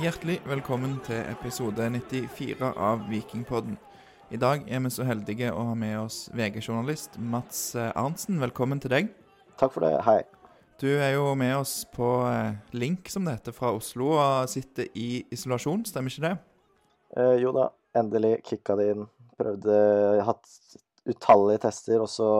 Hjertelig 0.00 0.38
velkommen 0.48 0.94
til 1.04 1.18
episode 1.28 1.84
94 1.92 2.70
av 2.72 3.02
Vikingpodden. 3.10 3.74
I 4.32 4.38
dag 4.40 4.62
er 4.64 4.80
vi 4.80 4.92
så 4.94 5.04
heldige 5.04 5.50
å 5.52 5.66
ha 5.68 5.74
med 5.76 5.98
oss 6.00 6.22
VG-journalist 6.32 7.18
Mats 7.20 7.74
eh, 7.76 7.90
Arntzen. 8.00 8.38
Velkommen 8.40 8.80
til 8.80 8.94
deg. 8.94 9.10
Takk 9.60 9.74
for 9.74 9.84
det. 9.84 9.90
Hei. 10.06 10.22
Du 10.80 10.86
er 10.88 11.18
jo 11.18 11.34
med 11.36 11.52
oss 11.58 11.82
på 11.92 12.08
eh, 12.30 12.56
link, 12.72 13.10
som 13.12 13.28
det 13.28 13.34
heter, 13.36 13.52
fra 13.52 13.74
Oslo 13.76 14.14
og 14.14 14.48
sitter 14.48 14.88
i 14.96 15.20
isolasjon, 15.36 15.84
stemmer 15.84 16.08
ikke 16.08 16.30
det? 16.30 16.32
Eh, 17.20 17.34
jo 17.42 17.52
da, 17.58 17.66
endelig 18.00 18.38
kicka 18.48 18.78
det 18.80 18.94
inn. 18.94 19.04
Prøvde 19.36 19.76
Hatt 20.24 20.56
utallige 21.12 21.66
tester, 21.66 22.00
og 22.00 22.08
så 22.08 22.30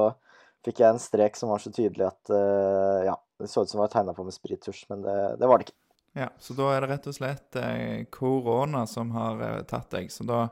fikk 0.65 0.81
jeg 0.81 0.95
en 0.95 1.05
strek 1.11 1.37
som 1.37 1.53
var 1.53 1.61
så 1.61 1.77
tydelig 1.77 2.09
at 2.09 2.33
eh, 2.33 3.11
ja, 3.11 3.21
det 3.37 3.53
så 3.53 3.67
ut 3.67 3.69
som 3.69 3.83
det 3.83 3.85
var 3.91 3.95
tegna 3.99 4.17
på 4.17 4.25
med 4.25 4.41
sprittusj, 4.41 4.87
men 4.95 5.05
det, 5.05 5.19
det 5.45 5.53
var 5.53 5.61
det 5.61 5.69
ikke. 5.69 5.80
Ja, 6.13 6.29
Så 6.39 6.55
da 6.59 6.73
er 6.75 6.83
det 6.83 6.91
rett 6.91 7.07
og 7.07 7.15
slett 7.15 7.57
eh, 7.61 8.07
korona 8.11 8.83
som 8.91 9.13
har 9.15 9.43
eh, 9.47 9.59
tatt 9.71 9.93
deg. 9.95 10.11
Så 10.11 10.27
da, 10.27 10.47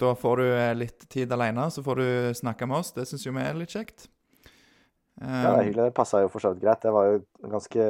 da 0.00 0.12
får 0.18 0.42
du 0.42 0.48
eh, 0.48 0.72
litt 0.76 1.06
tid 1.12 1.32
alene, 1.32 1.70
så 1.72 1.84
får 1.84 2.02
du 2.02 2.08
snakke 2.36 2.68
med 2.68 2.82
oss. 2.82 2.92
Det 2.96 3.06
syns 3.08 3.24
jo 3.26 3.32
vi 3.36 3.44
er 3.44 3.56
litt 3.56 3.72
kjekt. 3.72 4.10
Ja, 5.20 5.28
det 5.28 5.52
er 5.52 5.64
hyggelig. 5.68 5.86
Det 5.88 5.96
passa 5.96 6.20
jo 6.24 6.28
for 6.32 6.44
så 6.44 6.52
vidt 6.52 6.64
greit. 6.64 6.84
Jeg 6.84 6.96
var 6.96 7.08
jo 7.08 7.22
ganske 7.54 7.86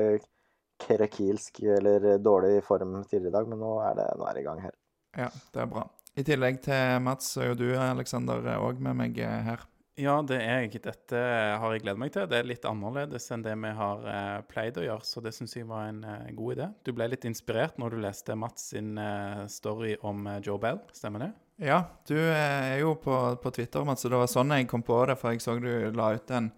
krekilsk 0.83 1.61
eller 1.79 2.07
dårlig 2.19 2.57
i 2.59 2.63
form 2.67 2.97
tidligere 3.05 3.31
i 3.31 3.37
dag, 3.37 3.51
men 3.51 3.61
nå 3.63 3.75
er 3.87 3.99
det, 3.99 4.07
nå 4.19 4.27
er 4.27 4.39
det 4.39 4.43
i 4.43 4.47
gang 4.47 4.63
her. 4.63 4.79
Ja, 5.19 5.29
det 5.55 5.63
er 5.63 5.69
bra. 5.71 5.85
I 6.19 6.25
tillegg 6.27 6.59
til 6.65 6.99
Mats, 7.03 7.31
så 7.35 7.43
er 7.43 7.53
jo 7.53 7.61
du, 7.63 7.69
Aleksander, 7.79 8.45
òg 8.59 8.83
med 8.83 8.99
meg 8.99 9.19
her. 9.23 9.63
Ja, 10.01 10.15
det 10.25 10.39
er 10.41 10.63
jeg. 10.65 10.81
Dette 10.87 11.19
har 11.61 11.73
jeg 11.75 11.83
gledet 11.85 12.01
meg 12.01 12.13
til. 12.15 12.25
Det 12.31 12.39
er 12.39 12.47
litt 12.49 12.65
annerledes 12.65 13.27
enn 13.35 13.43
det 13.45 13.53
vi 13.61 13.73
har 13.77 14.07
eh, 14.09 14.39
pleid 14.49 14.79
å 14.81 14.85
gjøre, 14.87 15.05
så 15.05 15.21
det 15.21 15.35
syns 15.37 15.53
jeg 15.59 15.69
var 15.69 15.91
en 15.91 16.01
eh, 16.09 16.31
god 16.37 16.55
idé. 16.55 16.69
Du 16.87 16.95
ble 16.97 17.11
litt 17.13 17.27
inspirert 17.29 17.77
når 17.81 17.93
du 17.93 18.05
leste 18.07 18.37
Mats 18.39 18.71
sin 18.73 18.97
eh, 18.97 19.43
story 19.53 19.99
om 20.01 20.25
Joe 20.41 20.57
Bell, 20.63 20.81
stemmer 20.97 21.27
det? 21.27 21.31
Ja, 21.69 21.83
du 22.09 22.17
er 22.17 22.79
jo 22.81 22.95
på, 22.99 23.19
på 23.43 23.53
Twitter, 23.53 23.85
Mats, 23.85 24.07
og 24.09 24.15
det 24.15 24.23
var 24.23 24.33
sånn 24.33 24.57
jeg 24.57 24.71
kom 24.71 24.85
på 24.87 24.97
det. 25.11 25.19
For 25.21 25.35
jeg 25.35 25.45
så 25.45 25.59
du 25.61 25.69
la 25.93 26.09
ut 26.17 26.35
en, 26.39 26.49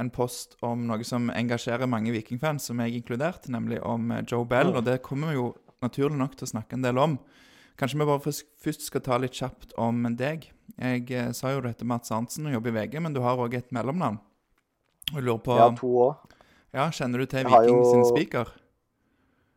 en 0.00 0.12
post 0.14 0.56
om 0.64 0.88
noe 0.88 1.04
som 1.04 1.28
engasjerer 1.28 1.90
mange 1.92 2.16
vikingfans, 2.16 2.70
som 2.72 2.80
jeg 2.80 3.02
inkludert, 3.02 3.52
nemlig 3.52 3.82
om 3.84 4.16
Joe 4.24 4.48
Bell. 4.48 4.72
Og 4.72 4.88
det 4.88 5.02
kommer 5.04 5.34
vi 5.34 5.42
jo 5.42 5.50
naturlig 5.84 6.16
nok 6.24 6.40
til 6.40 6.48
å 6.48 6.54
snakke 6.56 6.80
en 6.80 6.88
del 6.88 7.04
om. 7.04 7.20
Kanskje 7.80 7.98
vi 7.98 8.06
bare 8.06 8.20
først- 8.20 8.82
skal 8.86 9.00
ta 9.00 9.16
litt 9.18 9.32
kjapt 9.32 9.72
om 9.78 10.02
deg. 10.16 10.50
Jeg 10.78 11.10
eh, 11.10 11.32
sa 11.32 11.52
jo 11.52 11.60
du 11.60 11.68
heter 11.68 11.84
Mats 11.88 12.10
Arntzen 12.10 12.46
og 12.46 12.52
jobber 12.52 12.72
i 12.72 12.76
VG, 12.80 13.00
men 13.00 13.12
du 13.12 13.20
har 13.20 13.36
òg 13.36 13.54
et 13.54 13.72
mellomnavn. 13.72 14.18
Jeg 15.12 15.22
lurer 15.22 15.42
på 15.44 15.56
Ja, 15.58 15.70
to 15.76 15.88
òg. 15.88 16.16
Ja, 16.72 16.88
Kjenner 16.90 17.18
du 17.18 17.26
til 17.26 17.44
Viking 17.44 17.84
sin 17.84 18.04
spiker? 18.08 18.48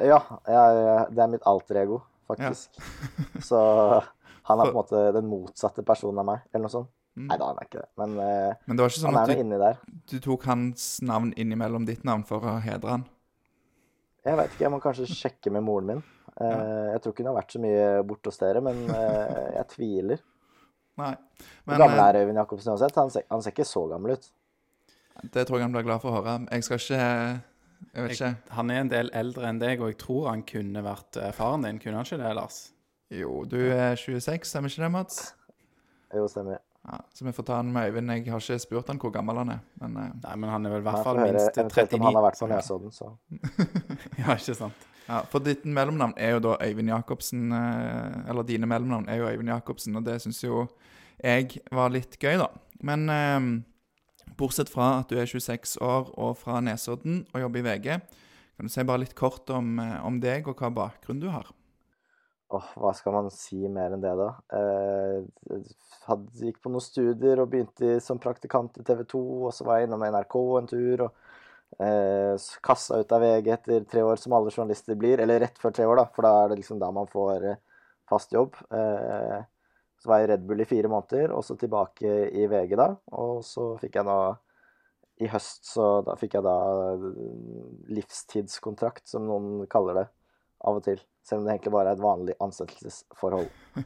Ja, 0.03 0.19
jeg, 0.51 1.13
det 1.15 1.23
er 1.23 1.31
mitt 1.31 1.45
alter 1.47 1.79
ego, 1.85 2.01
faktisk. 2.27 2.75
så 3.49 3.59
han 4.43 4.59
er 4.59 4.67
på 4.67 4.73
en 4.73 4.79
måte 4.81 5.03
den 5.15 5.29
motsatte 5.31 5.85
personen 5.87 6.19
av 6.19 6.27
meg, 6.27 6.41
eller 6.51 6.67
noe 6.67 6.73
sånt. 6.73 6.91
Mm. 7.15 7.29
Nei 7.29 7.37
da, 7.39 7.45
han 7.47 7.59
er 7.61 7.67
ikke 7.69 7.79
det, 7.79 7.87
men 8.01 8.17
eh, 8.19 8.55
Men 8.67 8.77
det 8.79 8.89
sånn 8.91 9.15
han 9.15 9.21
er 9.21 9.31
nå 9.31 9.43
inni 9.45 9.59
der. 9.61 9.77
du 10.11 10.17
tok 10.19 10.43
hans 10.49 10.97
navn 11.07 11.29
innimellom 11.39 11.85
ditt 11.87 12.03
navn 12.03 12.25
for 12.27 12.43
å 12.43 12.57
hedre 12.59 12.91
han? 12.91 13.05
Jeg 14.25 14.35
veit 14.35 14.51
ikke, 14.51 14.65
jeg 14.65 14.73
må 14.73 14.81
kanskje 14.83 15.07
sjekke 15.07 15.53
med 15.55 15.63
moren 15.63 15.87
min. 15.93 16.03
Eh, 16.41 16.87
jeg 16.91 17.01
tror 17.01 17.13
ikke 17.13 17.23
hun 17.23 17.29
har 17.31 17.37
vært 17.37 17.53
så 17.55 17.61
mye 17.63 17.83
borte 18.07 18.31
hos 18.31 18.41
dere, 18.41 18.61
men 18.65 18.81
eh, 18.91 19.45
jeg 19.59 19.67
tviler. 19.71 20.23
Nei. 20.99 21.13
Men 21.67 21.79
gammel 21.81 22.01
eh, 22.01 22.07
er 22.09 22.19
Øyvind 22.23 22.41
Jacobsen 22.41 22.73
uansett? 22.73 22.99
Han 22.99 23.11
ser, 23.13 23.25
han 23.31 23.43
ser 23.43 23.55
ikke 23.55 23.67
så 23.67 23.85
gammel 23.91 24.15
ut. 24.15 24.29
det 25.23 25.47
tror 25.47 25.59
jeg 25.59 25.67
han 25.67 25.75
blir 25.75 25.87
glad 25.87 26.03
for 26.03 26.11
å 26.11 26.19
høre. 26.19 26.37
Jeg 26.51 26.67
skal 26.67 26.81
ikke 26.81 27.01
Jeg 27.95 28.03
vet 28.03 28.15
ikke. 28.15 28.29
Jeg, 28.29 28.53
han 28.57 28.71
er 28.71 28.83
en 28.83 28.91
del 28.91 29.11
eldre 29.13 29.49
enn 29.49 29.59
deg, 29.61 29.81
og 29.83 29.91
jeg 29.93 29.99
tror 30.03 30.29
han 30.31 30.45
kunne 30.47 30.83
vært 30.83 31.19
faren 31.37 31.67
din. 31.67 31.79
Kunne 31.83 32.01
han 32.01 32.07
ikke 32.07 32.21
det, 32.23 32.31
Lars? 32.35 32.61
Jo, 33.13 33.43
du 33.47 33.59
er 33.69 33.95
26, 33.99 34.47
stemmer 34.49 34.71
ikke 34.71 34.83
det, 34.83 34.91
Mats? 34.95 35.19
Jo, 36.15 36.25
stemmer. 36.31 36.63
Ja, 36.85 36.99
så 37.13 37.25
vi 37.25 37.31
får 37.33 37.45
ta 37.47 37.59
han 37.59 37.71
med 37.73 37.89
Øyvind. 37.89 38.11
Jeg 38.13 38.27
har 38.29 38.43
ikke 38.43 38.59
spurt 38.61 38.89
han 38.91 38.99
hvor 39.01 39.13
gammel 39.13 39.39
han 39.41 39.55
er. 39.55 39.61
Men 39.81 39.95
Nei, 39.95 40.35
men 40.35 40.51
han 40.51 40.67
er 40.67 40.75
vel 40.75 40.83
i 40.83 40.85
hvert 40.85 41.05
fall 41.05 41.21
minst 41.21 41.57
eventuelt 41.57 41.95
39. 41.95 41.99
om 41.99 42.05
han 42.05 42.19
har 42.19 42.25
vært 42.27 42.41
på 42.43 42.49
Nesodden, 42.51 42.93
så 42.93 43.13
Ja, 44.21 44.35
ikke 44.35 44.57
sant. 44.57 44.85
Ja, 45.07 45.21
For 45.31 45.43
ditt 45.43 45.65
mellomnavn 45.65 46.15
er 46.17 46.35
jo 46.35 46.43
da 46.47 46.57
Øyvind 46.65 46.89
Jacobsen. 46.89 47.51
eh, 47.51 48.29
Eller 48.29 48.43
dine 48.43 48.69
mellomnavn 48.69 49.09
er 49.09 49.21
jo 49.21 49.29
Øyvind 49.29 49.49
Jacobsen, 49.49 49.95
og 49.95 50.05
det 50.05 50.21
syns 50.21 50.43
jo 50.43 50.67
jeg 51.23 51.61
var 51.71 51.93
litt 51.93 52.17
gøy, 52.19 52.35
da. 52.41 52.49
Men 52.83 53.09
eh, 53.09 53.49
bortsett 54.37 54.69
fra 54.69 54.99
at 54.99 55.09
du 55.09 55.19
er 55.19 55.29
26 55.29 55.77
år 55.81 56.11
og 56.19 56.37
fra 56.37 56.59
Nesodden 56.61 57.25
og 57.33 57.41
jobber 57.41 57.61
i 57.61 57.67
VG, 57.69 57.99
kan 58.55 58.67
du 58.67 58.71
si 58.71 58.83
bare 58.87 59.03
litt 59.03 59.15
kort 59.15 59.49
om, 59.51 59.79
eh, 59.79 59.99
om 60.05 60.19
deg 60.23 60.47
og 60.47 60.59
hva 60.59 60.71
bakgrunn 60.73 61.21
du 61.23 61.29
har? 61.31 61.51
Åh, 62.53 62.67
hva 62.77 62.91
skal 62.93 63.15
man 63.15 63.31
si 63.33 63.57
mer 63.73 63.95
enn 63.95 64.03
det, 64.03 64.11
da? 64.19 64.27
Eh, 64.53 65.61
hadde, 66.05 66.29
gikk 66.45 66.59
på 66.61 66.69
noen 66.71 66.83
studier 66.83 67.41
og 67.41 67.49
begynte 67.51 67.97
som 68.05 68.21
praktikant 68.21 68.77
i 68.77 68.85
TV 68.85 69.01
2, 69.15 69.21
og 69.47 69.55
så 69.55 69.65
var 69.65 69.79
jeg 69.79 69.89
innom 69.89 70.05
NRK 70.05 70.35
en 70.59 70.69
tur, 70.69 71.07
og 71.07 71.24
eh, 71.79 72.35
kassa 72.65 73.01
ut 73.01 73.11
av 73.15 73.23
VG 73.23 73.51
etter 73.55 73.87
tre 73.89 74.03
år, 74.05 74.19
som 74.21 74.35
alle 74.37 74.53
journalister 74.53 74.97
blir, 74.99 75.21
eller 75.23 75.43
rett 75.45 75.59
før 75.61 75.75
tre 75.75 75.87
år, 75.89 76.01
da, 76.01 76.07
for 76.15 76.27
da 76.27 76.33
er 76.43 76.51
det 76.51 76.61
liksom 76.61 76.79
da 76.81 76.91
man 76.95 77.09
får 77.11 77.49
eh, 77.51 77.61
fast 78.09 78.33
jobb. 78.35 78.57
Eh, 78.71 79.37
så 80.01 80.11
var 80.11 80.21
jeg 80.21 80.27
i 80.27 80.31
Red 80.33 80.47
Bull 80.47 80.61
i 80.61 80.69
fire 80.69 80.91
måneder, 80.91 81.33
og 81.33 81.45
så 81.47 81.57
tilbake 81.59 82.17
i 82.35 82.47
VG 82.51 82.75
da, 82.79 82.91
og 83.17 83.39
så 83.47 83.73
fikk 83.81 83.99
jeg 83.99 84.09
da 84.09 84.19
i 85.23 85.29
høst 85.31 85.69
så 85.69 86.01
da 86.03 86.17
fikk 86.19 86.35
jeg 86.37 86.45
da 86.45 86.55
eh, 86.91 87.09
livstidskontrakt, 87.95 89.05
som 89.07 89.27
noen 89.27 89.67
kaller 89.71 90.01
det 90.01 90.07
av 90.65 90.79
og 90.79 90.85
til. 90.87 90.99
Selv 91.25 91.41
om 91.41 91.47
det 91.47 91.55
egentlig 91.55 91.73
bare 91.73 91.93
er 91.93 91.97
et 91.97 92.05
vanlig 92.05 92.37
ansettelsesforhold. 92.43 93.49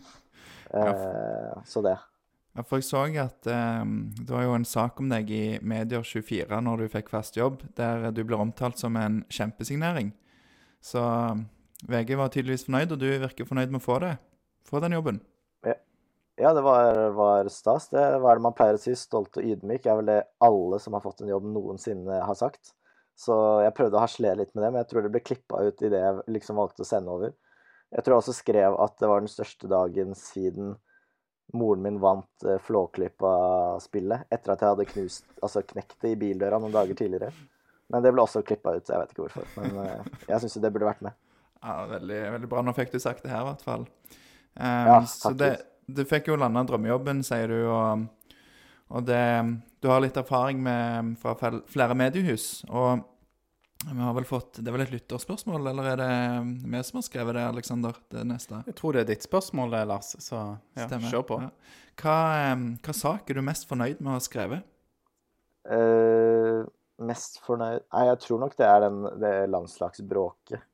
Eh, 0.70 1.54
så 1.66 1.82
det. 1.82 1.96
Ja, 2.58 2.66
for 2.66 2.82
jeg 2.82 2.88
så 2.90 3.04
at 3.22 3.48
eh, 3.48 3.84
det 4.20 4.34
var 4.34 4.44
jo 4.44 4.56
en 4.58 4.68
sak 4.68 5.00
om 5.00 5.12
deg 5.12 5.30
i 5.32 5.44
Medier24 5.62 6.62
når 6.66 6.84
du 6.84 6.92
fikk 6.92 7.12
fast 7.14 7.38
jobb, 7.38 7.62
der 7.78 8.10
du 8.12 8.24
ble 8.26 8.40
omtalt 8.42 8.82
som 8.82 8.98
en 9.00 9.22
kjempesignering. 9.30 10.12
Så 10.82 11.04
eh, 11.04 11.44
VG 11.90 12.16
var 12.20 12.34
tydeligvis 12.34 12.66
fornøyd, 12.68 12.96
og 12.96 13.02
du 13.02 13.10
virker 13.12 13.48
fornøyd 13.48 13.72
med 13.72 13.84
å 13.84 13.86
få 13.86 14.00
det. 14.04 14.16
Få 14.68 14.82
den 14.84 14.98
jobben. 14.98 15.22
Ja, 16.40 16.54
det 16.54 16.62
var, 16.62 17.10
var 17.10 17.48
stas. 17.52 17.90
Det 17.92 18.00
hva 18.00 18.32
er 18.32 18.40
det 18.40 18.44
man 18.46 18.54
pleier 18.56 18.78
å 18.78 18.80
si? 18.80 18.94
Stolt 18.96 19.36
og 19.36 19.44
ydmyk 19.44 19.90
er 19.90 19.98
vel 20.00 20.08
det 20.08 20.20
alle 20.46 20.78
som 20.80 20.96
har 20.96 21.04
fått 21.04 21.20
en 21.20 21.32
jobb 21.34 21.50
noensinne 21.52 22.22
har 22.24 22.38
sagt. 22.40 22.72
Så 23.20 23.36
jeg 23.66 23.76
prøvde 23.76 24.00
å 24.00 24.04
harselere 24.06 24.40
litt 24.40 24.54
med 24.54 24.64
det, 24.64 24.70
men 24.72 24.80
jeg 24.80 24.88
tror 24.94 25.04
det 25.04 25.12
ble 25.12 25.22
klippa 25.26 25.60
ut 25.68 25.84
i 25.84 25.90
det 25.92 26.00
jeg 26.00 26.22
liksom 26.32 26.62
valgte 26.62 26.86
å 26.86 26.88
sende 26.88 27.12
over. 27.12 27.34
Jeg 27.92 28.06
tror 28.06 28.16
jeg 28.16 28.24
også 28.24 28.38
skrev 28.38 28.78
at 28.80 28.96
det 29.02 29.10
var 29.12 29.20
den 29.20 29.34
største 29.34 29.68
dagen 29.68 30.16
siden 30.16 30.78
moren 31.54 31.82
min 31.82 32.00
vant 32.02 32.46
eh, 32.46 32.60
Flåklypa-spillet, 32.66 34.28
etter 34.30 34.54
at 34.54 34.62
jeg 34.64 34.74
hadde 34.74 34.90
knust, 34.92 35.26
altså 35.42 35.64
knekt 35.66 35.98
det 36.04 36.14
i 36.14 36.20
bildøra 36.20 36.60
noen 36.62 36.76
dager 36.76 36.98
tidligere. 37.00 37.32
Men 37.90 38.06
det 38.06 38.12
ble 38.14 38.22
også 38.22 38.44
klippa 38.46 38.76
ut, 38.78 38.86
så 38.86 38.94
jeg 38.94 39.02
vet 39.02 39.16
ikke 39.16 39.26
hvorfor. 39.26 39.48
Men 39.58 39.80
eh, 39.84 40.12
jeg 40.30 40.44
syns 40.44 40.58
jo 40.58 40.64
det 40.66 40.72
burde 40.76 40.90
vært 40.92 41.02
med. 41.08 41.18
Ja, 41.60 41.80
veldig, 41.90 42.20
veldig 42.36 42.50
bra. 42.52 42.62
Nå 42.64 42.76
fikk 42.78 42.94
du 42.94 43.00
sagt 43.02 43.26
det 43.26 43.34
her, 43.34 43.44
i 43.44 43.50
hvert 43.50 43.66
fall. 43.66 43.88
Um, 44.54 44.86
Ja, 44.92 45.00
så 45.10 45.34
det, 45.36 45.52
du 45.90 46.04
fikk 46.08 46.30
jo 46.30 46.38
landa 46.40 46.64
drømmejobben, 46.70 47.24
sier 47.26 47.52
du, 47.52 47.58
og, 47.68 48.06
og 48.94 49.08
det, 49.10 49.24
du 49.82 49.90
har 49.92 50.04
litt 50.04 50.20
erfaring 50.22 50.62
med, 50.64 51.16
fra 51.20 51.36
flere 51.40 51.98
mediehus. 51.98 52.62
Og 52.70 53.02
vi 53.86 54.00
har 54.04 54.14
vel 54.14 54.26
fått 54.28 54.58
Det 54.60 54.68
er 54.68 54.76
vel 54.76 54.84
et 54.84 54.92
lytterspørsmål, 54.92 55.70
eller 55.72 55.92
er 55.94 56.02
det 56.02 56.16
vi 56.68 56.82
som 56.84 57.00
har 57.00 57.06
skrevet 57.08 57.38
det, 57.38 57.46
Aleksander? 57.48 58.00
Det 58.12 58.26
neste? 58.28 58.64
Jeg 58.68 58.76
tror 58.80 58.96
det 58.96 59.04
er 59.04 59.12
ditt 59.14 59.28
spørsmål, 59.28 59.78
Lars, 59.88 60.12
så 60.20 60.42
ja, 60.76 60.88
kjør 60.88 61.24
på. 61.30 61.38
Ja. 61.46 61.78
Hva, 62.02 62.18
hva 62.84 62.96
sak 62.96 63.30
er 63.30 63.40
du 63.40 63.46
mest 63.46 63.70
fornøyd 63.70 64.02
med 64.02 64.12
å 64.12 64.18
ha 64.18 64.24
skrevet? 64.24 64.68
Uh, 65.70 66.66
mest 67.06 67.40
fornøyd 67.46 67.84
Nei, 67.84 68.04
jeg 68.10 68.20
tror 68.24 68.40
nok 68.42 68.56
det 68.58 68.68
er 68.68 68.84
den, 68.88 69.06
det 69.22 69.36
landslagsbråket 69.52 70.66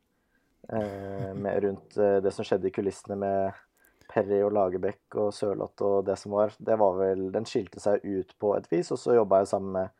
Uh, 0.65 1.29
rundt 1.61 1.93
uh, 2.01 2.15
det 2.25 2.31
som 2.33 2.41
skjedde 2.41 2.71
i 2.71 2.73
kulissene 2.73 3.13
med 3.21 3.57
Perry 4.09 4.39
og 4.45 4.53
Lagerbäck 4.55 5.17
og 5.19 5.33
Sørloth 5.35 5.83
og 5.85 6.05
det 6.07 6.15
som 6.19 6.35
var. 6.35 6.53
Det 6.57 6.77
var 6.79 6.97
vel 6.99 7.27
Den 7.33 7.47
skilte 7.49 7.81
seg 7.83 8.03
ut 8.05 8.33
på 8.39 8.53
et 8.57 8.67
vis, 8.71 8.91
og 8.93 9.01
så 9.01 9.17
jobba 9.17 9.41
jeg 9.41 9.51
sammen 9.51 9.75
med 9.75 9.91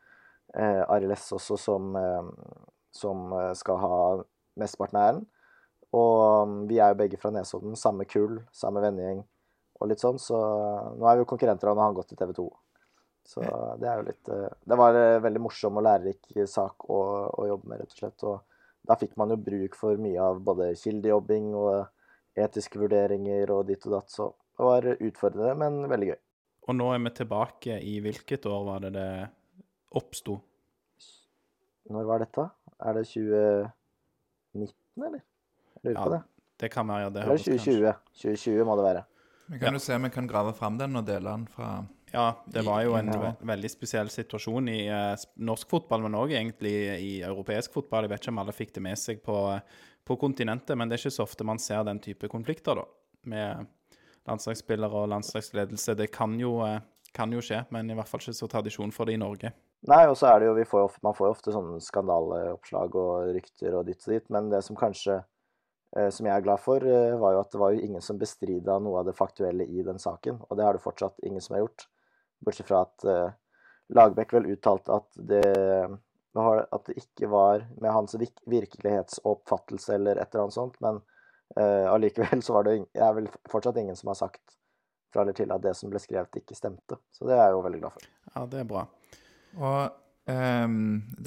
eh, 0.54 0.82
Arild 0.88 1.16
S 1.16 1.28
også, 1.36 1.58
som, 1.60 1.90
eh, 2.00 2.30
som 2.96 3.30
eh, 3.36 3.52
skal 3.58 3.80
ha 3.82 3.96
mesteparten 4.60 5.00
av 5.00 5.08
æren. 5.10 5.24
Og 5.96 6.44
um, 6.44 6.54
vi 6.68 6.80
er 6.82 6.92
jo 6.92 7.00
begge 7.00 7.18
fra 7.20 7.30
Nesodden, 7.32 7.76
samme 7.78 8.04
kull, 8.10 8.40
samme 8.56 8.82
vennegjeng 8.84 9.22
og 9.76 9.90
litt 9.90 10.00
sånn, 10.00 10.18
så 10.20 10.36
nå 10.96 11.04
er 11.04 11.18
vi 11.18 11.24
jo 11.24 11.28
konkurrenter, 11.28 11.68
og 11.68 11.76
nå 11.76 11.84
har 11.84 11.90
han 11.90 11.98
gått 11.98 12.10
til 12.12 12.20
TV 12.20 12.32
2. 12.36 12.46
Så 13.26 13.42
det 13.80 13.88
er 13.90 13.98
jo 13.98 14.06
litt 14.06 14.28
eh, 14.30 14.52
Det 14.70 14.78
var 14.78 14.96
en 14.96 15.22
veldig 15.24 15.42
morsom 15.42 15.80
og 15.80 15.84
lærerik 15.86 16.28
sak 16.48 16.86
å, 16.88 17.00
å 17.34 17.46
jobbe 17.48 17.72
med, 17.72 17.82
rett 17.82 17.92
og 17.92 18.00
slett. 18.00 18.26
Og 18.26 18.86
da 18.86 18.96
fikk 18.98 19.16
man 19.18 19.34
jo 19.34 19.40
bruk 19.48 19.76
for 19.78 19.98
mye 20.00 20.22
av 20.22 20.40
både 20.46 20.70
kildejobbing 20.78 21.50
og 21.58 22.38
etiske 22.38 22.78
vurderinger 22.78 23.50
og 23.54 23.66
ditt 23.70 23.84
og 23.88 23.96
datt, 23.96 24.12
så 24.12 24.30
det 24.56 24.64
var 24.64 24.86
utfordrende, 24.94 25.56
men 25.60 25.90
veldig 25.90 26.10
gøy. 26.12 26.18
Og 26.66 26.76
nå 26.76 26.86
er 26.92 27.02
vi 27.04 27.12
tilbake 27.16 27.78
i 27.84 27.96
hvilket 28.04 28.46
år 28.50 28.62
var 28.66 28.84
det 28.84 28.92
det 28.96 29.10
oppsto? 29.96 30.38
Når 31.92 32.08
var 32.08 32.22
dette? 32.24 32.46
Er 32.84 32.92
det 32.98 33.06
2019, 33.08 35.04
eller? 35.06 35.20
Jeg 35.76 35.84
lurer 35.84 35.94
Ja, 35.98 36.04
på 36.04 36.10
det. 36.12 36.22
Det 36.60 36.70
kan 36.72 36.88
være, 36.88 37.00
ja. 37.04 37.10
Det 37.10 37.20
Eller 37.22 37.32
høres 37.32 37.44
kanskje 37.44 37.72
2020. 37.72 37.92
2020 38.22 38.64
må 38.64 38.76
det 38.76 38.84
være. 38.86 39.04
Vi 39.48 39.58
kan 39.62 39.72
jo 39.76 39.78
se 39.78 39.94
om 39.94 40.02
vi 40.02 40.10
kan 40.10 40.26
grave 40.26 40.52
fram 40.56 40.78
den 40.78 40.96
og 40.96 41.06
dele 41.06 41.30
den 41.30 41.46
fra 41.46 41.86
Ja, 42.12 42.32
det 42.48 42.64
var 42.64 42.82
jo 42.82 42.94
en 42.96 43.06
Ja. 43.12 43.18
ve 43.20 43.46
veldig 43.46 43.70
spesiell 43.70 44.08
situasjon 44.08 44.68
i 44.68 44.88
uh, 44.88 45.16
norsk 45.36 45.68
fotball, 45.68 46.02
men 46.02 46.14
òg 46.14 46.32
egentlig 46.32 46.72
i 47.02 47.22
europeisk 47.22 47.72
fotball. 47.72 48.04
Jeg 48.04 48.10
vet 48.10 48.20
ikke 48.22 48.32
om 48.32 48.38
alle 48.38 48.52
fikk 48.52 48.72
det 48.74 48.82
med 48.82 48.96
seg 48.98 49.22
på, 49.22 49.60
på 50.04 50.16
kontinentet, 50.16 50.76
men 50.78 50.88
det 50.88 50.96
er 50.96 51.02
ikke 51.04 51.16
så 51.18 51.22
ofte 51.26 51.44
man 51.44 51.58
ser 51.58 51.84
den 51.84 51.98
type 52.00 52.28
konflikter, 52.28 52.74
da. 52.76 52.84
Med 53.24 53.66
landslagsspillere 54.26 55.02
og 55.02 55.08
landslagsledelse. 55.08 55.94
Det 55.96 56.10
kan 56.12 56.38
jo, 56.40 56.60
eh, 56.64 56.80
kan 57.12 57.30
jo 57.32 57.40
skje, 57.40 57.64
men 57.70 57.90
i 57.90 57.94
hvert 57.94 58.08
fall 58.08 58.20
ikke 58.20 58.34
så 58.38 58.48
tradisjon 58.48 58.92
for 58.92 59.04
det 59.04 59.14
i 59.14 59.20
Norge. 59.20 59.52
Nei, 59.86 60.02
og 60.10 60.16
så 60.18 60.32
er 60.32 60.42
det 60.42 60.48
jo, 60.48 60.66
får 60.66 60.84
ofte, 60.88 61.00
Man 61.06 61.14
får 61.14 61.28
jo 61.28 61.34
ofte 61.36 61.54
sånne 61.54 61.80
skandaleoppslag 61.84 62.96
og 62.98 63.32
rykter 63.36 63.76
og 63.78 63.86
ditt 63.86 64.02
og 64.06 64.14
ditt, 64.16 64.28
men 64.34 64.50
det 64.50 64.62
som 64.66 64.78
kanskje 64.78 65.20
eh, 65.20 66.08
som 66.10 66.26
jeg 66.26 66.34
er 66.34 66.44
glad 66.44 66.62
for, 66.62 66.82
eh, 66.82 67.14
var 67.20 67.36
jo 67.36 67.42
at 67.44 67.52
det 67.52 67.60
var 67.62 67.74
jo 67.74 67.84
ingen 67.86 68.02
som 68.02 68.18
bestrida 68.18 68.78
noe 68.82 69.00
av 69.00 69.10
det 69.10 69.16
faktuelle 69.18 69.66
i 69.66 69.84
den 69.86 70.02
saken, 70.02 70.42
og 70.48 70.58
det 70.58 70.66
har 70.66 70.74
det 70.74 70.82
fortsatt 70.82 71.22
ingen 71.26 71.44
som 71.44 71.54
har 71.56 71.66
gjort. 71.66 71.86
Bortsett 72.42 72.68
fra 72.68 72.82
at 72.88 73.06
eh, 73.06 73.30
Lagerbäck 73.94 74.34
vel 74.34 74.50
uttalte 74.50 74.96
at 74.96 75.06
det, 75.14 75.44
at 76.36 76.88
det 76.88 76.96
ikke 76.98 77.30
var 77.30 77.62
med 77.80 77.92
hans 77.94 78.16
virkelighetsoppfattelse 78.18 79.94
eller 79.94 80.18
et 80.18 80.34
eller 80.34 80.48
annet 80.48 80.56
sånt, 80.56 80.74
men 80.82 80.98
uh, 81.54 81.86
allikevel 81.92 82.42
så 82.42 82.58
var 82.58 82.66
det 82.66 82.74
er 82.92 83.14
vel 83.16 83.30
fortsatt 83.48 83.78
ingen 83.80 83.96
som 83.96 84.10
har 84.10 84.18
sagt 84.18 84.58
fra 85.14 85.22
eller 85.22 85.38
til 85.38 85.54
at 85.54 85.62
det 85.64 85.76
som 85.78 85.92
ble 85.92 86.02
skrevet, 86.02 86.42
ikke 86.42 86.58
stemte. 86.58 86.98
Så 87.14 87.30
det 87.30 87.38
er 87.38 87.46
jeg 87.46 87.56
jo 87.56 87.64
veldig 87.70 87.82
glad 87.84 87.94
for. 87.94 88.10
Ja, 88.34 88.46
det 88.50 88.64
er 88.64 88.70
bra. 88.74 88.88
Og 89.56 89.96
um, 90.28 90.78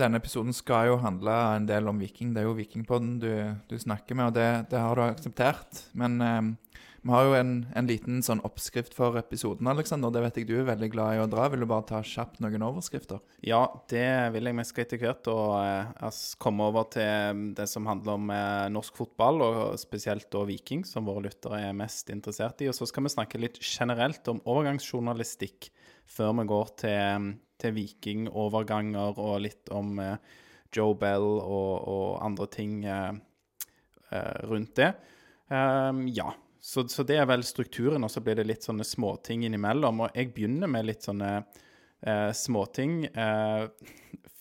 denne 0.01 0.21
episoden 0.21 0.55
skal 0.55 0.91
jo 0.91 1.01
handle 1.03 1.35
en 1.57 1.67
del 1.69 1.89
om 1.91 1.99
Viking. 2.01 2.33
Det 2.35 2.43
er 2.43 2.49
jo 2.49 2.57
Vikingpodden 2.57 3.17
du, 3.23 3.31
du 3.69 3.77
snakker 3.79 4.17
med, 4.17 4.31
og 4.31 4.39
det, 4.39 4.49
det 4.71 4.81
har 4.81 4.95
du 4.95 5.05
akseptert. 5.07 5.83
Men 5.97 6.19
um, 6.21 6.53
vi 7.01 7.13
har 7.13 7.25
jo 7.25 7.35
en, 7.37 7.51
en 7.79 7.87
liten 7.87 8.19
sånn 8.25 8.41
oppskrift 8.43 8.95
for 8.97 9.15
episoden, 9.19 9.67
Alexander. 9.71 10.11
Det 10.11 10.23
vet 10.25 10.39
jeg 10.41 10.47
du 10.49 10.55
er 10.59 10.67
veldig 10.67 10.89
glad 10.91 11.15
i 11.15 11.21
å 11.23 11.27
dra. 11.31 11.47
Vil 11.51 11.63
du 11.63 11.67
bare 11.69 11.87
ta 11.87 12.01
kjapt 12.03 12.41
noen 12.43 12.65
overskrifter? 12.65 13.21
Ja, 13.45 13.61
det 13.91 14.05
vil 14.35 14.49
jeg 14.49 14.57
vi 14.59 14.65
skal 14.67 14.85
etter 14.85 15.01
hvert 15.01 15.29
og 15.31 15.53
eh, 15.63 16.09
komme 16.43 16.67
over 16.67 16.89
til 16.91 17.45
det 17.55 17.69
som 17.71 17.87
handler 17.87 18.19
om 18.19 18.33
eh, 18.35 18.67
norsk 18.75 18.99
fotball, 18.99 19.43
og 19.45 19.79
spesielt 19.79 20.27
da 20.33 20.43
Viking, 20.49 20.83
som 20.87 21.07
våre 21.07 21.29
lyttere 21.29 21.61
er 21.69 21.77
mest 21.77 22.11
interessert 22.11 22.65
i. 22.65 22.69
Og 22.71 22.75
så 22.75 22.89
skal 22.89 23.07
vi 23.07 23.15
snakke 23.15 23.41
litt 23.41 23.61
generelt 23.63 24.27
om 24.31 24.43
overgangsjournalistikk 24.43 25.71
før 26.09 26.35
vi 26.41 26.49
går 26.51 26.73
til, 26.83 27.31
til 27.59 27.75
Viking-overganger 27.75 29.19
og 29.21 29.39
litt 29.45 29.71
om 29.75 29.99
eh, 30.03 30.17
Joe 30.75 30.95
Bell 30.99 31.25
og, 31.39 31.87
og 31.89 32.09
andre 32.25 32.47
ting 32.53 32.83
eh, 32.85 33.13
eh, 34.11 34.35
rundt 34.49 34.75
det. 34.79 34.93
Ehm, 35.49 36.05
ja, 36.13 36.31
så, 36.59 36.85
så 36.87 37.05
det 37.07 37.17
er 37.17 37.27
vel 37.29 37.43
strukturen, 37.47 38.03
og 38.05 38.11
så 38.13 38.21
blir 38.23 38.39
det 38.39 38.47
litt 38.49 38.67
sånne 38.67 38.85
småting 38.87 39.45
innimellom. 39.47 40.05
Og 40.05 40.17
jeg 40.17 40.33
begynner 40.35 40.71
med 40.71 40.89
litt 40.89 41.07
sånne 41.07 41.31
eh, 41.39 42.29
småting, 42.35 43.05
eh, 43.09 43.65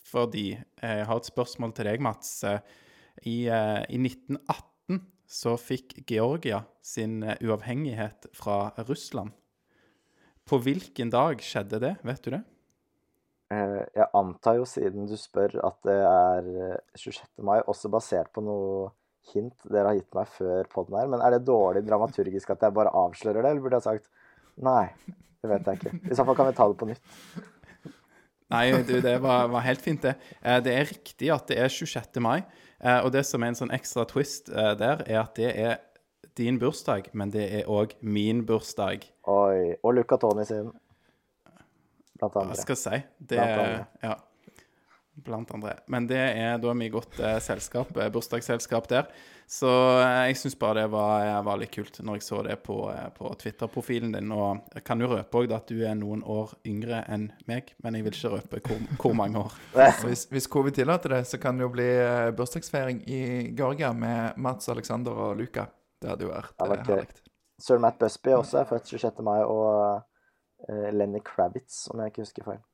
fordi 0.09 0.51
jeg 0.57 1.09
har 1.09 1.21
et 1.21 1.29
spørsmål 1.31 1.75
til 1.77 1.91
deg, 1.91 2.05
Mats. 2.05 2.33
I, 3.25 3.39
eh, 3.49 3.83
I 3.89 4.01
1918 4.01 5.03
så 5.29 5.59
fikk 5.61 5.99
Georgia 6.09 6.63
sin 6.85 7.21
uavhengighet 7.23 8.31
fra 8.37 8.71
Russland. 8.89 9.35
På 10.49 10.57
hvilken 10.65 11.11
dag 11.13 11.43
skjedde 11.45 11.83
det? 11.83 11.99
Vet 12.09 12.25
du 12.25 12.33
det? 12.33 12.45
Eh, 13.51 13.83
Jeg 13.97 14.07
antar 14.15 14.59
jo, 14.59 14.65
siden 14.69 15.07
du 15.09 15.17
spør, 15.17 15.55
at 15.65 15.79
det 15.89 15.97
er 16.05 16.49
eh, 16.73 16.81
26. 16.97 17.43
mai, 17.49 17.61
også 17.67 17.89
basert 17.93 18.33
på 18.35 18.43
noe 18.45 18.91
hint 19.33 19.55
dere 19.69 19.91
har 19.91 19.97
gitt 19.99 20.15
meg 20.17 20.29
før 20.33 20.69
podden 20.73 20.99
her. 21.01 21.09
Men 21.13 21.21
er 21.25 21.37
det 21.37 21.47
dårlig 21.49 21.83
dramaturgisk 21.87 22.51
at 22.55 22.63
jeg 22.67 22.77
bare 22.77 22.93
avslører 22.97 23.43
det, 23.43 23.51
eller 23.55 23.65
burde 23.65 23.81
jeg 23.81 23.87
sagt 23.89 24.11
nei? 24.65 24.89
Det 25.39 25.51
vet 25.53 25.67
jeg 25.71 25.79
ikke. 25.81 25.93
I 26.11 26.17
så 26.19 26.25
fall 26.27 26.37
kan 26.39 26.49
vi 26.51 26.57
ta 26.59 26.67
det 26.69 26.79
på 26.81 26.89
nytt. 26.89 27.03
Nei, 28.49 28.65
du, 28.89 28.95
det 29.05 29.19
var, 29.21 29.47
var 29.53 29.61
helt 29.67 29.83
fint, 29.85 30.01
det. 30.03 30.15
Eh, 30.43 30.61
Det 30.65 30.73
er 30.75 30.89
riktig 30.89 31.29
at 31.35 31.47
det 31.51 31.59
er 31.61 31.69
26. 31.69 32.21
mai. 32.25 32.43
eh, 32.81 33.01
Og 33.05 33.13
det 33.13 33.25
som 33.29 33.43
er 33.45 33.53
en 33.53 33.59
sånn 33.61 33.73
ekstra 33.77 34.05
twist 34.09 34.49
eh, 34.49 34.73
der, 34.81 35.05
er 35.07 35.21
at 35.23 35.35
det 35.37 35.51
er 35.57 35.77
din 36.39 36.59
bursdag, 36.59 37.11
men 37.13 37.31
det 37.35 37.45
er 37.61 37.69
òg 37.69 37.93
min 38.01 38.45
bursdag. 38.47 39.05
Oi. 39.29 39.75
Og 39.83 39.95
Luca 39.99 40.17
Tony 40.23 40.45
sin. 40.49 40.71
Blant 42.19 42.35
Hva 42.35 42.43
andre. 42.47 42.57
skal 42.61 42.75
jeg 42.77 42.85
si? 42.85 43.03
Det 43.19 43.39
Blant 43.39 43.61
andre. 43.63 43.87
Ja. 44.03 44.17
Blant 45.19 45.51
andre. 45.51 45.73
Men 45.91 46.05
det 46.07 46.19
er 46.39 46.61
da 46.63 46.73
mye 46.79 46.93
godt 46.95 47.17
eh, 47.19 47.41
selskap, 47.43 47.89
eh, 47.99 48.07
bursdagsselskap 48.15 48.87
der. 48.91 49.09
Så 49.51 49.67
eh, 49.99 50.29
jeg 50.29 50.37
syns 50.39 50.55
bare 50.61 50.85
det 50.85 50.91
var, 50.93 51.25
eh, 51.27 51.39
var 51.43 51.59
litt 51.59 51.73
kult 51.75 51.99
når 52.07 52.21
jeg 52.21 52.27
så 52.29 52.43
det 52.47 52.55
på, 52.63 52.77
eh, 52.93 53.09
på 53.17 53.33
Twitter-profilen 53.41 54.13
din. 54.15 54.31
Og 54.31 54.61
jeg 54.77 54.85
kan 54.87 55.03
jo 55.03 55.09
røpe 55.11 55.41
òg 55.41 55.55
at 55.57 55.67
du 55.73 55.81
er 55.83 55.97
noen 55.99 56.23
år 56.23 56.53
yngre 56.71 57.01
enn 57.11 57.33
meg, 57.51 57.73
men 57.83 57.99
jeg 57.99 58.07
vil 58.07 58.15
ikke 58.15 58.31
røpe 58.37 58.61
hvor, 58.69 58.85
hvor 59.03 59.17
mange 59.19 59.43
år. 59.43 59.57
Hvis, 60.07 60.29
hvis 60.31 60.47
covid 60.47 60.79
tillater 60.79 61.17
det, 61.17 61.25
så 61.27 61.41
kan 61.43 61.59
det 61.59 61.67
jo 61.67 61.73
bli 61.75 61.89
eh, 61.89 62.31
bursdagsfeiring 62.39 63.03
i 63.11 63.23
Georgia 63.59 63.91
med 63.97 64.39
Mats, 64.39 64.71
Alexander 64.71 65.19
og 65.19 65.41
Luca. 65.41 65.67
Det 65.99 66.13
hadde 66.13 66.29
jo 66.29 66.31
vært 66.31 66.63
herlig. 66.63 67.09
Sir 67.59 67.81
Matt 67.83 67.99
Busby 67.99 68.37
også 68.39 68.61
er 68.61 68.69
født 68.71 68.87
26. 68.87 69.19
mai, 69.27 69.41
og 69.43 70.05
Lenny 70.67 71.21
Kravitz, 71.25 71.87
om 71.93 72.01
jeg 72.03 72.13
ikke 72.13 72.25
husker 72.27 72.45
feil. 72.45 72.65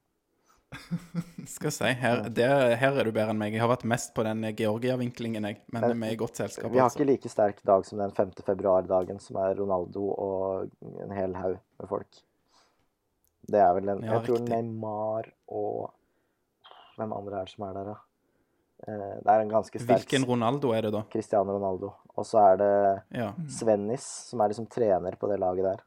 Skal 1.56 1.72
si, 1.74 1.90
her, 2.00 2.24
der, 2.34 2.74
her 2.80 2.98
er 2.98 3.06
du 3.06 3.12
bedre 3.14 3.34
enn 3.34 3.40
meg. 3.40 3.54
Jeg 3.54 3.62
har 3.62 3.70
vært 3.70 3.84
mest 3.88 4.14
på 4.16 4.24
den 4.26 4.42
Georgia-vinklingen, 4.58 5.46
jeg. 5.48 5.60
Men 5.74 5.86
vi 5.92 6.08
er 6.08 6.16
i 6.16 6.20
godt 6.20 6.40
selskap. 6.40 6.72
Vi 6.72 6.80
har 6.80 6.88
altså. 6.88 7.00
ikke 7.00 7.10
like 7.12 7.30
sterk 7.32 7.60
dag 7.66 7.84
som 7.88 8.00
den 8.02 8.14
5. 8.16 8.32
februar-dagen, 8.46 9.20
som 9.22 9.38
er 9.42 9.54
Ronaldo 9.60 10.08
og 10.14 10.72
en 11.04 11.14
hel 11.14 11.36
haug 11.38 11.60
med 11.80 11.90
folk. 11.90 12.24
Det 13.44 13.60
er 13.60 13.74
vel 13.76 13.92
en 13.92 14.02
Ja, 14.02 14.16
Jeg 14.16 14.26
tror 14.26 14.40
riktig. 14.40 14.56
Neymar 14.56 15.30
og 15.52 15.92
Hvem 16.94 17.10
andre 17.12 17.40
er 17.40 17.48
det 17.48 17.52
som 17.52 17.64
er 17.66 17.72
der, 17.74 17.88
da? 17.90 17.94
Eh, 18.86 19.16
Det 19.18 19.32
er 19.32 19.40
en 19.42 19.50
ganske 19.50 19.80
sterk 19.82 20.04
Hvilken 20.04 20.24
Ronaldo 20.28 20.70
er 20.72 20.86
det, 20.86 20.92
da? 20.94 21.02
Cristiano 21.10 21.56
Ronaldo. 21.56 21.90
Og 22.14 22.24
så 22.24 22.38
er 22.52 22.56
det 22.56 22.74
Ja. 23.18 23.32
Svennis, 23.50 24.06
som 24.30 24.40
er 24.40 24.52
liksom 24.52 24.68
trener 24.70 25.18
på 25.18 25.28
det 25.28 25.40
laget 25.42 25.66
der. 25.66 25.82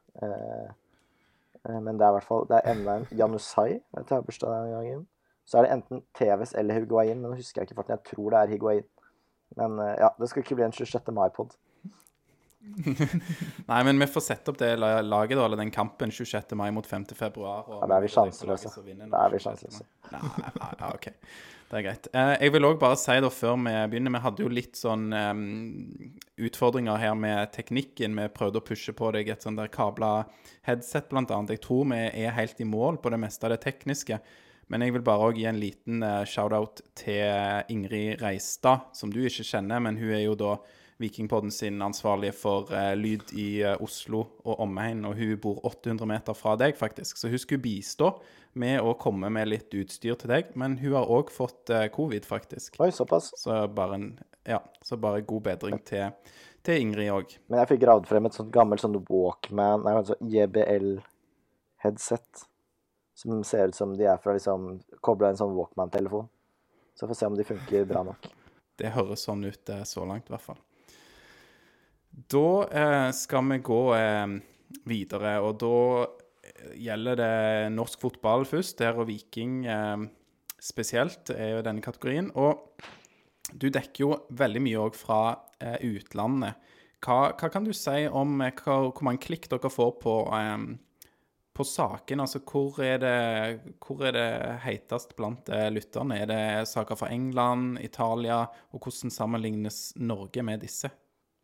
Eh, 1.68 1.80
Men 1.80 1.98
det 1.98 2.04
er 2.06 2.10
i 2.12 2.16
hvert 2.18 2.28
fall 2.28 2.46
Det 2.48 2.58
er 2.58 2.72
enda 2.72 2.96
en 2.96 3.06
Janusai, 3.18 3.70
jeg 3.94 4.04
har 4.10 4.20
bursdag 4.26 4.50
den 4.54 4.72
gangen. 4.72 5.06
Så 5.48 5.58
er 5.58 5.62
det 5.64 5.72
enten 5.72 6.02
Teves 6.14 6.52
eller 6.54 6.74
Higuain, 6.74 7.20
men 7.20 7.30
nå 7.30 7.36
husker 7.36 7.62
jeg 7.62 7.68
ikke 7.70 7.78
farten. 7.80 7.96
Jeg 7.96 8.04
tror 8.12 8.30
det 8.30 8.38
er 8.38 8.52
Higuain. 8.52 8.84
Men 9.56 9.78
eh, 9.80 9.94
ja, 9.98 10.08
det 10.20 10.28
skal 10.28 10.42
ikke 10.42 10.58
bli 10.58 10.64
en 10.64 10.72
26. 10.72 11.12
mai-pod. 11.16 11.56
Nei, 13.70 13.82
men 13.86 14.00
vi 14.00 14.08
får 14.10 14.24
sette 14.24 14.52
opp 14.52 14.58
det 14.60 14.72
laget, 14.78 15.36
da, 15.38 15.44
eller 15.44 15.60
den 15.60 15.70
kampen 15.74 16.10
26. 16.12 16.56
mai 16.58 16.70
mot 16.74 16.86
5. 16.86 17.06
februar. 17.18 17.68
og 17.68 17.84
Ja, 17.84 17.90
da 17.90 17.98
er 17.98 18.06
vi 18.06 18.10
sjanseløse. 18.12 18.72
Da 18.74 19.22
er 19.24 19.34
vi 19.34 19.40
26. 19.42 19.44
sjanseløse. 19.44 19.86
Nei, 20.12 20.22
nei, 20.42 20.72
nei, 20.80 20.90
OK. 20.90 21.08
Det 21.68 21.76
er 21.76 21.84
greit. 21.84 22.08
Eh, 22.16 22.34
jeg 22.46 22.52
vil 22.54 22.64
òg 22.64 22.78
bare 22.80 22.96
si 22.96 23.14
da, 23.20 23.28
før 23.28 23.58
vi 23.60 23.72
begynner 23.92 24.14
Vi 24.14 24.22
hadde 24.24 24.44
jo 24.44 24.48
litt 24.48 24.78
sånn 24.78 25.10
um, 25.12 25.42
utfordringer 26.48 27.00
her 27.02 27.16
med 27.18 27.52
teknikken. 27.52 28.16
Vi 28.16 28.28
prøvde 28.32 28.62
å 28.62 28.64
pushe 28.64 28.94
på 28.96 29.10
deg 29.12 29.28
et 29.28 29.44
sånn 29.44 29.58
der 29.58 29.68
kabla 29.72 30.24
headset, 30.64 31.10
blant 31.12 31.32
annet. 31.34 31.58
Jeg 31.58 31.66
tror 31.66 31.84
vi 31.92 32.00
er 32.08 32.36
helt 32.38 32.60
i 32.64 32.68
mål 32.68 33.02
på 33.04 33.12
det 33.12 33.20
meste 33.20 33.44
av 33.44 33.52
det 33.52 33.60
tekniske. 33.66 34.16
Men 34.72 34.84
jeg 34.84 34.96
vil 34.96 35.04
bare 35.04 35.28
òg 35.28 35.40
gi 35.40 35.46
en 35.48 35.60
liten 35.60 36.02
eh, 36.04 36.24
shout-out 36.28 36.80
til 36.96 37.68
Ingrid 37.72 38.24
Reistad, 38.24 38.88
som 38.96 39.12
du 39.12 39.20
ikke 39.20 39.46
kjenner, 39.48 39.84
men 39.84 40.00
hun 40.00 40.12
er 40.16 40.24
jo 40.24 40.36
da 40.40 40.56
Vikingpodden 40.98 41.50
sin 41.54 41.82
ansvarlige 41.82 42.34
for 42.34 42.72
eh, 42.74 42.96
lyd 42.98 43.30
i 43.38 43.62
eh, 43.62 43.76
Oslo 43.82 44.24
og 44.42 44.60
omegn, 44.64 45.04
og 45.06 45.14
hun 45.14 45.36
bor 45.38 45.60
800 45.68 46.08
meter 46.10 46.34
fra 46.34 46.56
deg, 46.58 46.74
faktisk. 46.78 47.16
Så 47.20 47.28
hun 47.30 47.38
skulle 47.38 47.62
bistå 47.62 48.10
med 48.58 48.80
å 48.82 48.94
komme 48.98 49.30
med 49.30 49.48
litt 49.52 49.74
utstyr 49.78 50.14
til 50.18 50.30
deg, 50.32 50.44
men 50.58 50.74
hun 50.80 50.96
har 50.98 51.06
òg 51.14 51.30
fått 51.30 51.70
eh, 51.70 51.86
covid, 51.94 52.26
faktisk. 52.26 52.80
Oi, 52.82 52.90
såpass. 52.94 53.30
Så 53.38 53.68
bare, 53.74 53.94
en, 53.94 54.18
ja, 54.48 54.58
så 54.82 54.98
bare 54.98 55.22
god 55.28 55.42
bedring 55.46 55.78
til, 55.86 56.10
til 56.66 56.82
Ingrid 56.82 57.10
òg. 57.14 57.38
Men 57.46 57.62
jeg 57.62 57.70
fikk 57.74 57.82
gravd 57.86 58.10
frem 58.10 58.26
et 58.26 58.34
sånt 58.40 58.50
gammelt 58.54 58.82
sånn 58.82 58.98
Walkman, 58.98 59.86
nei, 59.86 59.94
altså 60.00 60.14
JBL-headset. 60.34 62.28
Som 63.18 63.42
ser 63.46 63.70
ut 63.70 63.74
som 63.74 63.94
de 63.98 64.04
er 64.06 64.18
fra 64.22 64.30
liksom 64.34 64.82
Kobla 65.02 65.30
en 65.32 65.38
sånn 65.38 65.54
Walkman-telefon. 65.54 66.26
Så 66.94 67.06
får 67.06 67.14
vi 67.14 67.18
se 67.18 67.26
om 67.30 67.38
de 67.38 67.46
funker 67.46 67.86
bra 67.86 68.02
nok. 68.06 68.22
Det 68.78 68.90
høres 68.94 69.22
sånn 69.26 69.42
ut 69.46 69.70
eh, 69.74 69.84
så 69.86 70.02
langt, 70.06 70.26
i 70.30 70.34
hvert 70.34 70.42
fall. 70.42 70.58
Da 72.26 72.66
eh, 72.66 73.10
skal 73.14 73.46
vi 73.52 73.58
gå 73.62 73.82
eh, 73.94 74.26
videre, 74.90 75.36
og 75.44 75.60
da 75.62 75.74
eh, 76.48 76.72
gjelder 76.82 77.20
det 77.20 77.34
norsk 77.76 78.00
fotball 78.02 78.46
først. 78.48 78.80
Der 78.80 78.98
og 78.98 79.06
Viking 79.10 79.60
eh, 79.70 80.08
spesielt 80.58 81.30
er 81.30 81.54
jo 81.54 81.62
denne 81.66 81.84
kategorien. 81.84 82.32
Og 82.34 82.66
du 83.54 83.68
dekker 83.70 84.02
jo 84.02 84.10
veldig 84.34 84.64
mye 84.66 84.82
òg 84.88 84.98
fra 84.98 85.22
eh, 85.62 85.78
utlandet. 85.86 86.58
Hva, 86.98 87.30
hva 87.38 87.52
kan 87.54 87.62
du 87.62 87.70
si 87.76 88.08
om 88.10 88.40
eh, 88.42 88.54
hva, 88.64 88.82
hvor 88.88 89.06
mange 89.06 89.22
klikk 89.22 89.46
dere 89.52 89.70
får 89.70 89.96
på, 90.02 90.18
på 91.54 91.70
saken? 91.70 92.26
Altså, 92.26 92.42
hvor 92.42 92.82
er 92.82 92.98
det, 93.04 93.16
hvor 93.78 94.08
er 94.10 94.18
det 94.18 94.30
heitest 94.66 95.14
blant 95.14 95.54
lytterne? 95.70 96.24
Er 96.24 96.32
det 96.34 96.44
saker 96.74 96.98
fra 96.98 97.14
England, 97.14 97.78
Italia, 97.78 98.48
og 98.74 98.82
hvordan 98.82 99.14
sammenlignes 99.14 99.92
Norge 100.02 100.42
med 100.42 100.66
disse? 100.66 100.90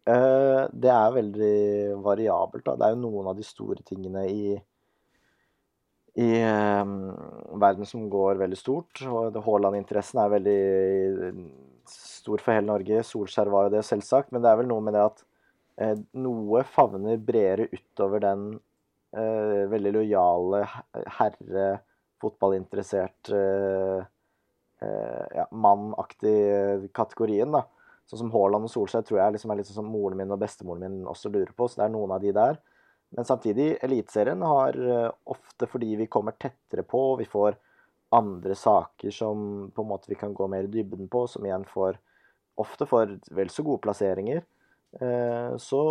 Eh, 0.04 0.62
det 0.68 0.92
er 0.92 1.16
veldig 1.16 1.56
variabelt. 2.04 2.64
Da. 2.66 2.76
Det 2.76 2.86
er 2.86 2.94
jo 2.94 3.02
noen 3.06 3.30
av 3.30 3.38
de 3.38 3.46
store 3.46 3.84
tingene 3.88 4.26
i, 4.28 4.54
i 6.20 6.30
um, 6.44 6.96
verden 7.60 7.88
som 7.88 8.04
går 8.12 8.40
veldig 8.42 8.58
stort. 8.60 9.00
og 9.08 9.38
Haaland-interessen 9.46 10.20
er 10.20 10.34
veldig 10.36 10.58
stor 11.88 12.42
for 12.44 12.52
hele 12.52 12.68
Norge. 12.68 13.00
Solskjær 13.08 13.52
var 13.52 13.68
jo 13.68 13.76
det, 13.78 13.84
selvsagt. 13.88 14.32
Men 14.32 14.44
det 14.44 14.52
er 14.52 14.60
vel 14.60 14.68
noe 14.68 14.84
med 14.84 14.96
det 14.96 15.06
at 15.08 15.24
eh, 15.80 15.96
noe 16.20 16.64
favner 16.68 17.20
bredere 17.20 17.70
utover 17.72 18.24
den 18.26 18.48
eh, 19.16 19.64
veldig 19.72 19.94
lojale 20.02 20.66
herre, 21.16 21.70
fotballinteressert 22.20 23.32
eh, 23.32 24.02
ja, 24.84 25.46
mannaktig 25.64 26.34
kategorien. 26.92 27.56
da 27.56 27.64
Sånn 28.10 28.20
som 28.20 28.32
Haaland 28.34 28.68
og 28.68 28.72
Solskjær 28.72 29.04
tror 29.08 29.20
jeg 29.22 29.36
liksom 29.36 29.52
er 29.52 29.60
litt 29.60 29.68
sånn 29.70 29.80
som 29.80 29.90
moren 29.92 30.18
min 30.20 30.32
og 30.34 30.40
bestemoren 30.42 30.84
min 30.84 31.06
også 31.08 31.32
lurer 31.32 31.52
på. 31.56 31.68
Så 31.68 31.80
det 31.80 31.86
er 31.86 31.94
noen 31.94 32.12
av 32.12 32.24
de 32.24 32.32
der. 32.36 32.58
Men 33.14 33.28
samtidig, 33.28 33.68
Eliteserien 33.84 34.42
har 34.42 34.76
eh, 34.76 35.10
ofte 35.30 35.68
fordi 35.70 35.94
vi 36.00 36.10
kommer 36.10 36.34
tettere 36.36 36.82
på, 36.82 37.02
vi 37.20 37.28
får 37.30 37.56
andre 38.14 38.54
saker 38.58 39.14
som 39.14 39.70
på 39.74 39.82
en 39.82 39.90
måte 39.90 40.10
vi 40.10 40.18
kan 40.18 40.34
gå 40.34 40.46
mer 40.50 40.66
i 40.66 40.72
dybden 40.72 41.08
på, 41.10 41.24
som 41.30 41.46
igjen 41.46 41.66
får 41.70 41.98
ofte 42.60 42.86
får 42.86 43.16
vel 43.34 43.50
så 43.50 43.64
gode 43.66 43.82
plasseringer, 43.86 44.42
eh, 45.00 45.54
så 45.58 45.82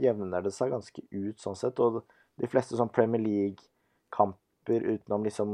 jevner 0.00 0.44
det 0.44 0.52
seg 0.52 0.72
ganske 0.72 1.04
ut 1.10 1.40
sånn 1.40 1.56
sett. 1.56 1.80
Og 1.80 2.02
de 2.40 2.48
fleste 2.50 2.76
sånn 2.76 2.92
Premier 2.92 3.22
League-kamper 3.22 4.88
utenom 4.96 5.24
liksom 5.28 5.52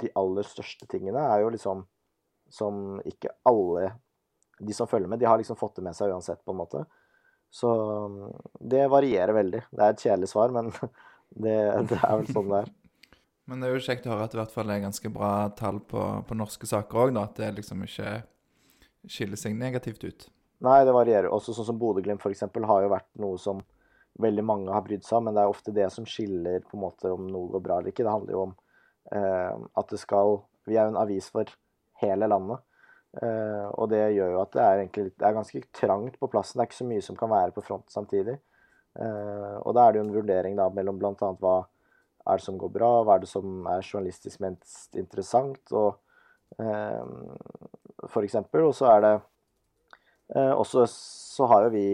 de 0.00 0.12
aller 0.16 0.48
største 0.48 0.88
tingene, 0.90 1.20
er 1.20 1.44
jo 1.44 1.52
liksom 1.56 1.84
som 2.50 3.00
ikke 3.06 3.32
alle 3.46 3.92
de 4.60 4.76
som 4.76 4.88
følger 4.90 5.10
med, 5.10 5.20
de 5.20 5.28
har 5.28 5.40
liksom 5.40 5.58
fått 5.58 5.78
det 5.80 5.86
med 5.86 5.96
seg 5.96 6.12
uansett, 6.12 6.42
på 6.44 6.54
en 6.54 6.60
måte. 6.60 6.84
Så 7.50 7.70
det 8.60 8.86
varierer 8.92 9.34
veldig. 9.34 9.62
Det 9.70 9.84
er 9.84 9.94
et 9.94 10.04
kjedelig 10.04 10.30
svar, 10.30 10.52
men 10.54 10.70
det, 11.44 11.56
det 11.90 11.98
er 11.98 12.20
vel 12.20 12.28
sånn 12.30 12.52
det 12.52 12.64
er. 12.64 12.76
Men 13.50 13.64
det 13.64 13.66
er 13.66 13.72
jo 13.74 13.82
kjekt 13.82 14.04
å 14.06 14.12
høre 14.12 14.28
at 14.28 14.30
det 14.30 14.36
i 14.36 14.38
hvert 14.44 14.52
fall 14.54 14.70
er 14.70 14.82
ganske 14.84 15.10
bra 15.10 15.30
tall 15.58 15.80
på, 15.90 16.00
på 16.22 16.36
norske 16.38 16.68
saker 16.70 17.00
òg, 17.02 17.16
At 17.18 17.40
det 17.40 17.48
liksom 17.56 17.80
ikke 17.82 18.20
skiller 19.10 19.40
seg 19.40 19.56
negativt 19.58 20.04
ut. 20.04 20.26
Nei, 20.62 20.84
det 20.86 20.94
varierer. 20.94 21.26
Også 21.34 21.56
sånn 21.56 21.66
som 21.66 21.80
Bodø-Glimt 21.80 22.22
f.eks. 22.22 22.44
har 22.46 22.84
jo 22.84 22.92
vært 22.92 23.08
noe 23.18 23.40
som 23.42 23.64
veldig 24.22 24.44
mange 24.46 24.70
har 24.70 24.84
brydd 24.86 25.02
seg 25.06 25.18
om, 25.18 25.26
men 25.26 25.34
det 25.34 25.42
er 25.42 25.50
ofte 25.50 25.74
det 25.74 25.88
som 25.90 26.06
skiller 26.06 26.62
på 26.66 26.76
en 26.76 26.84
måte 26.84 27.10
om 27.10 27.26
noe 27.26 27.50
går 27.56 27.64
bra 27.64 27.80
eller 27.80 27.90
ikke. 27.90 28.04
Det 28.06 28.14
handler 28.14 28.36
jo 28.36 28.44
om 28.44 28.54
eh, 29.16 29.66
at 29.82 29.90
det 29.90 30.00
skal 30.02 30.38
Vi 30.68 30.76
er 30.76 30.86
jo 30.86 30.94
en 30.94 31.02
avis 31.02 31.30
for 31.32 31.50
hele 32.02 32.28
landet. 32.30 32.62
Uh, 33.10 33.66
og 33.74 33.88
det 33.90 34.04
gjør 34.14 34.36
jo 34.36 34.42
at 34.44 34.52
det 34.54 34.62
er, 34.62 34.80
egentlig, 34.84 35.10
det 35.18 35.26
er 35.26 35.34
ganske 35.34 35.62
trangt 35.74 36.18
på 36.20 36.28
plassen. 36.30 36.58
Det 36.58 36.62
er 36.62 36.70
ikke 36.70 36.78
så 36.78 36.86
mye 36.92 37.06
som 37.06 37.18
kan 37.18 37.32
være 37.32 37.54
på 37.56 37.64
front 37.66 37.90
samtidig. 37.90 38.36
Uh, 38.94 39.58
og 39.64 39.74
da 39.74 39.86
er 39.86 39.92
det 39.92 40.00
jo 40.00 40.06
en 40.06 40.14
vurdering 40.14 40.58
da 40.58 40.68
mellom 40.74 41.00
bl.a. 41.00 41.14
hva 41.14 41.56
er 42.30 42.38
det 42.38 42.46
som 42.46 42.60
går 42.60 42.70
bra, 42.74 42.92
hva 43.02 43.16
er 43.16 43.24
det 43.24 43.30
som 43.30 43.66
er 43.70 43.82
journalistisk 43.82 44.42
mest 44.44 44.98
interessant, 45.00 45.62
og 45.74 45.98
uh, 46.62 48.06
for 48.06 48.22
eksempel. 48.26 48.68
Og 48.70 48.76
så 48.78 48.92
er 48.94 49.04
det 49.06 49.16
også 50.30 50.84
så 50.86 51.46
har 51.50 51.64
jo 51.64 51.70
vi 51.74 51.86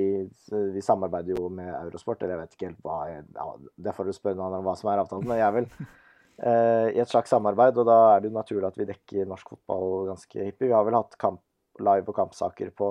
Vi 0.75 0.82
samarbeider 0.85 1.38
jo 1.38 1.49
med 1.49 1.70
Eurosport, 1.70 2.20
eller 2.20 2.35
jeg 2.35 2.40
vet 2.42 2.56
ikke 2.56 2.66
helt 2.66 2.82
hva 2.85 2.96
jeg, 3.08 3.23
ja, 3.32 3.46
Det 3.87 3.94
får 3.96 4.04
du 4.04 4.12
spørre 4.12 4.37
noen 4.37 4.58
om 4.58 4.66
hva 4.66 4.75
som 4.76 4.90
er 4.92 5.00
avtalen, 5.00 5.25
men 5.30 5.40
jeg 5.40 5.54
vil 5.54 5.70
Eh, 5.70 6.05
i 6.37 6.99
et 7.00 7.09
slags 7.09 7.31
samarbeid, 7.33 7.78
og 7.81 7.87
da 7.88 7.97
er 8.12 8.21
det 8.21 8.28
jo 8.28 8.37
naturlig 8.37 8.69
at 8.69 8.76
vi 8.76 8.85
dekker 8.90 9.28
norsk 9.28 9.55
fotball 9.55 10.11
ganske 10.11 10.37
hyppig. 10.37 10.69
Vi 10.69 10.75
har 10.75 10.85
vel 10.85 10.99
hatt 10.99 11.16
kamp, 11.21 11.40
live- 11.81 12.12
og 12.12 12.16
kampsaker 12.19 12.75
på 12.76 12.90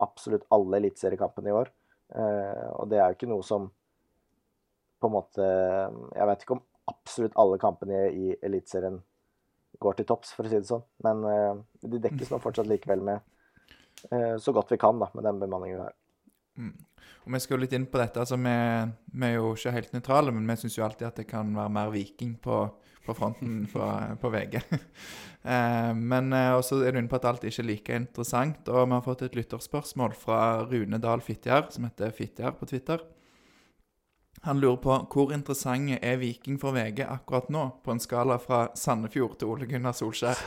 absolutt 0.00 0.46
alle 0.54 0.80
eliteseriekampene 0.80 1.52
i 1.52 1.56
år. 1.58 1.68
Eh, 2.16 2.66
og 2.80 2.88
det 2.90 2.98
er 2.98 3.10
jo 3.10 3.18
ikke 3.18 3.30
noe 3.30 3.44
som 3.46 3.68
på 5.00 5.08
en 5.08 5.14
måte 5.14 5.44
Jeg 5.44 6.26
vet 6.28 6.42
ikke 6.42 6.56
om 6.56 6.64
absolutt 6.90 7.36
alle 7.38 7.58
kampene 7.62 8.00
i 8.10 8.32
Eliteserien 8.42 8.98
går 9.80 9.96
til 9.96 10.08
topps, 10.08 10.32
for 10.36 10.44
å 10.44 10.50
si 10.50 10.58
det 10.58 10.68
sånn. 10.68 10.82
Men 11.04 11.22
eh, 11.28 11.60
de 11.84 12.00
dekkes 12.08 12.32
nå 12.32 12.40
fortsatt 12.42 12.70
likevel 12.70 13.04
med 13.12 13.28
så 14.40 14.54
godt 14.56 14.70
vi 14.72 14.78
kan, 14.80 14.96
da, 14.96 15.10
med 15.12 15.26
den 15.26 15.40
bemanningen 15.42 15.76
vi 15.76 15.82
har. 15.84 15.96
Og 17.24 17.34
Vi 17.34 17.40
skal 17.40 17.56
jo 17.56 17.62
litt 17.64 17.74
inn 17.76 17.88
på 17.90 18.00
dette. 18.00 18.20
altså 18.20 18.38
Vi, 18.40 18.54
vi 19.12 19.26
er 19.26 19.34
jo 19.36 19.52
ikke 19.54 19.74
helt 19.76 19.92
nøytrale, 19.96 20.32
men 20.32 20.46
vi 20.48 20.56
syns 20.60 20.78
jo 20.78 20.86
alltid 20.86 21.08
at 21.08 21.20
det 21.22 21.28
kan 21.30 21.52
være 21.56 21.74
mer 21.76 21.92
Viking 21.94 22.36
på, 22.42 22.62
på 23.06 23.16
fronten 23.16 23.66
på, 23.72 23.92
på 24.20 24.32
VG. 24.34 24.58
eh, 25.52 25.92
men 25.94 26.32
eh, 26.32 26.56
også 26.56 26.82
er 26.84 26.92
du 26.92 27.02
inne 27.02 27.12
på 27.12 27.20
at 27.20 27.28
alt 27.30 27.46
ikke 27.46 27.64
er 27.64 27.70
like 27.70 28.02
interessant. 28.06 28.68
Og 28.68 28.86
vi 28.86 28.96
har 28.96 29.06
fått 29.06 29.24
et 29.28 29.38
lytterspørsmål 29.38 30.18
fra 30.18 30.42
Rune 30.64 31.02
Dahl 31.02 31.24
Fitjar, 31.24 31.68
som 31.70 31.88
heter 31.88 32.14
Fitjar 32.16 32.56
på 32.58 32.68
Twitter. 32.70 33.02
Han 34.42 34.60
lurer 34.60 34.78
på 34.80 34.94
hvor 35.12 35.34
interessante 35.36 35.98
er 36.00 36.16
Viking 36.20 36.56
for 36.60 36.72
VG 36.72 37.02
akkurat 37.04 37.50
nå, 37.52 37.66
på 37.84 37.92
en 37.92 38.00
skala 38.00 38.38
fra 38.40 38.62
Sandefjord 38.78 39.36
til 39.40 39.50
Ole 39.52 39.68
Gunnar 39.68 39.92
Solskjær? 39.96 40.40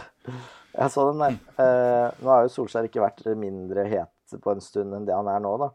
Jeg 0.74 0.89
så 0.89 1.03
den 1.12 1.22
der. 1.22 1.36
Eh, 1.62 2.07
nå 2.24 2.31
har 2.31 2.48
jo 2.48 2.53
Solskjær 2.55 2.88
ikke 2.89 3.03
vært 3.03 3.22
mindre 3.38 3.86
het 3.91 4.38
på 4.41 4.55
en 4.55 4.63
stund 4.65 4.98
enn 4.98 5.05
det 5.05 5.13
han 5.13 5.29
er 5.29 5.43
nå, 5.43 5.51
da. 5.62 5.69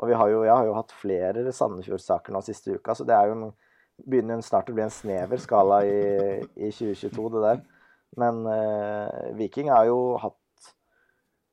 Og 0.00 0.12
jo, 0.12 0.44
jeg 0.46 0.54
har 0.54 0.64
jo 0.64 0.76
hatt 0.76 0.94
flere 0.96 1.52
Sandefjord-saker 1.52 2.32
nå 2.32 2.40
siste 2.44 2.78
uka, 2.78 2.94
så 2.96 3.04
det 3.04 3.16
er 3.16 3.28
jo 3.28 3.36
en, 3.36 3.50
begynner 4.00 4.40
snart 4.44 4.70
å 4.72 4.76
bli 4.76 4.84
en 4.86 4.94
snever 4.94 5.40
skala 5.42 5.82
i, 5.84 5.98
i 6.56 6.70
2022, 6.72 7.26
det 7.34 7.42
der. 7.44 7.64
Men 8.20 8.40
eh, 8.48 9.34
Viking 9.38 9.68
har 9.70 9.84
jo 9.90 9.98
hatt 10.18 10.38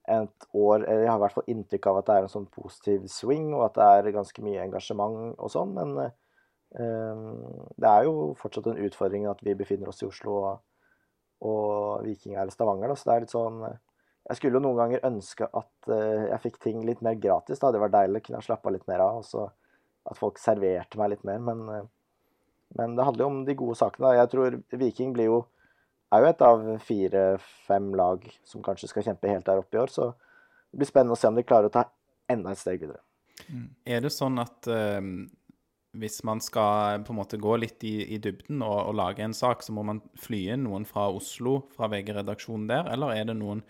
et 0.08 0.46
år 0.56 0.86
eller 0.86 1.02
Jeg 1.04 1.10
har 1.12 1.18
i 1.20 1.24
hvert 1.26 1.36
fall 1.36 1.52
inntrykk 1.52 1.90
av 1.92 1.98
at 2.00 2.08
det 2.08 2.16
er 2.16 2.26
en 2.26 2.32
sånn 2.32 2.48
positiv 2.48 3.10
swing, 3.12 3.50
og 3.52 3.66
at 3.66 3.76
det 3.76 3.88
er 3.88 4.16
ganske 4.16 4.46
mye 4.46 4.64
engasjement 4.64 5.36
og 5.36 5.52
sånn, 5.52 5.74
men 5.76 5.92
eh, 6.06 7.26
det 7.76 7.92
er 7.92 8.08
jo 8.08 8.32
fortsatt 8.40 8.72
en 8.72 8.80
utfordring 8.88 9.28
at 9.28 9.44
vi 9.44 9.58
befinner 9.60 9.92
oss 9.92 10.00
i 10.06 10.08
Oslo, 10.08 10.38
og, 10.40 10.64
og 11.52 12.08
Viking 12.08 12.40
er 12.40 12.48
i 12.48 12.56
Stavanger, 12.56 12.94
da, 12.94 12.96
så 12.96 13.10
det 13.10 13.18
er 13.18 13.26
litt 13.26 13.36
sånn 13.36 13.60
jeg 14.28 14.40
skulle 14.40 14.60
jo 14.60 14.64
noen 14.64 14.80
ganger 14.82 15.06
ønske 15.08 15.48
at 15.48 15.92
uh, 15.92 16.26
jeg 16.28 16.42
fikk 16.44 16.58
ting 16.64 16.82
litt 16.86 17.04
mer 17.06 17.16
gratis. 17.22 17.62
da, 17.62 17.72
Det 17.72 17.80
var 17.80 17.94
deilig, 17.94 18.26
kunne 18.26 18.42
jeg 18.42 18.50
slappe 18.50 18.74
litt 18.76 18.88
mer 18.90 19.04
av. 19.06 19.22
og 19.22 19.28
så 19.28 19.46
At 20.08 20.20
folk 20.20 20.42
serverte 20.42 21.00
meg 21.00 21.14
litt 21.14 21.24
mer. 21.28 21.40
Men, 21.44 21.64
uh, 21.72 21.86
men 22.78 22.98
det 22.98 23.06
handler 23.08 23.24
jo 23.24 23.30
om 23.32 23.40
de 23.48 23.56
gode 23.56 23.78
sakene. 23.80 24.18
Jeg 24.18 24.32
tror 24.34 24.60
Viking 24.84 25.16
blir 25.16 25.32
jo, 25.32 25.40
er 26.12 26.24
jo 26.24 26.32
et 26.34 26.44
av 26.44 26.68
fire-fem 26.84 27.90
lag 27.96 28.28
som 28.48 28.64
kanskje 28.66 28.92
skal 28.92 29.08
kjempe 29.08 29.32
helt 29.32 29.48
der 29.48 29.64
oppe 29.64 29.80
i 29.80 29.82
år. 29.86 29.96
Så 29.96 30.12
det 30.12 30.82
blir 30.82 30.92
spennende 30.92 31.16
å 31.16 31.22
se 31.22 31.32
om 31.32 31.40
de 31.40 31.48
klarer 31.48 31.72
å 31.72 31.76
ta 31.78 31.88
enda 32.28 32.52
et 32.52 32.60
steg 32.60 32.84
videre. 32.84 33.00
Mm. 33.48 33.68
Er 33.88 34.04
det 34.04 34.12
sånn 34.12 34.44
at 34.44 34.68
uh, 34.68 35.00
hvis 35.98 36.20
man 36.28 36.44
skal 36.44 37.06
på 37.08 37.16
en 37.16 37.22
måte 37.24 37.40
gå 37.40 37.56
litt 37.64 37.84
i, 37.88 38.02
i 38.12 38.20
dybden 38.20 38.60
og, 38.60 38.78
og, 38.90 38.96
lage 39.00 39.24
en 39.24 39.36
sak, 39.36 39.64
så 39.64 39.72
må 39.72 39.88
man 39.88 40.04
fly 40.20 40.50
inn 40.52 40.68
noen 40.68 40.84
fra 40.90 41.08
Oslo, 41.16 41.62
fra 41.80 41.88
VG-redaksjonen 41.96 42.68
der, 42.68 42.90
eller 42.92 43.16
er 43.16 43.30
det 43.32 43.40
noen 43.40 43.64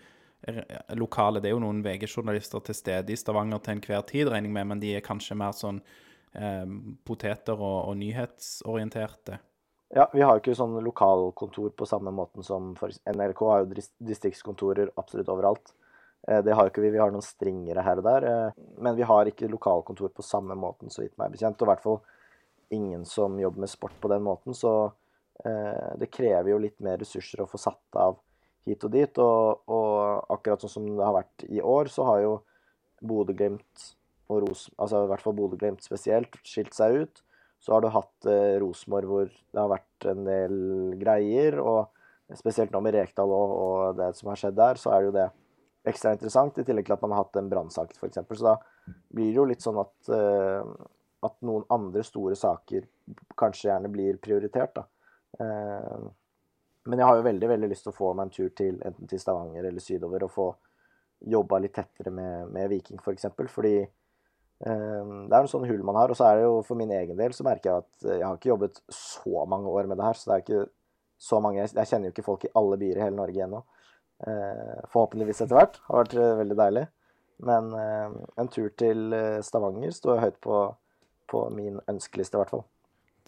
lokale 0.94 1.40
Det 1.42 1.50
er 1.50 1.56
jo 1.56 1.62
noen 1.62 1.80
VG-journalister 1.82 2.62
til 2.64 2.76
stede 2.76 3.12
i 3.12 3.18
Stavanger 3.18 3.58
til 3.58 3.74
enhver 3.74 4.04
tid, 4.06 4.28
regner 4.30 4.48
jeg 4.48 4.54
med, 4.54 4.68
men 4.70 4.82
de 4.82 4.94
er 4.96 5.04
kanskje 5.04 5.36
mer 5.38 5.56
sånn 5.56 5.80
eh, 6.32 6.66
poteter 7.08 7.58
og, 7.58 7.90
og, 7.90 7.96
nyhetsorienterte? 7.98 9.40
Ja, 9.96 10.06
vi 10.12 10.22
har 10.22 10.36
jo 10.36 10.42
ikke 10.42 10.56
sånn 10.56 10.76
lokalkontor 10.84 11.72
på 11.76 11.88
samme 11.88 12.12
måten 12.14 12.44
som 12.44 12.74
for 12.78 12.92
NRK 13.08 13.42
har 13.48 13.64
jo 13.64 13.84
distriktskontorer 14.04 14.92
absolutt 15.00 15.32
overalt. 15.32 15.72
Eh, 16.28 16.42
det 16.44 16.54
har 16.54 16.66
jo 16.66 16.72
ikke 16.72 16.84
vi. 16.84 16.92
Vi 16.94 17.02
har 17.02 17.12
noen 17.14 17.24
stringere 17.24 17.84
her 17.84 18.00
og 18.00 18.06
der. 18.06 18.28
Eh, 18.28 18.62
men 18.84 18.98
vi 18.98 19.06
har 19.08 19.30
ikke 19.30 19.50
lokalkontor 19.50 20.12
på 20.14 20.26
samme 20.26 20.56
måten, 20.58 20.92
så 20.92 21.04
vidt 21.04 21.16
meg 21.20 21.34
bekjent. 21.34 21.60
Og 21.60 21.68
i 21.68 21.72
hvert 21.72 21.84
fall 21.84 22.00
ingen 22.74 23.04
som 23.08 23.38
jobber 23.40 23.64
med 23.64 23.72
sport 23.72 23.96
på 24.00 24.10
den 24.12 24.24
måten. 24.26 24.56
Så 24.56 24.72
eh, 25.44 25.94
det 26.00 26.12
krever 26.12 26.52
jo 26.52 26.62
litt 26.62 26.78
mer 26.84 27.00
ressurser 27.00 27.42
å 27.42 27.50
få 27.50 27.60
satt 27.60 28.00
av 28.00 28.20
hit 28.66 28.84
og 28.84 28.94
dit. 28.94 29.20
Og, 29.22 29.62
og, 29.70 30.26
akkurat 30.34 30.64
sånn 30.64 30.74
som 30.74 30.90
det 30.90 31.04
har 31.04 31.16
vært 31.20 31.46
i 31.48 31.62
år, 31.62 31.92
så 31.92 32.08
har 32.10 32.24
jo 32.24 32.34
Bodø-Glimt 33.04 33.88
og 34.28 34.44
Ros... 34.44 34.68
Altså 34.76 35.04
i 35.04 35.10
hvert 35.12 35.24
fall 35.24 35.36
Bodø-Glimt 35.38 35.84
spesielt 35.84 36.40
skilt 36.46 36.74
seg 36.76 37.02
ut. 37.04 37.22
Så 37.58 37.74
har 37.74 37.82
du 37.82 37.90
hatt 37.90 38.28
eh, 38.30 38.56
Rosenborg 38.62 39.10
hvor 39.10 39.30
det 39.30 39.58
har 39.58 39.70
vært 39.70 40.08
en 40.12 40.26
del 40.26 40.58
greier. 41.00 41.58
Og 41.62 42.38
spesielt 42.38 42.74
nå 42.74 42.82
med 42.84 42.96
Rekdal 42.96 43.32
og, 43.32 43.54
og, 43.54 43.98
det 43.98 44.12
som 44.18 44.32
har 44.32 44.40
skjedd 44.40 44.58
der, 44.58 44.80
så 44.80 44.92
er 44.92 45.00
det 45.00 45.08
jo 45.08 45.16
det 45.16 45.26
ekstra 45.88 46.12
interessant. 46.14 46.60
I 46.60 46.66
tillegg 46.66 46.86
til 46.86 46.98
at 46.98 47.02
man 47.04 47.16
har 47.16 47.24
hatt 47.24 47.40
en 47.40 47.50
brannsak, 47.50 47.96
f.eks. 47.96 48.20
Så 48.28 48.44
da 48.44 48.54
blir 49.14 49.32
det 49.32 49.40
jo 49.40 49.48
litt 49.48 49.64
sånn 49.64 49.80
at, 49.80 49.96
eh, 50.14 50.70
at 51.26 51.36
noen 51.46 51.66
andre 51.74 52.04
store 52.06 52.38
saker 52.38 52.86
kanskje 53.38 53.70
gjerne 53.72 53.90
blir 53.92 54.20
prioritert, 54.22 54.78
da. 54.78 54.86
Eh, 55.40 56.08
men 56.88 57.00
jeg 57.00 57.08
har 57.08 57.18
jo 57.18 57.26
veldig 57.26 57.50
veldig 57.52 57.68
lyst 57.70 57.86
til 57.86 57.92
å 57.92 57.98
få 57.98 58.14
meg 58.16 58.28
en 58.28 58.34
tur 58.34 58.50
til 58.56 58.80
enten 58.86 59.10
til 59.10 59.20
Stavanger 59.22 59.68
eller 59.68 59.84
sydover 59.84 60.24
og 60.26 60.34
få 60.34 60.48
jobba 61.28 61.60
litt 61.62 61.74
tettere 61.76 62.12
med, 62.14 62.50
med 62.54 62.68
Viking, 62.72 62.98
f.eks. 62.98 63.04
For 63.04 63.16
eksempel, 63.16 63.48
fordi 63.50 63.74
eh, 63.82 63.88
det 64.68 65.34
er 65.34 65.40
en 65.40 65.50
sånn 65.50 65.66
hull 65.68 65.82
man 65.86 65.98
har. 65.98 66.12
Og 66.12 66.18
så 66.18 66.28
er 66.28 66.38
det 66.38 66.44
jo 66.46 66.60
for 66.66 66.78
min 66.78 66.92
egen 66.94 67.18
del 67.18 67.34
så 67.36 67.46
merker 67.46 67.70
jeg 67.70 67.84
at 67.84 68.10
jeg 68.12 68.26
har 68.26 68.38
ikke 68.38 68.52
jobbet 68.52 68.82
så 68.94 69.46
mange 69.50 69.72
år 69.72 69.90
med 69.90 69.98
det 69.98 70.06
her. 70.06 70.20
Så 70.20 70.30
det 70.30 70.36
er 70.36 70.44
ikke 70.44 70.68
så 71.18 71.40
mange 71.42 71.64
Jeg 71.64 71.90
kjenner 71.90 72.06
jo 72.06 72.14
ikke 72.14 72.28
folk 72.28 72.44
i 72.46 72.52
alle 72.60 72.78
byer 72.78 73.00
i 73.00 73.02
hele 73.02 73.18
Norge 73.18 73.42
ennå. 73.48 73.64
Eh, 74.26 74.78
forhåpentligvis 74.92 75.42
etter 75.42 75.58
hvert. 75.58 75.80
Har 75.88 76.04
vært 76.04 76.16
veldig 76.44 76.58
deilig. 76.62 76.86
Men 77.38 77.72
eh, 77.74 78.18
en 78.40 78.50
tur 78.50 78.70
til 78.78 79.12
eh, 79.14 79.38
Stavanger 79.46 79.94
står 79.94 80.22
høyt 80.22 80.38
på, 80.42 80.62
på 81.30 81.44
min 81.54 81.78
ønskeliste, 81.90 82.38
i 82.38 82.42
hvert 82.42 82.54
fall. 82.54 82.64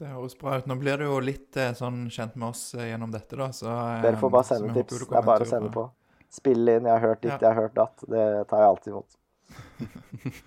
Det 0.01 0.09
høres 0.09 0.33
bra 0.41 0.57
ut. 0.57 0.69
Nå 0.71 0.79
blir 0.81 0.97
du 0.97 1.05
jo 1.05 1.19
litt 1.21 1.57
eh, 1.61 1.75
sånn 1.77 2.07
kjent 2.13 2.37
med 2.41 2.55
oss 2.55 2.63
eh, 2.73 2.87
gjennom 2.89 3.11
dette, 3.13 3.37
da. 3.37 3.51
Så, 3.53 3.69
eh, 3.69 3.99
Dere 4.07 4.17
får 4.17 4.31
bare 4.33 4.49
sende 4.49 4.73
tips. 4.73 5.03
Det 5.11 5.19
er 5.19 5.27
bare 5.27 5.45
å 5.45 5.51
sende 5.51 5.69
på. 5.75 5.85
Spille 6.33 6.77
inn 6.79 6.87
'jeg 6.89 6.95
har 6.95 7.03
hørt 7.05 7.21
ditt, 7.21 7.33
Ja. 7.33 7.39
jeg 7.43 7.55
har 7.55 7.63
hørt 7.67 7.75
datt'. 7.75 8.05
Det 8.09 8.49
tar 8.49 8.63
jeg 8.63 8.69
alltid 8.71 8.93
imot. 8.95 9.17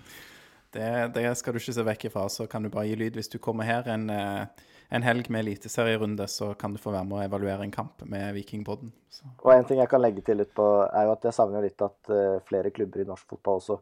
Det, 0.74 1.14
det 1.14 1.38
skal 1.38 1.54
du 1.54 1.60
ikke 1.60 1.74
se 1.74 1.84
vekk 1.86 2.06
ifra. 2.10 2.24
Så 2.34 2.48
kan 2.50 2.64
du 2.64 2.70
bare 2.74 2.88
gi 2.88 2.96
lyd. 2.98 3.14
Hvis 3.14 3.30
du 3.30 3.38
kommer 3.38 3.64
her 3.64 3.86
en, 3.94 4.10
en 4.10 5.04
helg 5.06 5.30
med 5.30 5.46
eliteserierunde, 5.46 6.26
så 6.26 6.58
kan 6.58 6.74
du 6.74 6.80
få 6.82 6.90
være 6.90 7.06
med 7.06 7.20
å 7.20 7.22
evaluere 7.28 7.62
en 7.62 7.70
kamp 7.70 8.02
med 8.10 8.34
Vikingpodden. 8.34 8.90
Så. 9.08 9.22
Og 9.46 9.54
en 9.54 9.66
ting 9.70 9.78
jeg 9.78 9.88
kan 9.92 10.02
legge 10.02 10.24
til 10.26 10.38
litt 10.42 10.50
på, 10.58 10.66
er 10.90 11.06
jo 11.06 11.12
at 11.14 11.22
jeg 11.30 11.38
savner 11.38 11.62
litt 11.62 11.78
at 11.86 12.10
flere 12.50 12.72
klubber 12.74 13.04
i 13.04 13.06
norsk 13.06 13.36
fotball 13.36 13.62
også 13.62 13.78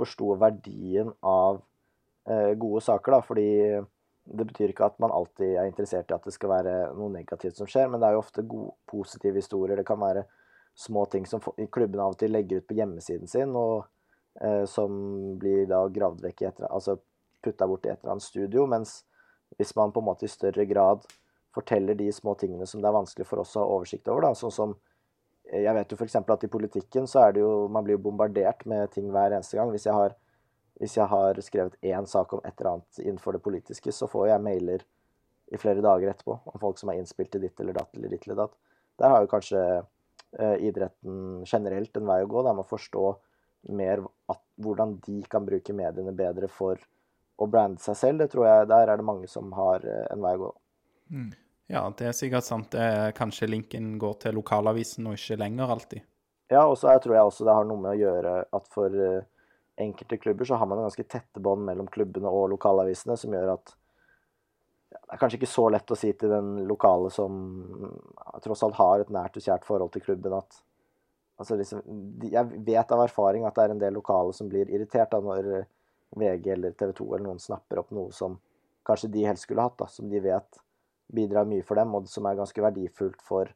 forsto 0.00 0.38
verdien 0.40 1.12
av 1.20 1.60
gode 2.56 2.80
saker, 2.88 3.18
da. 3.18 3.20
Fordi 3.20 3.84
det 4.30 4.46
betyr 4.46 4.72
ikke 4.72 4.86
at 4.86 4.98
man 5.02 5.12
alltid 5.14 5.56
er 5.58 5.68
interessert 5.68 6.10
i 6.10 6.14
at 6.14 6.26
det 6.26 6.34
skal 6.34 6.52
være 6.52 6.74
noe 6.94 7.10
negativt 7.12 7.58
som 7.58 7.68
skjer, 7.70 7.88
men 7.90 8.00
det 8.00 8.08
er 8.08 8.16
jo 8.16 8.22
ofte 8.22 8.44
gode, 8.46 8.74
positive 8.90 9.40
historier. 9.42 9.80
Det 9.80 9.86
kan 9.88 10.00
være 10.00 10.24
små 10.78 11.04
ting 11.10 11.26
som 11.26 11.42
klubben 11.42 12.00
av 12.00 12.14
og 12.14 12.20
til 12.20 12.32
legger 12.34 12.60
ut 12.60 12.68
på 12.68 12.76
hjemmesiden 12.78 13.30
sin, 13.30 13.54
og 13.58 13.88
eh, 14.40 14.64
som 14.70 14.92
blir 15.40 15.66
da 15.70 15.82
gravd 15.92 16.22
vekk 16.28 16.44
i 16.44 16.50
etter, 16.50 16.68
altså 16.70 16.96
putta 17.42 17.66
bort 17.66 17.86
i 17.86 17.92
et 17.92 17.98
eller 18.02 18.16
annet 18.16 18.28
studio. 18.28 18.66
Mens 18.70 19.00
hvis 19.58 19.74
man 19.76 19.92
på 19.92 20.02
en 20.02 20.08
måte 20.12 20.28
i 20.28 20.32
større 20.32 20.66
grad 20.70 21.04
forteller 21.54 21.98
de 21.98 22.06
små 22.14 22.36
tingene 22.38 22.68
som 22.70 22.82
det 22.82 22.88
er 22.90 22.98
vanskelig 23.00 23.26
for 23.26 23.42
oss 23.42 23.56
å 23.58 23.64
ha 23.64 23.76
oversikt 23.78 24.08
over, 24.08 24.28
da, 24.28 24.34
sånn 24.38 24.54
som 24.54 24.76
eh, 25.50 25.64
jeg 25.64 25.74
vet 25.76 25.92
jo 25.92 25.98
f.eks. 25.98 26.20
at 26.22 26.46
i 26.46 26.52
politikken 26.52 27.10
så 27.10 27.26
er 27.26 27.36
det 27.36 27.44
jo 27.44 27.68
Man 27.72 27.86
blir 27.86 27.98
bombardert 27.98 28.62
med 28.70 28.92
ting 28.94 29.10
hver 29.10 29.34
eneste 29.34 29.58
gang. 29.58 29.74
Hvis 29.74 29.88
jeg 29.90 29.96
har, 29.96 30.14
hvis 30.80 30.96
jeg 30.96 31.06
har 31.12 31.38
skrevet 31.44 31.76
én 31.84 32.06
sak 32.08 32.32
om 32.32 32.40
et 32.44 32.54
eller 32.60 32.72
annet 32.72 33.00
innenfor 33.04 33.36
det 33.36 33.42
politiske, 33.44 33.92
så 33.92 34.08
får 34.08 34.30
jeg 34.30 34.44
mailer 34.44 34.84
i 35.52 35.58
flere 35.60 35.82
dager 35.84 36.12
etterpå 36.12 36.38
om 36.46 36.60
folk 36.62 36.78
som 36.80 36.88
har 36.92 37.00
innspilt 37.00 37.30
til 37.34 37.42
ditt 37.44 37.60
eller 37.60 37.76
datt 37.76 37.96
eller 37.98 38.12
ditt 38.14 38.24
eller 38.26 38.38
datt. 38.44 38.54
Der 39.00 39.12
har 39.12 39.24
jo 39.24 39.30
kanskje 39.32 39.60
eh, 40.38 40.56
idretten 40.68 41.42
generelt 41.48 41.96
en 42.00 42.06
vei 42.08 42.20
å 42.24 42.28
gå. 42.30 42.42
Da 42.46 42.52
med 42.54 42.64
å 42.64 42.70
forstå 42.70 43.04
mer 43.76 44.02
at, 44.30 44.40
hvordan 44.60 44.96
de 45.04 45.18
kan 45.28 45.44
bruke 45.44 45.74
mediene 45.76 46.12
bedre 46.16 46.48
for 46.52 46.80
å 47.40 47.48
brande 47.50 47.80
seg 47.82 47.96
selv. 47.96 48.22
Det 48.22 48.30
tror 48.32 48.46
jeg 48.46 48.68
Der 48.70 48.88
er 48.92 49.00
det 49.00 49.06
mange 49.08 49.28
som 49.28 49.52
har 49.56 49.84
eh, 49.84 50.06
en 50.14 50.22
vei 50.24 50.34
å 50.38 50.42
gå. 50.46 50.52
Ja, 51.70 51.84
det 51.96 52.06
er 52.08 52.16
sikkert 52.16 52.46
sant. 52.46 52.70
Det 52.72 52.80
er, 52.82 53.12
kanskje 53.16 53.48
linken 53.50 53.92
går 53.98 54.16
til 54.24 54.34
lokalavisen 54.38 55.06
og 55.10 55.18
ikke 55.18 55.38
lenger 55.42 55.70
alltid. 55.76 56.06
Ja, 56.50 56.64
og 56.66 56.76
så 56.78 56.88
er- 56.90 56.98
tror 57.02 57.14
jeg 57.14 57.26
også 57.28 57.44
det 57.46 57.54
har 57.54 57.64
noe 57.68 57.78
med 57.78 57.92
å 57.94 58.00
gjøre 58.00 58.32
at 58.52 58.66
for 58.70 58.86
eh, 58.90 59.22
enkelte 59.80 60.18
klubber 60.20 60.48
så 60.48 60.58
har 60.60 60.68
man 60.68 60.82
ganske 60.84 61.04
tette 61.08 61.42
bånd 61.42 61.64
mellom 61.66 61.88
klubbene 61.92 62.30
og 62.30 62.50
lokalavisene, 62.54 63.16
som 63.18 63.34
gjør 63.34 63.54
at 63.54 63.74
ja, 64.90 64.98
det 64.98 65.14
er 65.14 65.20
kanskje 65.20 65.38
ikke 65.40 65.50
så 65.50 65.68
lett 65.70 65.92
å 65.92 65.98
si 65.98 66.10
til 66.18 66.32
den 66.32 66.64
lokale 66.68 67.12
som 67.14 67.36
ja, 68.16 68.40
tross 68.44 68.64
alt 68.66 68.78
har 68.80 69.04
et 69.04 69.12
nært 69.14 69.38
og 69.38 69.46
kjært 69.46 69.66
forhold 69.68 69.94
til 69.94 70.04
klubben, 70.04 70.34
at 70.38 70.62
altså 71.40 71.56
liksom, 71.56 71.82
Jeg 72.30 72.64
vet 72.66 72.92
av 72.92 73.04
erfaring 73.06 73.46
at 73.48 73.56
det 73.56 73.64
er 73.64 73.74
en 73.74 73.82
del 73.82 73.94
lokale 73.96 74.34
som 74.36 74.48
blir 74.50 74.68
irritert 74.68 75.12
da 75.14 75.22
når 75.24 75.64
VG 76.18 76.50
eller 76.52 76.74
TV 76.74 76.92
2 76.98 77.06
eller 77.14 77.26
noen 77.28 77.40
snapper 77.40 77.80
opp 77.80 77.94
noe 77.94 78.10
som 78.12 78.36
kanskje 78.86 79.12
de 79.14 79.24
helst 79.28 79.46
skulle 79.46 79.62
hatt, 79.62 79.78
da, 79.78 79.86
som 79.86 80.08
de 80.10 80.20
vet 80.20 80.60
bidrar 81.10 81.48
mye 81.48 81.64
for 81.66 81.78
dem, 81.78 81.94
og 81.94 82.08
som 82.10 82.26
er 82.26 82.38
ganske 82.38 82.62
verdifullt 82.62 83.22
for 83.26 83.50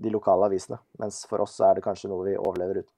de 0.00 0.12
lokale 0.12 0.48
avisene. 0.48 0.78
Mens 0.98 1.22
for 1.28 1.42
oss 1.44 1.56
så 1.58 1.68
er 1.68 1.78
det 1.78 1.84
kanskje 1.86 2.10
noe 2.10 2.26
vi 2.26 2.38
overlever 2.38 2.82
uten. 2.82 2.94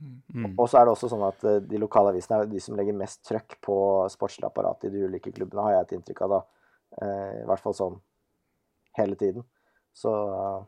Mm. 0.00 0.54
Og 0.58 0.68
så 0.70 0.78
er 0.80 0.86
det 0.88 0.92
også 0.94 1.08
sånn 1.12 1.22
at 1.26 1.42
eh, 1.44 1.58
de 1.68 1.78
lokale 1.82 2.12
avisene 2.14 2.38
er 2.40 2.46
de 2.48 2.60
som 2.64 2.76
legger 2.78 2.96
mest 2.96 3.20
trøkk 3.28 3.58
på 3.60 3.76
sportslig 4.08 4.46
apparat 4.48 4.84
i 4.88 4.90
de 4.94 5.02
ulike 5.04 5.32
klubbene, 5.36 5.62
har 5.66 5.72
jeg 5.74 5.86
et 5.88 5.92
inntrykk 5.98 6.22
av 6.24 6.30
da. 6.34 6.38
Eh, 7.02 7.34
I 7.42 7.46
hvert 7.50 7.60
fall 7.64 7.74
sånn 7.76 7.98
hele 8.96 9.16
tiden. 9.20 9.44
Så 9.92 10.10
uh, 10.10 10.62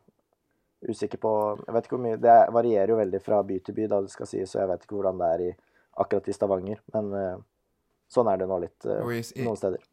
usikker 0.88 1.18
på 1.22 1.30
Jeg 1.66 1.74
vet 1.76 1.84
ikke 1.86 1.94
hvor 1.94 2.02
mye 2.02 2.16
Det 2.18 2.32
varierer 2.52 2.90
jo 2.90 2.96
veldig 2.98 3.20
fra 3.22 3.38
by 3.46 3.58
til 3.62 3.74
by, 3.76 3.84
da 3.90 4.00
det 4.02 4.10
skal 4.10 4.26
sies, 4.26 4.50
så 4.50 4.58
jeg 4.60 4.68
vet 4.72 4.82
ikke 4.84 4.96
hvordan 4.98 5.18
det 5.22 5.28
er 5.36 5.42
i, 5.46 5.50
akkurat 6.02 6.28
i 6.28 6.34
Stavanger. 6.36 6.80
Men 6.92 7.10
uh, 7.14 7.36
sånn 8.10 8.28
er 8.32 8.40
det 8.42 8.48
nå 8.50 8.58
litt 8.64 8.86
uh, 8.90 8.98
i- 9.14 9.22
i- 9.22 9.46
noen 9.46 9.56
steder. 9.60 9.84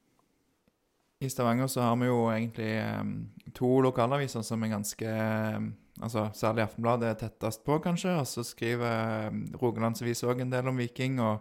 I 1.21 1.27
Stavanger 1.29 1.67
så 1.67 1.81
har 1.83 1.95
vi 1.99 2.07
jo 2.07 2.19
egentlig 2.31 2.71
um, 3.01 3.13
to 3.53 3.69
lokalaviser 3.83 4.41
som 4.47 4.61
er 4.63 4.69
ganske 4.71 5.09
em, 5.09 5.71
Altså 5.99 6.29
særlig 6.33 6.63
Aftenbladet 6.63 7.09
er 7.09 7.13
tettest 7.19 7.65
på, 7.67 7.79
kanskje. 7.83 8.19
Og 8.19 8.27
så 8.27 8.43
skriver 8.47 9.27
um, 9.29 9.47
Rogalandsavis 9.61 10.23
òg 10.27 10.37
en 10.43 10.53
del 10.53 10.67
om 10.71 10.77
Viking. 10.79 11.13
Og 11.23 11.35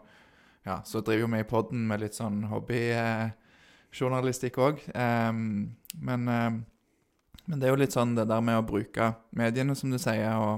ja, 0.67 0.77
så 0.85 1.01
driver 1.05 1.29
vi 1.33 1.39
i 1.45 1.49
podden 1.49 1.81
med 1.91 1.99
litt 2.03 2.17
sånn 2.19 2.39
hobbyjournalistikk 2.51 4.57
òg. 4.65 4.77
men, 4.95 6.21
um, 6.29 6.55
men 7.47 7.57
det 7.57 7.65
er 7.67 7.73
jo 7.73 7.81
litt 7.81 7.97
sånn 7.97 8.19
det 8.19 8.27
der 8.29 8.43
med 8.45 8.61
å 8.61 8.67
bruke 8.67 9.05
mediene, 9.31 9.75
som 9.79 9.91
du 9.95 9.99
sier, 10.03 10.35
og, 10.37 10.55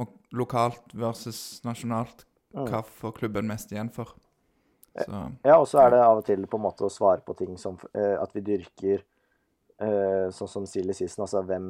og 0.00 0.06
lokalt 0.34 0.86
versus 0.96 1.62
nasjonalt. 1.66 2.26
Mm. 2.52 2.66
Hva 2.68 2.82
får 2.84 3.12
klubben 3.20 3.46
mest 3.48 3.72
igjen 3.72 3.90
for? 3.92 4.08
Så 4.92 5.30
Ja, 5.44 5.58
og 5.58 5.68
så 5.68 5.78
er 5.84 5.90
det 5.94 6.02
av 6.04 6.18
og 6.20 6.26
til 6.26 6.46
på 6.48 6.56
en 6.58 6.66
måte 6.66 6.84
å 6.84 6.92
svare 6.92 7.20
på 7.24 7.32
ting 7.38 7.56
som 7.60 7.74
eh, 7.96 8.16
at 8.20 8.30
vi 8.36 8.40
dyrker 8.44 8.98
eh, 9.80 10.26
sånn 10.34 10.50
som 10.50 10.66
Silje 10.68 10.94
Sissen, 10.98 11.22
altså 11.24 11.42
hvem 11.46 11.66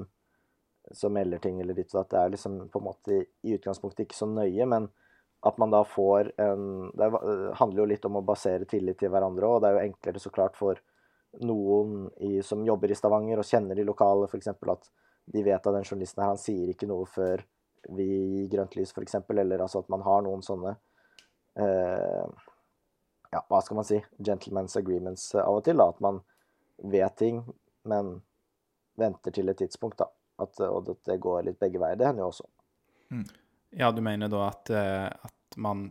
som 0.90 1.14
melder 1.14 1.38
ting 1.38 1.61
eller 1.61 1.75
ditt 1.75 1.92
og 1.95 2.01
datt. 2.01 2.11
Det 2.11 2.21
er 2.21 2.35
liksom 2.35 2.59
på 2.73 2.81
en 2.81 2.88
måte 2.88 3.18
i 3.23 3.55
utgangspunktet 3.57 4.07
ikke 4.07 4.18
så 4.18 4.29
nøye, 4.31 4.66
men 4.68 4.88
at 5.42 5.59
man 5.59 5.73
da 5.75 5.83
får 5.85 6.33
en 6.40 6.90
Det 6.95 7.07
eh, 7.07 7.47
handler 7.59 7.83
jo 7.83 7.88
litt 7.90 8.05
om 8.07 8.21
å 8.21 8.27
basere 8.27 8.68
tillit 8.68 8.99
til 9.01 9.11
hverandre 9.11 9.49
òg, 9.49 9.62
det 9.62 9.71
er 9.71 9.79
jo 9.79 9.87
enklere 9.88 10.23
så 10.23 10.31
klart 10.31 10.59
for 10.59 10.79
noen 11.42 12.11
i, 12.21 12.42
som 12.45 12.62
jobber 12.66 12.92
i 12.92 12.99
Stavanger 12.99 13.40
og 13.40 13.49
kjenner 13.49 13.79
de 13.79 13.87
lokale, 13.88 14.29
f.eks. 14.29 14.53
at 14.53 14.90
de 15.33 15.42
vet 15.42 15.66
at 15.66 15.75
den 15.75 15.87
journalisten 15.87 16.23
her, 16.23 16.35
han 16.35 16.40
sier 16.40 16.71
ikke 16.71 16.87
noe 16.90 17.07
før 17.09 17.42
vi 17.97 18.07
gir 18.07 18.49
grønt 18.53 18.77
lys, 18.77 18.92
f.eks., 18.95 19.16
eller 19.31 19.64
altså 19.64 19.83
at 19.83 19.90
man 19.90 20.05
har 20.07 20.23
noen 20.27 20.45
sånne 20.45 20.77
eh, 21.59 22.42
ja, 23.33 23.40
hva 23.49 23.62
skal 23.64 23.81
man 23.81 23.88
si, 23.88 23.99
gentlemen's 24.18 24.77
agreements 24.79 25.31
av 25.40 25.59
og 25.59 25.64
til. 25.66 25.81
da, 25.81 25.88
At 25.88 26.03
man 26.05 26.21
vet 26.92 27.16
ting, 27.18 27.42
men 27.88 28.18
venter 29.01 29.35
til 29.35 29.49
et 29.49 29.59
tidspunkt. 29.59 29.99
da, 29.99 30.11
at, 30.45 30.61
Og 30.67 30.91
at 30.93 31.11
det 31.11 31.21
går 31.23 31.49
litt 31.49 31.61
begge 31.63 31.81
veier. 31.83 31.99
Det 31.99 32.09
hender 32.09 32.27
jo 32.27 32.33
også. 32.33 32.49
Ja, 33.77 33.91
du 33.93 34.03
mener 34.05 34.29
da 34.33 34.47
at, 34.49 34.71
eh, 34.71 35.07
at 35.09 35.57
man 35.57 35.91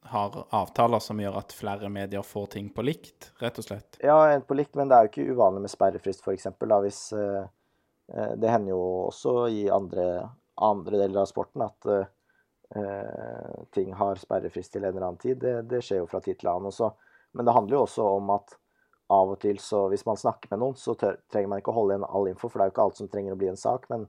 har 0.00 0.46
avtaler 0.50 0.98
som 0.98 1.20
gjør 1.20 1.38
at 1.38 1.54
flere 1.54 1.88
medier 1.92 2.22
får 2.26 2.46
ting 2.56 2.70
på 2.74 2.84
likt, 2.86 3.30
rett 3.42 3.58
og 3.58 3.66
slett? 3.66 3.98
Ja, 4.02 4.16
en 4.30 4.44
på 4.46 4.56
likt, 4.58 4.74
men 4.78 4.90
det 4.90 4.96
er 4.96 5.06
jo 5.06 5.12
ikke 5.12 5.36
uvanlig 5.36 5.64
med 5.64 5.72
sperrefrist, 5.72 6.24
f.eks. 6.24 6.48
Hvis 6.84 7.02
eh, 7.16 7.44
eh, 8.14 8.32
Det 8.36 8.50
hender 8.50 8.74
jo 8.74 8.82
også 9.08 9.36
i 9.48 9.62
andre, 9.70 10.08
andre 10.56 11.04
deler 11.04 11.22
av 11.22 11.30
sporten 11.30 11.64
at 11.66 11.88
eh, 11.90 12.10
eh, 12.76 13.62
ting 13.74 13.94
har 13.98 14.20
sperrefrist 14.20 14.74
til 14.74 14.84
en 14.84 14.92
eller 14.92 15.06
annen 15.06 15.22
tid. 15.22 15.38
Det, 15.42 15.54
det 15.70 15.82
skjer 15.84 16.02
jo 16.02 16.10
fra 16.10 16.22
tid 16.24 16.40
til 16.40 16.52
annen 16.52 16.72
også. 16.72 16.92
Men 17.32 17.48
det 17.48 17.56
handler 17.56 17.78
jo 17.78 17.84
også 17.86 18.08
om 18.18 18.34
at 18.34 18.58
av 19.12 19.32
og 19.34 19.40
til, 19.42 19.58
så 19.58 19.86
hvis 19.92 20.06
man 20.06 20.16
snakker 20.16 20.52
med 20.52 20.62
noen, 20.62 20.76
så 20.78 20.94
tør, 20.98 21.18
trenger 21.32 21.50
man 21.50 21.62
ikke 21.62 21.72
å 21.72 21.78
holde 21.80 21.96
igjen 21.96 22.08
all 22.08 22.28
info, 22.30 22.48
for 22.48 22.58
det 22.58 22.64
er 22.64 22.70
jo 22.70 22.74
ikke 22.74 22.84
alt 22.86 23.00
som 23.00 23.08
trenger 23.12 23.34
å 23.34 23.40
bli 23.40 23.48
en 23.50 23.60
sak. 23.60 23.88
Men 23.92 24.06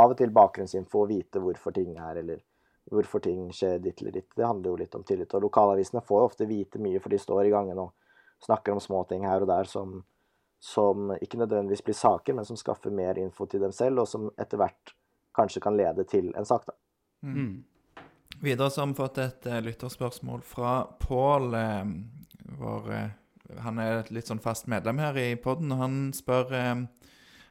av 0.00 0.14
og 0.14 0.18
til 0.18 0.32
bakgrunnsinfo, 0.34 1.04
vite 1.10 1.42
hvorfor 1.42 1.74
ting 1.76 1.92
er, 1.96 2.22
eller 2.22 2.42
hvorfor 2.90 3.22
ting 3.22 3.50
skjer 3.54 3.78
ditt 3.84 4.00
eller 4.02 4.16
ditt. 4.16 4.30
Det 4.36 4.46
handler 4.46 4.72
jo 4.72 4.80
litt 4.80 4.94
om 4.98 5.04
tillit. 5.06 5.34
Og 5.36 5.44
lokalavisene 5.46 6.02
får 6.06 6.22
jo 6.22 6.28
ofte 6.30 6.48
vite 6.50 6.82
mye, 6.82 7.02
for 7.02 7.12
de 7.12 7.20
står 7.20 7.46
i 7.46 7.52
gangen 7.54 7.78
og 7.78 7.92
snakker 8.44 8.74
om 8.74 8.80
små 8.80 9.04
ting 9.08 9.26
her 9.28 9.44
og 9.44 9.50
der 9.50 9.68
som, 9.68 10.00
som 10.58 11.12
ikke 11.20 11.38
nødvendigvis 11.42 11.84
blir 11.86 11.98
saker, 11.98 12.38
men 12.38 12.48
som 12.48 12.58
skaffer 12.58 12.94
mer 12.94 13.20
info 13.20 13.46
til 13.46 13.62
dem 13.62 13.74
selv, 13.76 14.02
og 14.02 14.08
som 14.08 14.30
etter 14.40 14.60
hvert 14.60 14.94
kanskje 15.36 15.62
kan 15.62 15.76
lede 15.76 16.04
til 16.08 16.32
en 16.34 16.48
sak. 16.48 16.66
da. 16.66 16.74
Mm. 17.22 17.64
Videre 18.40 18.70
så 18.70 18.80
har 18.80 18.86
vi 18.88 18.94
fått 18.94 19.18
et 19.20 19.46
eh, 19.46 19.60
lytterspørsmål 19.62 20.42
fra 20.42 20.86
Pål. 20.98 21.54
Eh, 21.54 21.90
vår, 22.58 22.92
eh, 22.96 23.10
han 23.64 23.78
er 23.82 24.00
et 24.00 24.10
litt 24.14 24.30
sånn 24.30 24.42
fast 24.42 24.68
medlem 24.70 25.00
her 25.02 25.16
i 25.18 25.34
podden, 25.40 25.72
og 25.74 25.82
han 25.84 26.00
spør 26.16 26.54
eh, 26.56 26.74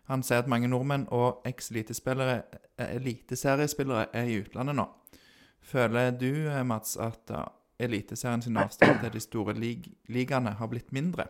Han 0.09 0.23
sier 0.25 0.41
at 0.41 0.49
mange 0.49 0.65
nordmenn 0.65 1.03
og 1.13 1.43
eks-elitespillere 1.45 2.39
eh, 2.79 2.95
eliteseriespillere 2.95 4.07
er 4.17 4.29
i 4.29 4.39
utlandet 4.41 4.79
nå. 4.79 4.87
Føler 5.61 6.15
du, 6.17 6.47
eh, 6.49 6.63
Mats, 6.65 6.95
at 6.97 7.29
Eliteserien 7.79 8.41
sin 8.41 8.57
avstand 8.59 9.03
til 9.03 9.13
de 9.13 9.21
store 9.23 9.53
lig 9.55 9.85
ligaene 10.11 10.55
har 10.59 10.71
blitt 10.71 10.89
mindre? 10.91 11.29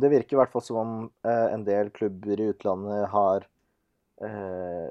Det 0.00 0.08
virker 0.10 0.34
i 0.34 0.40
hvert 0.40 0.54
fall 0.54 0.64
som 0.64 0.78
om 0.80 0.94
en 1.28 1.62
del 1.66 1.92
klubber 1.94 2.40
i 2.40 2.48
utlandet 2.50 3.04
har 3.12 3.44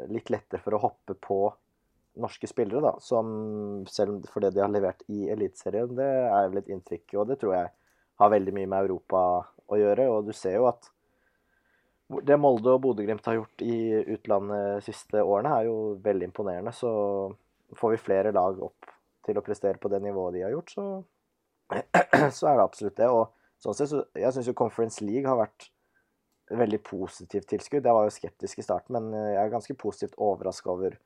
litt 0.07 0.31
lettere 0.31 0.63
for 0.63 0.77
å 0.77 0.81
hoppe 0.85 1.15
på 1.19 1.39
norske 2.19 2.47
spillere, 2.47 2.81
da. 2.83 2.93
Som 3.03 3.85
selv 3.89 4.27
for 4.31 4.43
det 4.43 4.53
de 4.55 4.63
har 4.63 4.71
levert 4.71 5.03
i 5.12 5.27
Eliteserien, 5.31 5.91
det 5.97 6.07
er 6.29 6.49
vel 6.49 6.62
et 6.62 6.71
inntrykk, 6.73 7.17
og 7.19 7.29
det 7.31 7.39
tror 7.41 7.55
jeg 7.57 7.73
har 8.19 8.32
veldig 8.34 8.53
mye 8.55 8.69
med 8.69 8.86
Europa 8.86 9.23
å 9.69 9.79
gjøre. 9.79 10.08
Og 10.13 10.29
du 10.29 10.34
ser 10.36 10.58
jo 10.60 10.67
at 10.69 10.89
det 12.25 12.39
Molde 12.41 12.73
og 12.73 12.82
Bodø-Glimt 12.84 13.27
har 13.29 13.38
gjort 13.38 13.62
i 13.62 13.77
utlandet 14.15 14.79
de 14.79 14.86
siste 14.88 15.21
årene, 15.21 15.53
er 15.60 15.69
jo 15.69 15.75
veldig 16.03 16.29
imponerende. 16.32 16.73
Så 16.75 16.91
får 17.77 17.95
vi 17.95 18.01
flere 18.01 18.34
lag 18.36 18.62
opp 18.65 18.89
til 19.25 19.38
å 19.38 19.43
prestere 19.45 19.77
på 19.82 19.91
det 19.93 20.01
nivået 20.01 20.39
de 20.39 20.45
har 20.45 20.55
gjort, 20.55 20.71
så, 20.73 20.86
så 22.38 22.49
er 22.49 22.58
det 22.58 22.63
absolutt 22.65 22.97
det. 22.97 23.10
Og 23.13 23.29
sånn 23.62 23.77
sett, 23.77 23.91
så 23.91 24.01
jeg 24.17 24.34
syns 24.36 24.49
jo 24.49 24.58
Conference 24.58 25.05
League 25.05 25.29
har 25.29 25.38
vært 25.38 25.69
veldig 26.49 26.79
positivt 26.82 27.49
tilskudd. 27.51 27.86
Jeg 27.86 27.97
var 27.97 28.08
jo 28.08 28.15
skeptisk 28.15 28.62
i 28.62 28.65
starten, 28.65 28.95
men 28.97 29.13
eh, 29.13 29.36
jeg 29.36 29.43
er 29.43 29.53
ganske 29.53 29.75
positivt 29.77 30.17
overraska 30.17 30.71
over 30.73 30.97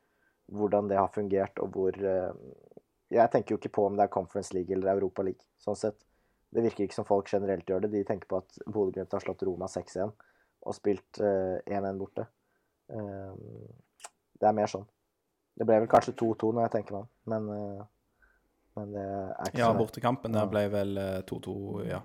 hvordan 0.52 0.88
det 0.88 0.96
har 1.00 1.12
fungert, 1.12 1.60
og 1.60 1.76
hvor 1.76 1.96
eh, 1.96 2.32
Jeg 3.12 3.30
tenker 3.30 3.52
jo 3.52 3.58
ikke 3.60 3.74
på 3.76 3.82
om 3.86 3.96
det 3.96 4.06
er 4.06 4.10
Conference 4.10 4.54
League 4.56 4.74
eller 4.74 4.96
Europa 4.96 5.22
League, 5.22 5.44
sånn 5.60 5.76
sett. 5.76 6.00
Det 6.54 6.62
virker 6.62 6.86
ikke 6.86 6.94
som 6.94 7.06
folk 7.08 7.30
generelt 7.32 7.68
gjør 7.68 7.84
det. 7.84 7.90
De 7.96 8.04
tenker 8.06 8.30
på 8.30 8.38
at 8.38 8.60
Bodø-Glimt 8.66 9.14
har 9.16 9.22
slått 9.24 9.42
Roma 9.46 9.66
6-1 9.70 10.12
og 10.64 10.76
spilt 10.76 11.18
1-1 11.18 11.88
uh, 11.88 11.96
borte. 11.98 12.26
Uh, 12.92 13.34
det 14.38 14.48
er 14.48 14.56
mer 14.56 14.70
sånn. 14.70 14.86
Det 15.54 15.66
ble 15.66 15.80
vel 15.82 15.90
kanskje 15.90 16.14
2-2 16.20 16.52
når 16.54 16.66
jeg 16.66 16.74
tenker 16.76 16.96
meg 16.96 17.02
om, 17.02 17.10
men, 17.32 17.50
uh, 17.50 18.30
men, 18.78 18.94
det 18.94 19.04
er 19.04 19.50
ikke 19.50 19.60
ja, 19.60 19.66
sånn. 19.66 19.74
Ja, 19.74 19.80
bortekampen 19.82 20.38
der 20.38 20.50
ble 20.50 20.64
vel 20.72 21.02
2-2, 21.26 21.58
ja. 21.90 22.00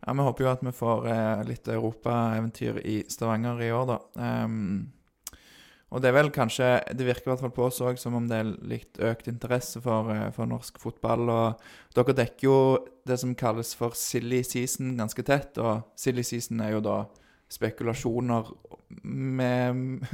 Ja, 0.00 0.14
Vi 0.16 0.24
håper 0.24 0.44
jo 0.44 0.52
at 0.52 0.62
vi 0.64 0.72
får 0.72 1.08
litt 1.44 1.66
europaeventyr 1.68 2.78
i 2.88 3.02
Stavanger 3.12 3.60
i 3.60 3.72
år, 3.76 3.90
da. 3.90 3.98
Um, 4.44 4.86
og 5.90 6.02
det 6.02 6.10
er 6.10 6.14
vel 6.14 6.30
kanskje 6.30 6.66
Det 6.94 7.06
virker 7.06 7.26
i 7.26 7.30
hvert 7.32 7.42
fall 7.42 7.54
på 7.54 7.64
oss 7.66 7.80
òg 7.82 7.98
som 7.98 8.14
om 8.14 8.28
det 8.30 8.38
er 8.38 8.50
litt 8.70 9.00
økt 9.02 9.26
interesse 9.30 9.82
for, 9.82 10.10
for, 10.36 10.46
norsk 10.46 10.78
fotball. 10.78 11.26
Og 11.34 11.96
dere 11.96 12.14
dekker 12.22 12.46
jo 12.46 12.58
det 13.06 13.18
som 13.18 13.34
kalles 13.34 13.74
for 13.74 13.96
silly 13.98 14.44
season 14.46 14.94
ganske 15.00 15.24
tett. 15.26 15.58
Og 15.58 15.82
silly 15.98 16.22
season 16.26 16.62
er 16.62 16.76
jo 16.76 16.84
da 16.86 17.00
spekulasjoner 17.50 18.52
med 19.02 20.06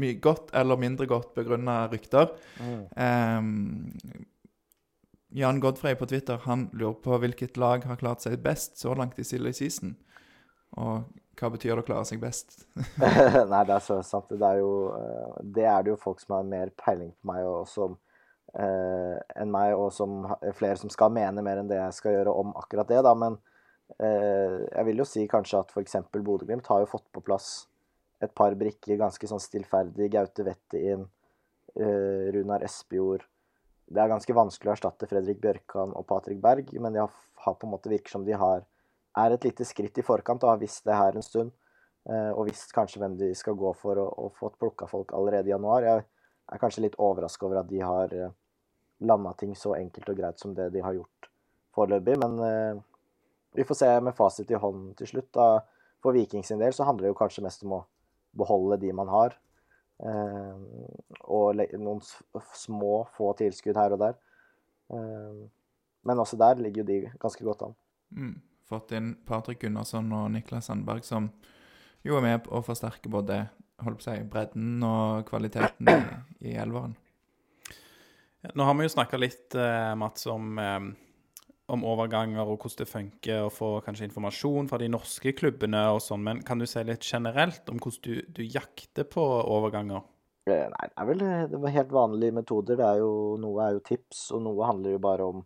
mye 0.00 0.18
godt 0.22 0.50
eller 0.58 0.78
mindre 0.82 1.06
godt 1.10 1.34
begrunna 1.38 1.84
rykter. 1.92 2.34
Mm. 2.58 2.82
Um, 2.98 4.26
Jan 5.30 5.62
Godfrey 5.62 5.94
på 5.94 6.10
Twitter 6.10 6.42
han 6.48 6.66
lurer 6.74 6.98
på 7.04 7.18
hvilket 7.22 7.58
lag 7.62 7.86
har 7.86 7.98
klart 8.00 8.26
seg 8.26 8.40
best 8.42 8.80
så 8.82 8.96
langt 8.98 9.18
i 9.22 9.26
silly 9.26 9.54
season. 9.54 9.94
Og 10.82 11.06
hva 11.40 11.50
betyr 11.54 11.74
det 11.74 11.82
å 11.84 11.88
klare 11.88 12.06
seg 12.08 12.20
best? 12.22 12.60
Nei, 13.52 13.64
det 13.66 13.74
er 13.74 13.82
så 13.84 13.98
sant. 14.06 14.30
Det 14.30 14.46
er 14.46 14.60
jo 14.60 14.72
eh, 14.96 15.40
Det 15.56 15.66
er 15.66 15.84
det 15.84 15.94
jo 15.94 16.00
folk 16.00 16.20
som 16.22 16.36
har 16.36 16.48
mer 16.48 16.72
peiling 16.78 17.12
på 17.16 17.30
meg 17.32 17.46
og 17.48 17.64
som 17.70 17.96
eh, 18.54 19.16
enn 19.40 19.52
meg, 19.52 19.74
og 19.78 19.90
som 19.94 20.26
flere 20.58 20.78
som 20.80 20.92
skal 20.92 21.12
mene 21.14 21.44
mer 21.44 21.60
enn 21.62 21.70
det 21.70 21.80
jeg 21.80 21.98
skal 22.00 22.18
gjøre 22.18 22.34
om 22.42 22.52
akkurat 22.60 22.90
det, 22.90 23.00
da. 23.06 23.14
Men 23.18 23.38
eh, 23.98 24.60
jeg 24.66 24.88
vil 24.90 25.02
jo 25.02 25.08
si 25.08 25.26
kanskje 25.30 25.62
at 25.64 25.74
f.eks. 25.74 25.98
Bodø-Glimt 26.12 26.70
har 26.72 26.84
jo 26.84 26.92
fått 26.92 27.08
på 27.14 27.24
plass 27.24 27.50
et 28.20 28.32
par 28.36 28.54
brikker 28.58 29.00
ganske 29.00 29.30
sånn 29.30 29.40
stillferdig. 29.40 30.10
Gaute 30.12 30.44
Wettin, 30.44 31.06
eh, 31.74 32.26
Runar 32.34 32.64
Espejord. 32.66 33.24
Det 33.90 34.02
er 34.02 34.12
ganske 34.12 34.34
vanskelig 34.36 34.70
å 34.70 34.74
erstatte 34.76 35.08
Fredrik 35.10 35.40
Bjørkan 35.42 35.96
og 35.98 36.06
Patrick 36.06 36.38
Berg, 36.42 36.68
men 36.78 36.94
de 36.94 37.00
har, 37.02 37.14
har 37.46 37.56
på 37.58 37.66
en 37.66 37.72
måte 37.72 37.90
virker 37.90 38.12
som 38.12 38.26
de 38.26 38.36
har 38.38 38.62
er 39.18 39.34
et 39.34 39.44
lite 39.44 39.66
skritt 39.66 39.98
i 39.98 40.04
forkant 40.06 40.44
og 40.44 40.52
har 40.52 40.60
visst 40.60 40.84
det 40.86 40.96
her 40.96 41.16
en 41.16 41.24
stund. 41.24 41.52
Eh, 42.08 42.30
og 42.32 42.46
visst 42.48 42.72
kanskje 42.72 43.02
hvem 43.02 43.16
de 43.18 43.32
skal 43.36 43.58
gå 43.58 43.72
for, 43.78 43.98
og, 44.00 44.12
og 44.18 44.38
fått 44.38 44.58
plukka 44.60 44.88
folk 44.90 45.12
allerede 45.16 45.50
i 45.50 45.54
januar. 45.54 45.86
Jeg 45.86 46.06
er 46.54 46.62
kanskje 46.62 46.86
litt 46.86 46.96
overraska 46.98 47.46
over 47.46 47.60
at 47.60 47.68
de 47.70 47.82
har 47.84 48.14
eh, 48.16 48.32
landa 49.06 49.34
ting 49.38 49.52
så 49.56 49.74
enkelt 49.76 50.08
og 50.12 50.22
greit 50.22 50.40
som 50.40 50.54
det 50.56 50.70
de 50.74 50.84
har 50.84 50.96
gjort 50.96 51.30
foreløpig. 51.76 52.16
Men 52.22 52.40
eh, 52.46 52.80
vi 53.58 53.66
får 53.66 53.82
se 53.82 53.92
med 54.06 54.16
fasit 54.16 54.50
i 54.50 54.60
hånden 54.62 54.94
til 54.98 55.12
slutt. 55.12 55.30
Da. 55.36 55.52
For 56.00 56.16
Viking 56.16 56.46
sin 56.46 56.62
del 56.62 56.74
så 56.76 56.86
handler 56.88 57.08
det 57.08 57.14
jo 57.14 57.20
kanskje 57.20 57.44
mest 57.44 57.66
om 57.66 57.80
å 57.80 57.86
beholde 58.38 58.78
de 58.80 58.92
man 58.94 59.10
har. 59.10 59.34
og 61.28 61.58
noen 61.76 61.98
små, 62.56 62.92
få 63.12 63.34
tilskudd 63.36 63.76
her 63.76 63.92
og 63.92 63.98
der. 64.00 64.14
men 66.08 66.22
også 66.22 66.38
der 66.40 66.62
ligger 66.62 66.80
jo 66.80 66.86
de 66.88 67.10
ganske 67.20 67.44
godt 67.44 67.66
an. 67.66 67.74
Mm 68.16 68.38
fått 68.70 68.94
inn 68.96 69.14
Patrick 69.26 69.60
Gunnarsson 69.64 70.10
og 70.16 70.30
Niklas 70.34 70.70
Sandberg, 70.70 71.04
som 71.06 71.28
jo 72.06 72.16
er 72.16 72.24
med 72.24 72.44
på 72.46 72.54
å 72.56 72.64
forsterke 72.64 73.12
både 73.12 73.44
holdt 73.84 74.00
på 74.00 74.04
å 74.04 74.08
si, 74.08 74.24
bredden 74.30 74.82
og 74.86 75.28
kvaliteten 75.28 75.90
i, 75.90 76.00
i 76.52 76.56
elveren. 76.60 76.96
Nå 78.56 78.64
har 78.64 78.76
vi 78.76 78.86
jo 78.86 78.92
snakka 78.94 79.20
litt, 79.20 79.54
eh, 79.54 79.92
Mats, 80.00 80.24
om, 80.32 80.54
eh, 80.58 80.78
om, 81.70 81.82
overganger 81.84 82.40
og 82.46 82.62
hvordan 82.62 82.78
det 82.80 82.88
funker 82.88 83.42
å 83.44 83.52
få 83.52 83.72
kanskje 83.84 84.08
informasjon 84.08 84.70
fra 84.70 84.80
de 84.80 84.88
norske 84.92 85.34
klubbene 85.36 85.82
og 85.92 86.00
sånn, 86.04 86.24
men 86.24 86.40
kan 86.46 86.60
du 86.60 86.66
si 86.68 86.82
litt 86.88 87.04
generelt 87.04 87.68
om 87.68 87.80
hvordan 87.80 88.00
du, 88.06 88.40
du 88.40 88.42
jakter 88.46 89.08
på 89.08 89.26
overganger? 89.42 90.06
Eh, 90.48 90.66
nei, 90.72 90.88
det 90.88 90.96
er 90.96 91.10
vel 91.10 91.20
det 91.20 91.60
er 91.60 91.76
helt 91.76 91.92
vanlige 91.92 92.38
metoder. 92.40 92.80
Det 92.80 92.86
er 92.86 93.02
jo, 93.02 93.12
noe 93.40 93.66
er 93.66 93.76
jo 93.76 93.84
tips, 93.90 94.30
og 94.36 94.44
noe 94.46 94.70
handler 94.72 94.96
jo 94.96 95.02
bare 95.04 95.28
om 95.34 95.44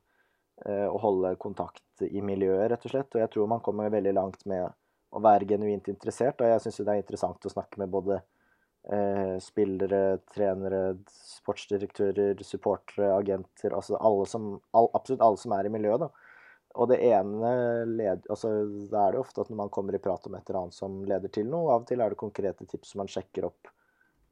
eh, 0.66 0.86
å 0.86 1.00
holde 1.02 1.34
kontakt 1.42 1.83
i 2.02 2.22
miljøet, 2.24 2.70
rett 2.72 2.86
og 2.86 2.94
slett. 2.94 3.14
Og 3.14 3.22
jeg 3.22 3.30
tror 3.34 3.50
man 3.50 3.62
kommer 3.64 3.92
veldig 3.92 4.14
langt 4.16 4.44
med 4.50 4.66
å 5.14 5.22
være 5.22 5.48
genuint 5.48 5.88
interessert. 5.92 6.40
Og 6.40 6.50
jeg 6.50 6.64
syns 6.64 6.80
det 6.82 6.94
er 6.94 7.02
interessant 7.02 7.46
å 7.46 7.52
snakke 7.52 7.80
med 7.82 7.92
både 7.92 8.18
eh, 8.18 9.36
spillere, 9.42 10.02
trenere, 10.34 10.82
sportsdirektører, 11.38 12.42
supportere, 12.46 13.12
agenter. 13.14 13.74
Altså 13.76 13.98
alle 14.00 14.26
som, 14.30 14.54
all, 14.76 14.90
absolutt 14.96 15.24
alle 15.24 15.40
som 15.40 15.54
er 15.56 15.68
i 15.68 15.74
miljøet. 15.74 16.06
da. 16.06 16.34
Og 16.74 16.90
det 16.90 16.98
ene 17.06 17.52
led, 17.86 18.24
altså 18.26 18.50
Da 18.90 19.04
er 19.04 19.14
det 19.14 19.22
ofte 19.22 19.44
at 19.44 19.50
når 19.50 19.60
man 19.62 19.70
kommer 19.74 19.94
i 19.94 20.02
prat 20.02 20.26
om 20.26 20.34
et 20.34 20.48
eller 20.48 20.64
annet 20.64 20.74
som 20.76 20.98
leder 21.06 21.30
til 21.30 21.46
noe, 21.46 21.70
av 21.70 21.84
og 21.84 21.88
til 21.90 22.02
er 22.02 22.10
det 22.10 22.18
konkrete 22.18 22.66
tips 22.66 22.92
som 22.92 23.04
man 23.04 23.10
sjekker 23.10 23.46
opp 23.46 23.70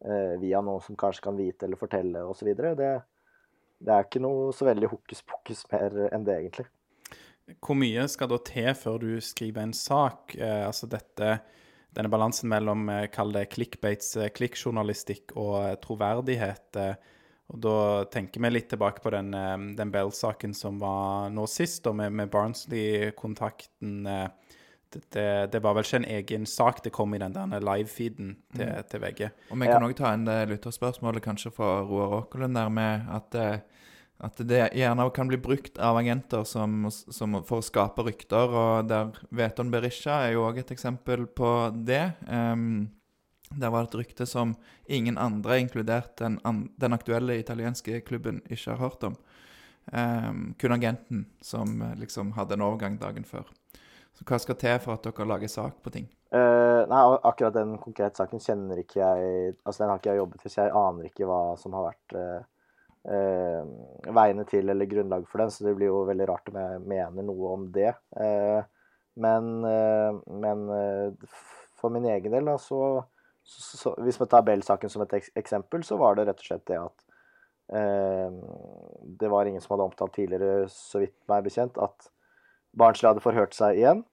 eh, 0.03 0.35
via 0.43 0.63
noen 0.65 0.83
som 0.83 0.99
kanskje 0.99 1.29
kan 1.29 1.39
vite 1.39 1.69
eller 1.69 1.79
fortelle 1.79 2.25
osv. 2.27 2.51
Det, 2.59 2.93
det 3.79 3.95
er 3.95 4.09
ikke 4.09 4.25
noe 4.25 4.51
så 4.57 4.67
veldig 4.67 4.91
hokus 4.91 5.23
pokus 5.23 5.63
mer 5.71 6.09
enn 6.11 6.27
det, 6.27 6.41
egentlig. 6.41 6.67
Hvor 7.63 7.79
mye 7.79 8.05
skal 8.11 8.31
da 8.31 8.39
til 8.47 8.71
før 8.79 9.01
du 9.03 9.11
skriver 9.25 9.67
en 9.67 9.75
sak? 9.77 10.37
Eh, 10.39 10.63
altså 10.67 10.87
dette, 10.91 11.39
denne 11.95 12.11
balansen 12.13 12.51
mellom 12.53 12.87
eh, 12.93 13.09
kall 13.13 13.35
det 13.35 13.49
clickbates, 13.55 14.15
eh, 14.17 14.31
klikkjournalistikk 14.35 15.35
og 15.35 15.57
eh, 15.65 15.75
troverdighet. 15.83 16.79
Eh, 16.79 17.19
og 17.53 17.61
Da 17.61 17.77
tenker 18.15 18.41
vi 18.41 18.53
litt 18.53 18.71
tilbake 18.73 19.03
på 19.05 19.13
den, 19.13 19.35
eh, 19.35 19.59
den 19.79 19.93
Bell-saken 19.93 20.55
som 20.55 20.79
var 20.83 21.33
nå 21.35 21.49
sist, 21.51 21.87
og 21.91 21.99
med, 21.99 22.15
med 22.15 22.31
Barnsley-kontakten. 22.33 24.07
Det, 24.93 25.03
det, 25.11 25.29
det, 25.53 25.61
var 25.65 25.75
vel 25.75 25.87
ikke 25.87 26.03
en 26.03 26.11
egen 26.15 26.47
sak 26.47 26.83
det 26.85 26.93
kom 26.95 27.15
i 27.17 27.21
den 27.21 27.35
der 27.35 27.65
live-feeden 27.65 28.35
til, 28.55 28.69
mm. 28.69 28.89
til, 28.93 29.03
VG. 29.03 29.29
Og 29.51 29.59
Vi 29.59 29.71
kan 29.73 29.87
òg 29.87 29.95
ja. 29.97 29.99
ta 29.99 30.15
inn 30.15 30.27
det 30.29 30.41
lytterspørsmålet 30.53 31.25
kanskje 31.25 31.53
fra 31.57 31.79
Roar 31.81 32.19
Åkerlund 32.23 32.61
der 32.61 32.69
med 32.71 33.09
at 33.09 33.39
at 34.23 34.39
det 34.47 34.69
gjerne 34.79 35.09
kan 35.15 35.29
bli 35.31 35.39
brukt 35.41 35.79
av 35.83 35.97
agenter 35.99 36.45
som, 36.47 36.87
som 36.91 37.39
for 37.47 37.59
å 37.59 37.67
skape 37.67 38.05
rykter. 38.07 38.53
og 38.55 38.89
der 38.91 39.11
Veton 39.31 39.71
Berisha 39.73 40.23
er 40.27 40.37
jo 40.37 40.47
òg 40.47 40.63
et 40.63 40.71
eksempel 40.75 41.27
på 41.27 41.73
det. 41.75 42.13
Um, 42.29 42.93
der 43.53 43.73
var 43.73 43.85
det 43.85 43.93
et 43.93 43.99
rykte 44.03 44.27
som 44.27 44.55
ingen 44.87 45.19
andre, 45.19 45.59
inkludert 45.61 46.17
den, 46.21 46.39
den 46.81 46.97
aktuelle 46.97 47.37
italienske 47.41 48.01
klubben, 48.07 48.41
ikke 48.49 48.77
har 48.77 48.81
hørt 48.81 49.05
om. 49.11 49.19
Um, 49.93 50.55
kun 50.59 50.73
agenten, 50.73 51.27
som 51.43 51.83
liksom 51.99 52.33
hadde 52.39 52.55
en 52.55 52.65
overgang 52.69 53.01
dagen 53.01 53.27
før. 53.27 53.51
Så 54.13 54.25
hva 54.29 54.39
skal 54.41 54.59
til 54.61 54.79
for 54.85 54.95
at 54.95 55.07
dere 55.07 55.27
lager 55.29 55.51
sak 55.51 55.81
på 55.83 55.93
ting? 55.93 56.07
Uh, 56.33 56.89
nei, 56.89 57.01
akkurat 57.29 57.53
den 57.57 57.75
konkrete 57.81 58.23
saken 58.23 58.41
kjenner 58.41 58.79
ikke 58.81 59.03
jeg 59.03 59.51
Altså, 59.67 59.83
den 59.83 59.91
har 59.91 59.99
ikke 60.01 60.15
jeg 60.15 60.21
jobbet 60.23 60.45
hvis 60.47 60.57
jeg 60.57 60.73
aner 60.81 61.09
ikke 61.09 61.29
hva 61.29 61.41
som 61.61 61.75
har 61.77 61.91
vært 61.91 62.15
uh, 62.17 62.23
eh, 62.23 62.47
veiene 63.03 64.45
til 64.47 64.69
eller 64.71 64.87
grunnlag 64.87 65.25
for 65.27 65.43
den, 65.43 65.51
så 65.51 65.65
det 65.67 65.75
blir 65.75 65.91
jo 65.91 66.05
veldig 66.07 66.27
rart 66.31 66.51
om 66.53 66.59
jeg 66.61 66.83
mener 66.87 67.27
noe 67.27 67.55
om 67.57 67.65
det. 67.75 67.91
Eh, 68.15 68.61
men, 69.15 69.49
eh, 69.69 70.21
men 70.45 70.69
eh, 70.77 71.33
for 71.81 71.93
min 71.93 72.07
egen 72.09 72.33
del, 72.33 72.47
da, 72.49 72.57
så, 72.63 73.03
så, 73.43 73.79
så 73.81 73.95
Hvis 74.07 74.21
vi 74.21 74.29
tar 74.31 74.45
Bell-saken 74.47 74.93
som 74.93 75.03
et 75.05 75.17
eksempel, 75.37 75.85
så 75.85 75.99
var 76.01 76.17
det 76.17 76.29
rett 76.29 76.41
og 76.41 76.47
slett 76.47 76.65
det 76.71 76.79
at 76.79 77.05
eh, 77.75 78.39
det 79.21 79.31
var 79.33 79.51
ingen 79.51 79.61
som 79.65 79.75
hadde 79.75 79.91
omtalt 79.91 80.15
tidligere, 80.17 80.71
så 80.73 81.03
vidt 81.03 81.19
meg 81.31 81.45
bekjent, 81.45 81.79
at 81.83 82.09
Barnsley 82.79 83.11
hadde 83.11 83.25
forhørt 83.25 83.57
seg 83.57 83.83
igjen. 83.83 84.07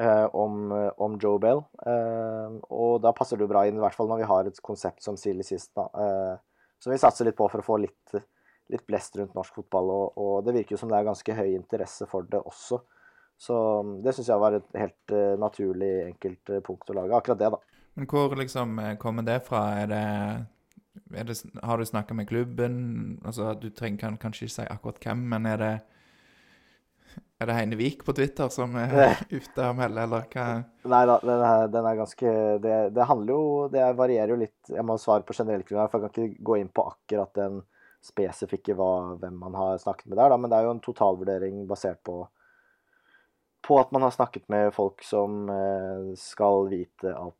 Eh, 0.00 0.26
om, 0.32 0.70
om, 0.96 1.16
Joe 1.20 1.36
Bell. 1.42 1.58
Eh, 1.84 2.52
og 2.72 3.02
da 3.04 3.10
passer 3.12 3.36
det 3.36 3.44
jo 3.44 3.50
bra 3.50 3.66
inn, 3.68 3.76
i 3.76 3.82
hvert 3.82 3.96
fall 3.96 4.08
når 4.08 4.22
vi 4.22 4.28
har 4.30 4.48
et 4.48 4.60
konsept 4.64 5.04
som 5.04 5.18
Silly 5.20 5.44
Sist. 5.44 5.74
Da, 5.76 5.90
eh, 5.92 6.38
som 6.80 6.92
vi 6.92 7.00
satser 7.00 7.28
litt 7.28 7.38
på 7.38 7.48
for 7.52 7.62
å 7.62 7.66
få 7.66 7.76
litt, 7.82 8.14
litt 8.72 8.86
blest 8.88 9.18
rundt 9.20 9.36
norsk 9.36 9.60
fotball. 9.60 9.92
Og, 9.94 10.20
og, 10.20 10.34
det 10.46 10.56
virker 10.56 10.76
jo 10.76 10.80
som 10.80 10.92
det 10.92 11.00
er 11.00 11.10
ganske 11.10 11.36
høy 11.36 11.50
interesse 11.52 12.08
for 12.10 12.28
det 12.30 12.40
også. 12.40 12.80
Så 13.40 13.56
um, 13.80 13.98
det 14.04 14.14
syns 14.16 14.28
jeg 14.28 14.40
var 14.42 14.56
et 14.56 14.72
helt 14.76 15.14
uh, 15.16 15.36
naturlig, 15.40 15.92
enkelt 16.10 16.52
uh, 16.52 16.62
punkt 16.64 16.92
å 16.92 16.96
lage. 16.96 17.16
Akkurat 17.16 17.40
det, 17.40 17.52
da. 17.54 17.60
Men 17.98 18.08
hvor 18.08 18.34
liksom 18.38 18.78
eh, 18.78 18.96
kommer 19.00 19.24
det 19.26 19.40
fra? 19.48 19.62
Er 19.82 19.88
det, 19.90 20.02
er 21.16 21.24
det 21.28 21.36
Har 21.62 21.80
du 21.80 21.84
snakka 21.84 22.14
med 22.14 22.28
klubben? 22.28 22.76
Altså, 23.24 23.54
Du 23.54 23.70
trenger 23.70 23.98
kan, 23.98 24.18
kanskje 24.20 24.46
ikke 24.46 24.54
si 24.54 24.66
akkurat 24.70 25.00
hvem, 25.04 25.24
men 25.32 25.48
er 25.48 25.58
det 25.60 25.72
er 27.40 27.48
det 27.48 27.56
Heine 27.56 27.78
Vik 27.80 28.04
på 28.04 28.12
Twitter 28.16 28.50
som 28.52 28.74
er 28.76 28.92
ute 29.38 29.66
og 29.66 29.78
melder, 29.78 30.04
eller 30.04 30.26
hva? 30.28 30.46
Nei 30.92 31.02
da, 31.08 31.18
den 31.24 31.44
den 31.72 31.88
er 31.88 31.98
ganske 31.98 32.32
det, 32.60 32.78
det, 32.96 33.06
handler 33.08 33.32
jo 33.32 33.68
Det 33.72 33.86
varierer 33.96 34.34
jo 34.34 34.40
litt. 34.42 34.58
Jeg 34.68 34.84
må 34.86 34.98
svare 35.00 35.24
på 35.24 35.36
generelt 35.36 35.68
grunnlag, 35.68 35.90
for 35.92 36.04
jeg 36.04 36.12
kan 36.14 36.26
ikke 36.28 36.48
gå 36.50 36.58
inn 36.60 36.72
på 36.74 36.84
akkurat 36.92 37.32
den 37.38 37.62
spesifikke 38.04 38.76
hva, 38.76 39.16
hvem 39.20 39.40
man 39.40 39.56
har 39.56 39.80
snakket 39.80 40.08
med 40.08 40.16
der, 40.20 40.32
da, 40.32 40.36
men 40.40 40.52
det 40.52 40.58
er 40.58 40.68
jo 40.68 40.76
en 40.76 40.84
totalvurdering 40.84 41.64
basert 41.68 42.00
på 42.06 42.22
på 43.60 43.76
at 43.76 43.90
man 43.92 44.06
har 44.06 44.10
snakket 44.14 44.46
med 44.48 44.70
folk 44.72 45.02
som 45.04 45.50
eh, 45.52 46.14
skal 46.16 46.64
vite 46.70 47.12
at 47.12 47.36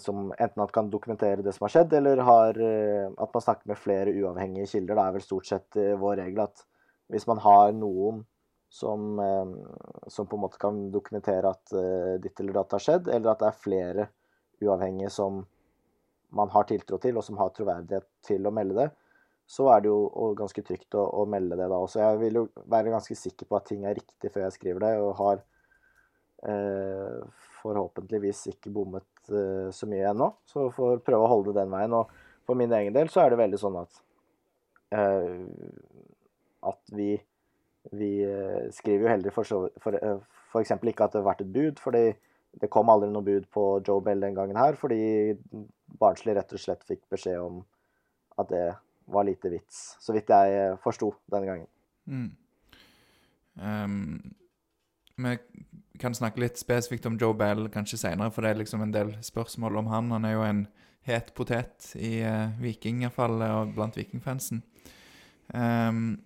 som 0.00 0.30
enten 0.38 0.62
at 0.62 0.72
kan 0.72 0.90
dokumentere 0.92 1.44
det 1.44 1.52
som 1.52 1.66
har 1.66 1.72
skjedd, 1.74 1.94
eller 1.98 2.20
har, 2.24 2.58
eh, 2.60 3.08
at 3.12 3.34
man 3.34 3.44
snakker 3.44 3.68
med 3.68 3.80
flere 3.80 4.12
uavhengige 4.12 4.70
kilder. 4.70 4.96
Det 4.96 5.04
er 5.04 5.16
vel 5.16 5.24
stort 5.24 5.48
sett 5.48 5.80
eh, 5.80 5.96
vår 6.00 6.16
regel 6.22 6.44
at 6.46 6.64
hvis 7.12 7.26
man 7.28 7.42
har 7.44 7.74
noen 7.76 8.22
som, 8.72 9.18
som 10.08 10.26
på 10.26 10.38
en 10.38 10.42
måte 10.46 10.60
kan 10.60 10.78
dokumentere 10.94 11.50
at 11.52 11.74
ditt 12.24 12.40
eller 12.40 12.56
datt 12.56 12.72
har 12.72 12.80
skjedd, 12.80 13.10
eller 13.12 13.34
at 13.34 13.42
det 13.42 13.48
er 13.50 13.58
flere 13.60 14.06
uavhengige 14.64 15.10
som 15.12 15.42
man 16.32 16.48
har 16.54 16.64
tiltro 16.70 16.96
til, 17.02 17.18
og 17.20 17.26
som 17.26 17.36
har 17.36 17.52
troverdighet 17.52 18.08
til 18.24 18.48
å 18.48 18.54
melde 18.56 18.78
det, 18.78 18.88
så 19.44 19.68
er 19.74 19.84
det 19.84 19.92
jo 19.92 20.30
ganske 20.38 20.64
trygt 20.64 20.96
å, 20.96 21.04
å 21.20 21.26
melde 21.28 21.58
det 21.60 21.68
da 21.68 21.82
også. 21.84 22.00
Jeg 22.00 22.22
vil 22.22 22.40
jo 22.40 22.46
være 22.72 22.94
ganske 22.94 23.18
sikker 23.18 23.50
på 23.50 23.58
at 23.58 23.68
ting 23.68 23.84
er 23.84 23.98
riktig 24.00 24.32
før 24.32 24.46
jeg 24.46 24.56
skriver 24.56 24.86
det, 24.86 24.94
og 25.04 25.12
har 25.20 25.44
Eh, 26.42 27.18
forhåpentligvis 27.62 28.48
ikke 28.50 28.70
bommet 28.74 29.30
eh, 29.30 29.68
så 29.70 29.86
mye 29.86 30.08
ennå. 30.10 30.32
Så 30.44 30.66
får 30.74 31.02
prøve 31.06 31.26
å 31.26 31.30
holde 31.30 31.52
det 31.52 31.60
den 31.60 31.74
veien. 31.74 31.94
Og 31.94 32.10
for 32.46 32.58
min 32.58 32.72
egen 32.74 32.94
del 32.96 33.10
så 33.12 33.22
er 33.22 33.30
det 33.30 33.38
veldig 33.38 33.60
sånn 33.62 33.78
at 33.78 34.00
eh, 34.96 35.44
at 36.66 36.94
vi 36.94 37.14
vi 37.90 38.12
skriver 38.70 39.06
jo 39.06 39.10
heller 39.10 39.34
for, 39.34 39.68
for, 39.82 39.96
for 40.52 40.62
eksempel 40.62 40.92
ikke 40.92 41.08
at 41.08 41.16
det 41.16 41.22
har 41.22 41.30
vært 41.32 41.42
et 41.42 41.52
bud, 41.52 41.80
fordi 41.82 42.04
det 42.60 42.70
kom 42.72 42.90
aldri 42.92 43.08
noe 43.10 43.24
bud 43.24 43.48
på 43.52 43.64
Joe 43.86 44.02
Bell 44.04 44.22
den 44.22 44.36
gangen 44.36 44.58
her, 44.60 44.76
fordi 44.78 45.34
Barnsley 45.98 46.36
rett 46.36 46.52
og 46.52 46.60
slett 46.60 46.84
fikk 46.88 47.04
beskjed 47.12 47.40
om 47.40 47.62
at 48.40 48.50
det 48.52 48.66
var 49.12 49.26
lite 49.26 49.50
vits, 49.52 49.96
så 50.00 50.14
vidt 50.14 50.30
jeg 50.30 50.76
forsto 50.84 51.10
denne 51.32 51.48
gangen. 51.48 51.68
Mm. 52.06 52.30
Um, 53.56 54.34
vi 55.16 55.36
kan 56.00 56.16
snakke 56.16 56.42
litt 56.42 56.60
spesifikt 56.60 57.06
om 57.08 57.18
Joe 57.20 57.36
Bell 57.36 57.68
kanskje 57.72 58.00
seinere, 58.04 58.32
for 58.32 58.44
det 58.44 58.52
er 58.52 58.60
liksom 58.62 58.84
en 58.84 58.94
del 58.94 59.14
spørsmål 59.24 59.82
om 59.82 59.90
han. 59.92 60.12
Han 60.16 60.28
er 60.28 60.36
jo 60.36 60.44
en 60.46 60.66
het 61.08 61.32
potet 61.36 61.92
i 61.98 62.20
uh, 62.22 62.52
Viking, 62.62 63.02
iallfall, 63.02 63.40
og 63.42 63.74
blant 63.76 63.96
vikingfansen. 63.98 64.62
Um, 65.52 66.20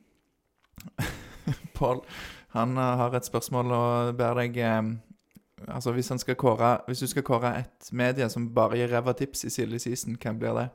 Paul, 1.79 2.03
han 2.57 2.79
uh, 2.79 2.95
har 3.03 3.17
et 3.17 3.29
spørsmål 3.29 3.77
og 3.77 4.17
ber 4.19 4.43
deg 4.43 4.63
um, 4.65 4.97
Altså, 5.73 5.89
hvis, 5.97 6.11
han 6.13 6.19
skal 6.21 6.37
kåre, 6.37 6.75
hvis 6.85 7.01
du 7.01 7.09
skal 7.09 7.25
kåre 7.25 7.49
et 7.63 7.87
medie 7.97 8.27
som 8.29 8.45
bare 8.55 8.77
gir 8.77 8.91
ræva 8.93 9.15
tips 9.17 9.47
i 9.49 9.51
Silje 9.55 9.79
season, 9.87 10.19
hvem 10.21 10.37
blir 10.43 10.53
det? 10.53 10.67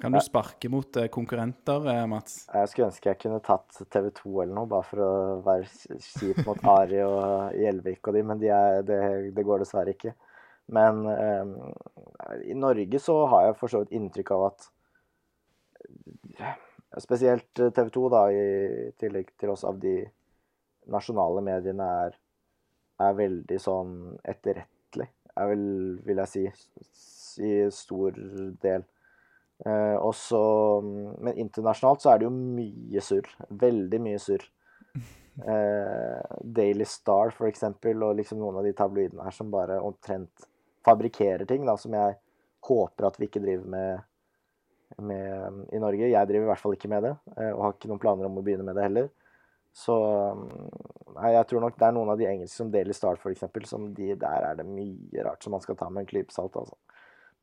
Kan 0.00 0.12
du 0.12 0.18
sparke 0.24 0.68
mot 0.72 0.96
eh, 0.96 1.06
konkurrenter, 1.12 1.84
eh, 1.92 2.06
Mats? 2.10 2.46
Jeg 2.50 2.70
skulle 2.70 2.88
ønske 2.88 3.10
jeg 3.12 3.20
kunne 3.22 3.38
tatt 3.44 3.76
TV 3.92 4.08
2 4.16 4.32
eller 4.42 4.54
noe, 4.56 4.70
bare 4.70 4.86
for 4.88 5.02
å 5.04 5.10
være 5.46 6.00
kjip 6.02 6.40
mot 6.48 6.64
Ari 6.72 7.04
og 7.04 7.54
Gjelvik 7.54 8.08
og 8.08 8.16
de, 8.16 8.24
men 8.26 8.40
de 8.40 8.50
er, 8.50 8.80
det, 8.88 9.00
det, 9.36 9.44
går 9.46 9.62
dessverre 9.62 9.94
ikke. 9.94 10.16
Men 10.74 11.04
um, 11.06 11.52
i 12.42 12.56
Norge 12.58 12.98
så 12.98 13.20
har 13.30 13.46
jeg 13.46 13.58
for 13.60 13.70
så 13.70 13.84
vidt 13.84 13.94
inntrykk 13.94 14.32
av 14.34 14.48
at 14.48 14.70
Spesielt 17.02 17.50
TV 17.54 17.90
2, 17.92 18.04
da, 18.12 18.22
i 18.32 18.90
tillegg 19.00 19.34
til 19.36 19.52
oss 19.52 19.66
av 19.68 19.78
de 19.82 19.98
nasjonale 20.92 21.42
mediene, 21.44 21.86
er, 22.06 22.18
er 23.04 23.18
veldig 23.18 23.58
sånn 23.60 23.94
etterrettelig, 24.24 25.08
jeg 25.36 25.50
vil, 25.52 25.66
vil 26.06 26.22
jeg 26.22 26.32
si, 26.32 26.44
i 27.44 27.52
stor 27.74 28.16
del. 28.62 28.86
Eh, 29.64 29.96
også, 29.96 30.38
men 31.24 31.38
internasjonalt 31.40 32.04
så 32.04 32.12
er 32.12 32.20
det 32.20 32.26
jo 32.28 32.32
mye 32.34 33.02
surr. 33.04 33.28
Veldig 33.66 34.02
mye 34.08 34.22
surr. 34.22 34.50
Eh, 35.36 36.36
Daily 36.56 36.86
Star, 36.88 37.28
for 37.36 37.44
eksempel, 37.44 38.00
og 38.00 38.14
liksom 38.16 38.38
noen 38.40 38.56
av 38.56 38.64
de 38.64 38.70
tabloidene 38.72 39.26
her 39.26 39.34
som 39.36 39.50
bare 39.52 39.74
omtrent 39.84 40.46
fabrikkerer 40.86 41.44
ting, 41.44 41.66
da, 41.68 41.74
som 41.76 41.92
jeg 41.92 42.14
håper 42.64 43.04
at 43.04 43.18
vi 43.20 43.28
ikke 43.28 43.42
driver 43.44 43.68
med, 43.74 44.06
med 44.98 45.62
i 45.74 45.80
Norge. 45.82 46.08
Jeg 46.10 46.28
driver 46.28 46.46
i 46.46 46.50
hvert 46.50 46.62
fall 46.62 46.76
ikke 46.76 46.90
med 46.90 47.06
det, 47.08 47.14
eh, 47.36 47.52
og 47.52 47.62
har 47.64 47.76
ikke 47.76 47.90
noen 47.90 48.02
planer 48.02 48.28
om 48.28 48.40
å 48.40 48.44
begynne 48.46 48.66
med 48.66 48.78
det 48.78 48.86
heller. 48.86 49.08
Så 49.76 49.94
nei, 51.12 51.34
jeg 51.34 51.46
tror 51.50 51.66
nok 51.66 51.74
det 51.76 51.84
er 51.84 51.94
noen 51.96 52.10
av 52.14 52.20
de 52.20 52.28
engelske 52.30 52.62
som 52.62 52.70
Daily 52.72 52.94
Start 52.96 53.24
eksempel, 53.28 53.66
som 53.68 53.90
de 53.94 54.14
der 54.16 54.46
er 54.50 54.56
det 54.56 54.64
mye 54.64 55.24
rart 55.26 55.44
som 55.44 55.52
man 55.52 55.60
skal 55.64 55.76
ta 55.76 55.90
med 55.90 56.04
en 56.04 56.08
klype 56.08 56.32
salt, 56.32 56.56
altså. 56.56 56.78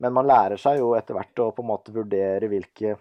Men 0.02 0.16
man 0.16 0.26
lærer 0.26 0.58
seg 0.58 0.80
jo 0.80 0.90
etter 0.98 1.14
hvert 1.14 1.38
å 1.38 1.52
på 1.54 1.62
en 1.62 1.70
måte 1.70 1.94
vurdere 1.94 2.50
hvilke 2.50 2.96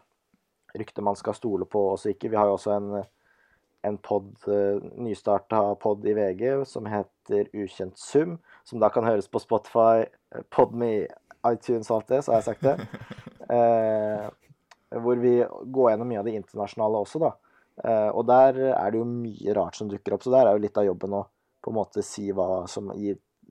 rykter 0.77 1.05
man 1.05 1.17
skal 1.17 1.33
stole 1.37 1.65
på 1.65 1.81
og 1.95 2.05
ikke. 2.09 2.29
Vi 2.29 2.37
har 2.37 2.49
jo 2.49 2.59
også 2.59 2.75
en, 2.75 2.91
en 3.89 3.97
pod, 3.97 4.29
uh, 4.45 4.77
nystarta 5.01 5.63
pod 5.81 6.05
i 6.05 6.13
VG 6.17 6.63
som 6.69 6.85
heter 6.89 7.49
Ukjent 7.53 7.97
sum, 7.97 8.37
som 8.63 8.81
da 8.81 8.91
kan 8.93 9.09
høres 9.09 9.29
på 9.29 9.41
Spotify, 9.41 10.05
eh, 10.05 10.45
Podme, 10.53 11.07
iTunes 11.49 11.89
og 11.89 12.03
alt 12.03 12.13
det, 12.13 12.23
så 12.23 12.35
har 12.35 12.43
jeg 12.43 12.51
sagt 12.53 12.69
det. 12.69 12.77
Uh, 13.53 14.29
hvor 15.01 15.19
vi 15.21 15.37
går 15.45 15.91
gjennom 15.91 16.09
mye 16.09 16.21
av 16.21 16.27
det 16.27 16.35
internasjonale 16.37 17.01
også, 17.05 17.21
da. 17.23 17.31
Eh, 17.81 18.09
og 18.13 18.25
der 18.29 18.59
er 18.69 18.93
det 18.93 18.99
jo 18.99 19.07
mye 19.09 19.55
rart 19.57 19.77
som 19.79 19.89
dukker 19.89 20.15
opp, 20.15 20.25
så 20.25 20.33
der 20.33 20.49
er 20.49 20.57
jo 20.57 20.63
litt 20.65 20.77
av 20.77 20.85
jobben 20.85 21.15
å 21.17 21.23
på 21.63 21.71
en 21.71 21.77
måte 21.79 22.03
si 22.05 22.27
hva 22.35 22.65
som, 22.69 22.91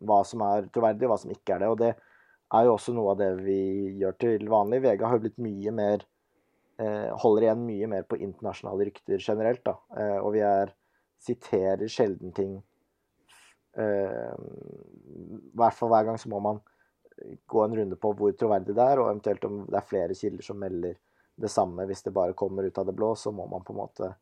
hva 0.05 0.19
som 0.29 0.45
er 0.47 0.69
troverdig, 0.73 1.09
og 1.09 1.15
hva 1.15 1.21
som 1.23 1.33
ikke 1.33 1.57
er 1.57 1.65
det. 1.65 1.71
Og 1.73 1.79
det 1.81 1.93
er 2.53 2.67
jo 2.69 2.75
også 2.77 2.95
noe 2.95 3.15
av 3.15 3.23
det 3.23 3.31
vi 3.41 3.61
gjør 4.03 4.19
til 4.21 4.49
vanlig. 4.53 4.83
VG 4.85 5.07
har 5.07 5.17
jo 5.17 5.25
blitt 5.25 5.41
mye 5.43 5.73
mer 5.75 6.05
eh, 6.83 7.09
Holder 7.25 7.49
igjen 7.49 7.65
mye 7.67 7.88
mer 7.95 8.07
på 8.09 8.21
internasjonale 8.21 8.91
rykter 8.91 9.25
generelt, 9.25 9.65
da. 9.67 9.79
Eh, 9.97 10.19
og 10.21 10.35
vi 10.37 10.45
er 10.47 10.75
siterer 11.23 11.87
sjelden 11.87 12.33
ting 12.35 12.57
eh, 13.79 14.33
I 14.35 15.53
hvert 15.55 15.77
fall 15.79 15.93
hver 15.93 16.09
gang 16.09 16.17
så 16.19 16.33
må 16.33 16.41
man 16.43 16.59
gå 17.47 17.65
en 17.65 17.77
runde 17.77 17.99
på 18.01 18.13
hvor 18.19 18.35
troverdig 18.39 18.77
det 18.77 18.85
er, 18.85 19.01
og 19.01 19.11
eventuelt 19.11 19.49
om 19.49 19.63
det 19.69 19.79
er 19.79 19.89
flere 19.89 20.19
kilder 20.19 20.47
som 20.47 20.61
melder 20.61 20.99
det 21.43 21.51
samme 21.51 21.87
hvis 21.89 22.05
det 22.05 22.13
bare 22.15 22.37
kommer 22.37 22.67
ut 22.69 22.79
av 22.79 22.87
det 22.87 22.95
blå, 22.97 23.15
så 23.17 23.33
må 23.35 23.47
man 23.51 23.65
på 23.65 23.75
en 23.75 23.81
måte 23.81 24.13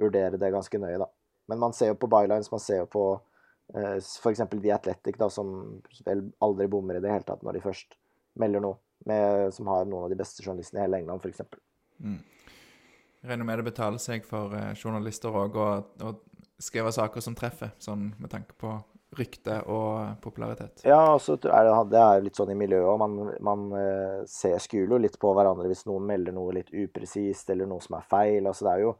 vurdere 0.00 0.40
det 0.40 0.50
ganske 0.54 0.80
nøye, 0.80 0.98
da. 1.02 1.08
Men 1.50 1.60
man 1.60 1.74
ser 1.76 1.92
jo 1.92 2.00
på 2.00 2.08
bylines, 2.10 2.50
man 2.50 2.62
ser 2.62 2.82
jo 2.82 2.90
på 2.90 3.04
Eh, 3.72 3.96
F.eks. 3.96 4.40
The 4.62 4.72
Athletic, 4.72 5.16
da, 5.18 5.30
som 5.30 5.80
vel 6.04 6.26
aldri 6.44 6.68
bommer 6.68 6.98
i 6.98 7.02
det 7.02 7.12
hele 7.12 7.26
tatt 7.26 7.44
når 7.44 7.56
de 7.56 7.64
først 7.64 7.96
melder 8.40 8.62
noe, 8.64 8.78
med, 9.08 9.50
som 9.54 9.68
har 9.72 9.86
noen 9.88 10.06
av 10.06 10.12
de 10.12 10.18
beste 10.18 10.44
journalistene 10.44 10.82
i 10.82 10.84
hele 10.84 11.00
England, 11.00 11.24
f.eks. 11.24 11.42
Mm. 12.04 12.20
Regner 13.24 13.48
med 13.48 13.60
det 13.60 13.66
betaler 13.66 14.02
seg 14.02 14.24
for 14.28 14.52
uh, 14.52 14.72
journalister 14.76 15.32
òg 15.32 15.56
å, 15.60 16.14
skrive 16.60 16.92
saker 16.94 17.24
som 17.24 17.34
treffer, 17.36 17.72
sånn 17.82 18.12
med 18.20 18.30
tanke 18.32 18.54
på 18.60 18.76
rykte 19.14 19.60
og 19.70 20.20
popularitet. 20.24 20.82
Ja, 20.86 20.98
altså, 21.12 21.36
det, 21.38 21.50
det, 21.92 22.00
er 22.00 22.22
litt 22.24 22.38
sånn 22.38 22.50
i 22.50 22.58
miljøet 22.58 22.88
òg. 22.90 22.98
Man, 23.02 23.32
man 23.46 23.66
uh, 23.76 24.20
ser 24.30 24.58
skuler 24.62 25.02
litt 25.02 25.20
på 25.22 25.32
hverandre 25.36 25.68
hvis 25.70 25.84
noen 25.86 26.06
melder 26.08 26.34
noe 26.34 26.56
litt 26.56 26.72
upresist 26.74 27.50
eller 27.54 27.70
noe 27.70 27.84
som 27.84 27.98
er 28.00 28.08
feil. 28.10 28.48
Altså, 28.48 28.66
det 28.66 28.72
er 28.72 28.82
jo 28.82 28.94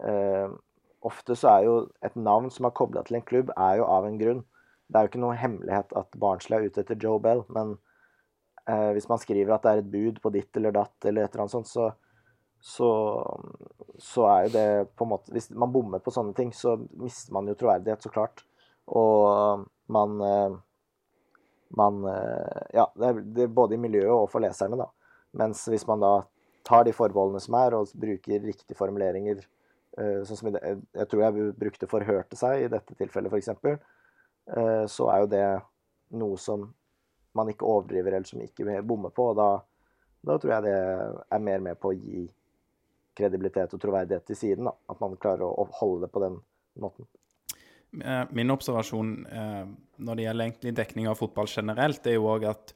eh, 0.00 0.54
ofte 1.02 1.36
så 1.38 1.56
er 1.56 1.66
jo 1.66 1.76
et 2.04 2.16
navn 2.16 2.50
som 2.52 2.68
er 2.68 2.76
kobla 2.76 3.02
til 3.06 3.18
en 3.18 3.26
klubb, 3.26 3.52
er 3.56 3.80
jo 3.80 3.88
av 3.88 4.06
en 4.08 4.18
grunn. 4.20 4.44
Det 4.86 4.98
er 4.98 5.06
jo 5.06 5.12
ikke 5.12 5.24
noe 5.24 5.40
hemmelighet 5.40 5.94
at 5.98 6.20
Barnsley 6.20 6.58
er 6.58 6.68
ute 6.68 6.84
etter 6.84 7.00
Joe 7.00 7.20
Bell, 7.22 7.42
men 7.52 7.74
eh, 8.68 8.90
hvis 8.96 9.08
man 9.10 9.20
skriver 9.22 9.56
at 9.56 9.66
det 9.66 9.72
er 9.72 9.82
et 9.82 9.92
bud 9.92 10.22
på 10.22 10.32
ditt 10.34 10.60
eller 10.60 10.74
datt, 10.76 10.96
eller 11.04 11.24
et 11.24 11.34
eller 11.34 11.46
annet 11.46 11.56
sånt, 11.56 11.70
så, 11.70 11.90
så, 12.62 12.90
så, 13.98 14.26
er 14.30 14.46
jo 14.46 14.54
det 14.54 14.66
på 14.94 15.06
en 15.06 15.12
måte 15.14 15.34
Hvis 15.34 15.50
man 15.50 15.72
bommer 15.74 16.02
på 16.02 16.14
sånne 16.14 16.36
ting, 16.36 16.52
så 16.54 16.76
mister 17.00 17.34
man 17.34 17.48
jo 17.50 17.58
troverdighet, 17.58 18.04
så 18.04 18.12
klart. 18.12 18.44
Og 18.90 19.64
man 19.92 20.20
eh, 20.26 20.58
man 21.78 22.04
eh, 22.04 22.62
Ja, 22.76 22.86
det 22.96 23.46
er, 23.46 23.48
både 23.48 23.78
i 23.78 23.80
miljøet 23.80 24.12
og 24.12 24.28
for 24.32 24.44
leserne, 24.44 24.76
da. 24.80 24.90
Mens 25.38 25.64
hvis 25.70 25.86
man 25.88 26.02
da 26.02 26.14
tar 26.66 26.84
de 26.84 26.92
forbeholdene 26.94 27.40
som 27.40 27.56
er, 27.58 27.74
og 27.74 27.94
bruker 27.98 28.44
riktige 28.44 28.76
formuleringer 28.76 29.40
Eh, 30.00 30.22
sånn 30.24 30.38
som 30.38 30.48
jeg, 30.48 31.06
tror 31.10 31.22
jeg 31.22 31.48
brukte 31.58 31.88
'forhørte 31.88 32.36
seg' 32.38 32.64
i 32.64 32.70
dette 32.72 32.94
tilfellet, 32.96 33.32
f.eks., 33.32 33.50
så 34.92 35.08
er 35.12 35.18
jo 35.22 35.26
det 35.30 35.48
noe 36.18 36.36
som 36.40 36.64
man 37.36 37.50
ikke 37.52 37.68
overdriver 37.68 38.16
eller 38.16 38.26
som 38.26 38.40
ikke 38.40 38.80
bommer 38.82 39.12
på. 39.14 39.28
og 39.30 39.36
da, 39.36 39.50
da, 40.24 40.38
tror 40.38 40.52
jeg 40.54 40.62
det 40.64 40.78
er 41.36 41.38
mer 41.38 41.60
med 41.60 41.78
på 41.78 41.92
å 41.92 41.94
gi 41.96 42.24
kredibilitet 43.14 43.74
og 43.74 43.80
troverdighet 43.80 44.26
til 44.26 44.36
siden. 44.36 44.64
Da. 44.66 44.72
At 44.90 45.00
man 45.00 45.14
klarer 45.16 45.44
å, 45.46 45.68
holde 45.78 46.06
det 46.06 46.12
på 46.12 46.24
den 46.24 46.40
måten. 46.74 47.06
Eh, 48.00 48.22
min 48.32 48.54
observasjon 48.54 49.16
når 50.02 50.18
det 50.18 50.28
gjelder 50.28 50.48
egentlig 50.48 50.76
dekning 50.76 51.10
av 51.10 51.18
fotball 51.20 51.50
generelt, 51.50 52.06
er 52.06 52.16
jo 52.16 52.30
òg 52.32 52.46
at 52.50 52.72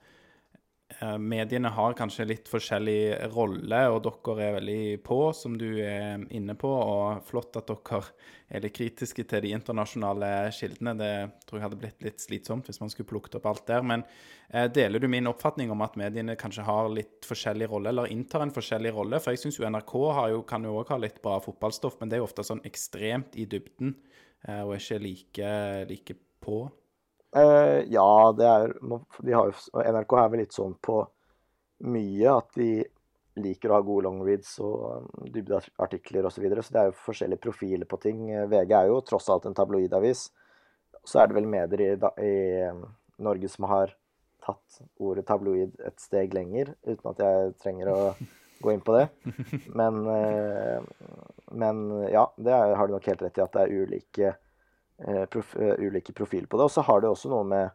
eh, 1.00 1.16
mediene 1.18 1.70
har 1.72 1.96
kanskje 1.98 2.26
litt 2.28 2.50
forskjellig 2.50 3.30
rolle, 3.34 3.80
og 3.92 4.02
dere 4.06 4.46
er 4.46 4.56
veldig 4.58 4.80
på, 5.06 5.20
som 5.36 5.56
du 5.58 5.68
er 5.82 6.22
inne 6.36 6.56
på. 6.58 6.70
Og 6.70 7.24
flott 7.26 7.58
at 7.58 7.70
dere 7.70 8.02
er 8.46 8.62
litt 8.62 8.76
kritiske 8.76 9.26
til 9.26 9.46
de 9.46 9.54
internasjonale 9.56 10.32
kildene. 10.54 10.96
Det 11.00 11.12
tror 11.46 11.60
jeg 11.60 11.66
hadde 11.66 11.80
blitt 11.82 12.06
litt 12.06 12.22
slitsomt 12.22 12.68
hvis 12.68 12.82
man 12.82 12.92
skulle 12.92 13.10
plukket 13.10 13.38
opp 13.40 13.48
alt 13.50 13.66
der. 13.70 13.86
Men 13.86 14.04
eh, 14.50 14.68
deler 14.72 15.02
du 15.02 15.08
min 15.10 15.30
oppfatning 15.30 15.72
om 15.74 15.84
at 15.86 15.98
mediene 15.98 16.38
kanskje 16.38 16.66
har 16.68 16.92
litt 16.92 17.26
forskjellig 17.26 17.70
rolle, 17.72 17.94
eller 17.94 18.12
inntar 18.12 18.46
en 18.46 18.54
forskjellig 18.54 18.94
rolle? 18.96 19.22
For 19.22 19.34
jeg 19.34 19.46
syns 19.46 19.60
jo 19.60 19.66
NRK 19.70 19.96
jo, 20.34 20.44
kan 20.48 20.66
jo 20.66 20.78
òg 20.82 20.94
ha 20.94 21.00
litt 21.02 21.22
bra 21.24 21.40
fotballstoff, 21.42 21.98
men 22.00 22.12
det 22.12 22.18
er 22.18 22.24
jo 22.24 22.30
ofte 22.30 22.46
sånn 22.46 22.64
ekstremt 22.68 23.34
i 23.40 23.48
dybden, 23.50 23.96
eh, 23.96 24.22
og 24.46 24.74
er 24.74 24.82
ikke 24.82 24.98
like, 25.02 25.52
like 25.90 26.16
på. 26.44 26.64
Uh, 27.36 27.82
ja, 27.92 28.32
det 28.32 28.46
er 28.48 28.74
de 28.78 29.34
har, 29.34 29.50
NRK 29.74 30.12
er 30.20 30.28
vel 30.32 30.40
litt 30.44 30.54
sånn 30.56 30.76
på 30.80 31.02
mye 31.84 32.30
at 32.32 32.54
de 32.56 32.70
liker 33.42 33.68
å 33.70 33.76
ha 33.76 33.84
gode 33.84 34.06
longreads 34.06 34.54
og 34.64 35.02
um, 35.02 35.26
dybdeartikler 35.32 36.24
osv. 36.24 36.38
Så, 36.38 36.44
videre, 36.44 36.64
så 36.64 36.72
det 36.72 36.80
er 36.80 36.90
jo 36.90 36.98
forskjellige 37.04 37.42
profiler 37.44 37.88
på 37.88 37.98
ting. 38.00 38.22
Eh, 38.32 38.46
VG 38.48 38.72
er 38.78 38.88
jo 38.88 39.02
tross 39.04 39.28
alt 39.32 39.48
en 39.48 39.56
tabloidavis. 39.56 40.30
Så 41.06 41.20
er 41.20 41.28
det 41.28 41.36
vel 41.36 41.50
medier 41.50 41.84
i, 41.84 41.90
i 42.24 42.32
um, 42.70 42.86
Norge 43.26 43.50
som 43.52 43.68
har 43.68 43.92
tatt 44.46 44.80
ordet 45.02 45.26
tabloid 45.28 45.74
et 45.84 46.00
steg 46.00 46.34
lenger, 46.36 46.72
uten 46.86 47.10
at 47.12 47.22
jeg 47.24 47.54
trenger 47.60 47.92
å 47.92 48.00
gå 48.62 48.72
inn 48.72 48.82
på 48.84 48.96
det. 48.96 49.06
Men, 49.78 50.02
uh, 50.08 50.80
men 51.52 51.86
ja, 52.12 52.26
det 52.36 52.52
er, 52.52 52.74
har 52.78 52.88
du 52.88 52.96
nok 52.96 53.08
helt 53.10 53.22
rett 53.26 53.38
i 53.38 53.44
at 53.44 53.54
det 53.54 53.64
er 53.66 53.86
ulike 53.86 54.34
Eh, 54.98 55.26
prof, 55.26 55.56
eh, 55.56 55.74
ulike 55.78 56.12
profiler 56.12 56.46
på 56.46 56.56
det. 56.56 56.64
Og 56.64 56.70
så 56.70 56.80
har 56.80 57.00
det 57.00 57.10
også 57.10 57.28
noe 57.28 57.44
med 57.44 57.74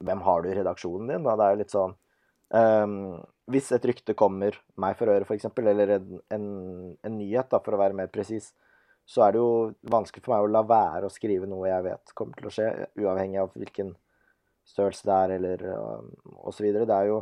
hvem 0.00 0.22
har 0.24 0.42
du 0.42 0.48
i 0.48 0.56
redaksjonen 0.56 1.12
din. 1.12 1.26
Da? 1.26 1.36
Det 1.36 1.46
er 1.46 1.52
jo 1.52 1.60
litt 1.60 1.74
sånn 1.74 1.94
um, 2.56 2.94
Hvis 3.52 3.68
et 3.76 3.84
rykte 3.84 4.16
kommer 4.16 4.56
meg 4.80 4.96
for 4.96 5.12
øre, 5.12 5.26
f.eks., 5.28 5.50
eller 5.60 5.96
en, 5.98 6.20
en, 6.32 6.46
en, 6.96 7.18
nyhet, 7.18 7.50
da, 7.52 7.60
for 7.60 7.76
å 7.76 7.80
være 7.82 7.98
mer 7.98 8.08
presis, 8.12 8.54
så 9.04 9.26
er 9.26 9.34
det 9.34 9.42
jo 9.42 9.50
vanskelig 9.90 10.24
for 10.24 10.32
meg 10.32 10.46
å 10.46 10.52
la 10.54 10.62
være 10.64 11.08
å 11.08 11.12
skrive 11.12 11.48
noe 11.50 11.68
jeg 11.68 11.84
vet 11.88 12.14
kommer 12.16 12.38
til 12.38 12.48
å 12.48 12.54
skje, 12.54 12.68
uavhengig 13.02 13.40
av 13.42 13.52
hvilken 13.58 13.90
størrelse 14.70 15.08
det 15.10 15.16
er, 15.16 15.34
eller 15.36 15.66
um, 15.74 16.08
osv. 16.46 16.70
Det 16.78 16.96
er 16.96 17.10
jo 17.10 17.20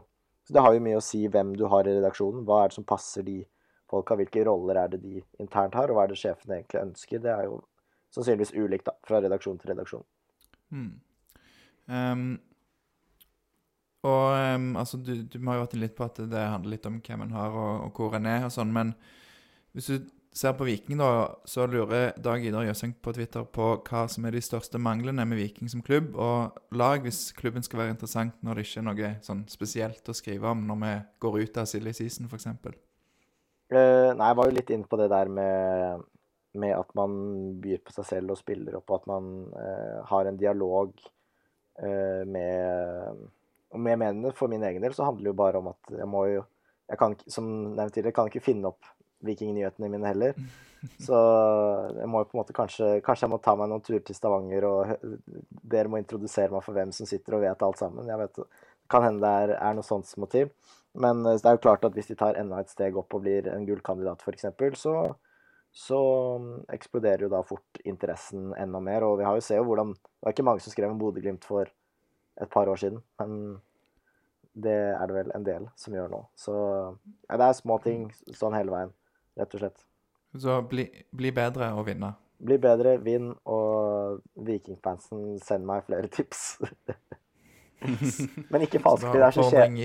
så 0.48 0.54
det 0.56 0.60
har 0.64 0.72
jo 0.72 0.80
mye 0.80 0.96
å 0.96 1.04
si 1.04 1.18
hvem 1.28 1.50
du 1.60 1.66
har 1.68 1.84
i 1.84 1.92
redaksjonen. 1.92 2.46
Hva 2.48 2.62
er 2.62 2.70
det 2.70 2.78
som 2.78 2.84
passer 2.88 3.24
de 3.26 3.42
folka? 3.90 4.16
Hvilke 4.16 4.46
roller 4.48 4.78
er 4.80 4.94
det 4.94 5.02
de 5.02 5.18
internt 5.42 5.74
har, 5.76 5.92
og 5.92 5.98
hva 5.98 6.06
er 6.06 6.14
det 6.14 6.16
sjefene 6.22 6.56
egentlig 6.56 6.80
ønsker? 6.86 7.20
Det 7.20 7.34
er 7.34 7.42
jo 7.50 7.58
sannsynligvis 8.16 8.54
ulikt 8.56 8.88
da, 8.88 8.94
fra 9.04 9.20
redaksjon 9.20 9.60
til 9.60 9.74
redaksjon. 9.74 10.06
Mm. 10.72 10.88
Um, 11.92 12.24
og 14.08 14.24
um, 14.56 14.70
altså, 14.80 15.02
du, 15.04 15.12
du 15.28 15.36
har 15.44 15.58
jo 15.58 15.66
vært 15.66 15.76
litt 15.82 15.98
på 16.00 16.08
at 16.08 16.22
det 16.32 16.46
handler 16.54 16.78
litt 16.78 16.88
om 16.88 16.96
hvem 17.04 17.26
en 17.26 17.36
har, 17.36 17.60
og, 17.66 17.84
og 17.90 18.00
hvor 18.00 18.16
en 18.16 18.32
er, 18.32 18.48
og 18.48 18.56
sånn, 18.56 18.72
men 18.72 18.94
hvis 19.76 19.92
du 19.92 20.08
ser 20.34 20.54
på 20.58 20.66
Viking, 20.68 20.98
da, 21.00 21.38
så 21.48 21.66
lurer 21.66 22.12
Dag 22.22 22.44
Idar 22.44 22.66
Jøseng 22.66 22.92
på 23.02 23.12
Twitter 23.16 23.46
på 23.48 23.70
hva 23.86 24.04
som 24.10 24.26
er 24.28 24.36
de 24.36 24.42
største 24.44 24.80
manglene 24.82 25.24
med 25.28 25.40
Viking 25.40 25.70
som 25.72 25.82
klubb 25.84 26.14
og 26.14 26.58
lag, 26.76 27.02
hvis 27.02 27.32
klubben 27.38 27.64
skal 27.66 27.82
være 27.82 27.96
interessant 27.96 28.36
når 28.46 28.58
det 28.58 28.66
ikke 28.66 28.82
er 28.82 28.86
noe 28.90 29.14
sånn 29.26 29.46
spesielt 29.50 30.08
å 30.08 30.16
skrive 30.16 30.52
om 30.52 30.66
når 30.68 30.78
vi 30.84 30.92
går 31.24 31.40
ut 31.42 31.58
av 31.62 31.70
silly 31.70 31.94
season, 31.96 32.28
f.eks. 32.30 32.46
Uh, 33.68 34.14
nei, 34.16 34.28
jeg 34.30 34.38
var 34.38 34.48
jo 34.48 34.56
litt 34.56 34.70
inne 34.72 34.88
på 34.88 35.00
det 35.00 35.10
der 35.12 35.28
med 35.32 36.06
med 36.58 36.74
at 36.74 36.94
man 36.96 37.14
byr 37.62 37.80
på 37.84 37.94
seg 37.94 38.06
selv 38.08 38.34
og 38.34 38.40
spiller 38.40 38.78
opp, 38.78 38.88
og 38.90 39.02
at 39.02 39.08
man 39.10 39.32
uh, 39.52 39.98
har 40.08 40.28
en 40.28 40.38
dialog 40.40 40.94
uh, 41.82 42.22
med, 42.26 43.24
med 43.74 44.00
mennene. 44.00 44.32
For 44.36 44.50
min 44.50 44.64
egen 44.66 44.84
del 44.84 44.96
så 44.96 45.08
handler 45.08 45.28
det 45.28 45.34
jo 45.34 45.40
bare 45.42 45.60
om 45.60 45.70
at 45.72 45.92
jeg 45.92 46.08
må 46.10 46.24
jo 46.32 46.46
jeg 46.88 46.96
kan, 46.96 47.14
Som 47.28 47.48
nevnt 47.76 47.92
tidligere, 47.92 48.16
kan 48.16 48.30
ikke 48.30 48.46
finne 48.46 48.70
opp 48.70 48.86
vikingnyhetene 49.26 49.90
mine 49.92 50.10
heller. 50.10 50.40
Så 51.06 51.18
jeg 51.98 52.06
må 52.10 52.22
jo 52.22 52.28
på 52.30 52.36
en 52.36 52.38
måte 52.38 52.54
kanskje 52.54 53.00
Kanskje 53.02 53.24
jeg 53.26 53.32
må 53.32 53.40
ta 53.42 53.56
meg 53.58 53.66
noen 53.66 53.82
turer 53.82 54.02
til 54.06 54.14
Stavanger, 54.14 54.66
og 54.68 55.08
dere 55.66 55.90
må 55.90 55.98
introdusere 55.98 56.54
meg 56.54 56.62
for 56.62 56.76
hvem 56.76 56.92
som 56.94 57.08
sitter 57.10 57.38
og 57.38 57.42
vet 57.42 57.64
alt 57.66 57.80
sammen. 57.80 58.06
Jeg 58.06 58.20
vet, 58.22 58.42
kan 58.90 59.06
hende 59.08 59.24
det 59.24 59.32
er, 59.42 59.54
er 59.58 59.78
noe 59.78 59.86
sånt 59.86 60.06
som 60.06 60.22
må 60.22 60.30
til. 60.30 60.52
Men 60.98 61.24
eh, 61.26 61.40
det 61.40 61.50
er 61.50 61.58
jo 61.58 61.64
klart 61.66 61.86
at 61.88 61.96
hvis 61.96 62.12
de 62.12 62.18
tar 62.18 62.38
enda 62.38 62.62
et 62.62 62.70
steg 62.70 62.96
opp 62.98 63.16
og 63.16 63.24
blir 63.26 63.50
en 63.52 63.66
gullkandidat, 63.66 64.22
f.eks., 64.22 64.52
så 64.78 64.98
så 65.78 65.98
mm, 66.38 66.64
eksploderer 66.74 67.26
jo 67.26 67.30
da 67.32 67.42
fort 67.46 67.80
interessen 67.84 68.52
enda 68.58 68.80
mer. 68.82 69.04
Og 69.06 69.18
vi 69.20 69.26
har 69.26 69.36
jo 69.36 69.44
sett 69.44 69.60
jo 69.60 69.66
hvordan 69.68 69.94
Det 69.94 70.26
var 70.26 70.34
ikke 70.34 70.46
mange 70.48 70.62
som 70.64 70.74
skrev 70.74 70.90
om 70.90 70.98
Bodø-Glimt 70.98 71.44
for 71.46 71.68
et 72.38 72.50
par 72.50 72.68
år 72.70 72.78
siden, 72.78 73.02
men 73.18 73.60
det 74.54 74.74
er 74.74 75.06
det 75.06 75.14
vel 75.14 75.30
en 75.34 75.44
del 75.46 75.68
som 75.78 75.94
gjør 75.94 76.08
nå. 76.10 76.18
Så 76.34 76.54
ja, 76.54 77.36
det 77.38 77.46
er 77.46 77.54
små 77.54 77.78
ting 77.82 78.08
sånn 78.34 78.56
hele 78.58 78.74
veien, 78.74 78.92
rett 79.38 79.54
og 79.54 79.62
slett. 79.62 79.84
Så 80.38 80.58
bli, 80.68 80.84
bli 81.16 81.32
bedre 81.34 81.70
og 81.78 81.86
vinne? 81.88 82.12
Bli 82.38 82.58
bedre, 82.62 82.98
vinn, 83.02 83.32
og 83.50 84.20
Vikingfansen 84.46 85.38
send 85.42 85.66
meg 85.66 85.86
flere 85.88 86.10
tips. 86.12 86.58
Men 88.50 88.64
ikke 88.66 88.80
falsk. 88.82 89.06
Det, 89.10 89.20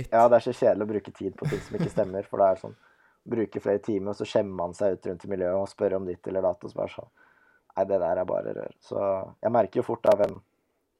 ja, 0.10 0.26
er 0.26 0.44
så 0.44 0.54
kjedelig 0.54 0.86
å 0.86 0.90
bruke 0.90 1.14
tid 1.14 1.36
på 1.38 1.50
ting 1.50 1.62
som 1.62 1.78
ikke 1.78 1.92
stemmer. 1.94 2.26
For 2.30 2.42
det 2.42 2.50
er 2.50 2.66
sånn 2.66 2.82
Bruke 3.24 3.62
flere 3.64 3.80
timer, 3.80 4.12
og 4.12 4.20
så 4.20 4.26
skjemmer 4.28 4.58
man 4.58 4.74
seg 4.76 4.98
ut 4.98 5.06
rundt 5.08 5.22
i 5.24 5.30
miljøet 5.32 5.56
og 5.56 5.70
spør 5.72 5.94
om 5.96 6.08
ditt 6.10 6.26
eller 6.28 6.44
datt. 6.44 6.60
og 6.60 6.72
så 6.72 6.76
bare 6.76 6.92
sånn, 6.92 7.12
Nei, 7.74 7.86
det 7.88 8.00
der 8.02 8.20
er 8.20 8.28
bare 8.28 8.56
rør. 8.58 8.74
Så 8.84 9.00
jeg 9.42 9.54
merker 9.56 9.80
jo 9.80 9.86
fort 9.88 10.04
da 10.04 10.18
hvem 10.20 10.36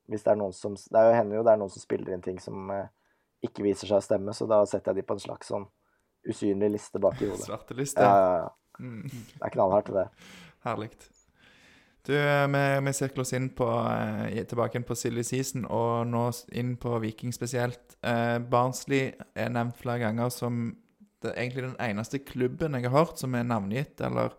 Hvis 0.08 0.24
det 0.24 0.32
er 0.32 0.40
noen 0.40 0.56
som 0.56 0.74
Det 0.76 1.00
er 1.00 1.18
hender 1.18 1.38
jo 1.38 1.44
det 1.44 1.52
er 1.52 1.60
noen 1.60 1.74
som 1.74 1.84
spiller 1.84 2.16
inn 2.16 2.24
ting 2.24 2.40
som 2.42 2.72
eh, 2.72 2.88
ikke 3.44 3.66
viser 3.66 3.92
seg 3.92 4.00
å 4.00 4.06
stemme, 4.06 4.32
så 4.32 4.48
da 4.48 4.62
setter 4.64 4.94
jeg 4.94 5.04
de 5.04 5.08
på 5.08 5.18
en 5.18 5.22
slags 5.26 5.52
sånn 5.52 5.68
usynlig 6.30 6.72
liste 6.76 7.02
bak 7.04 7.22
i 7.22 7.30
hodet. 7.30 7.48
Svarte 7.48 7.78
liste. 7.78 8.04
Ja, 8.04 8.14
ja, 8.20 8.38
ja. 8.44 8.54
Mm. 8.80 9.10
Det 9.10 9.42
er 9.42 9.54
knallhardt, 9.54 9.92
det. 9.94 10.08
Herlig. 10.66 10.90
Du, 12.04 12.14
eh, 12.18 12.48
vi, 12.52 12.64
vi 12.84 12.94
sirkler 12.94 13.24
oss 13.24 13.34
inn 13.38 13.50
på, 13.56 13.68
eh, 13.70 14.44
tilbake 14.50 14.80
inn 14.80 14.88
på 14.88 14.96
silly 15.00 15.24
season, 15.24 15.68
og 15.72 16.08
nå 16.10 16.26
inn 16.52 16.76
på 16.80 16.98
Viking 17.04 17.36
spesielt. 17.36 17.98
Eh, 18.04 18.40
Barnsley 18.40 19.14
er 19.36 19.54
nevnt 19.54 19.80
flere 19.80 20.04
ganger 20.04 20.34
som 20.34 20.66
det 21.24 21.32
er 21.32 21.42
egentlig 21.42 21.64
den 21.64 21.80
eneste 21.80 22.20
klubben 22.20 22.76
jeg 22.76 22.90
har 22.90 22.98
hørt 22.98 23.22
som 23.22 23.36
er 23.36 23.46
navngitt 23.48 24.02
eller 24.04 24.34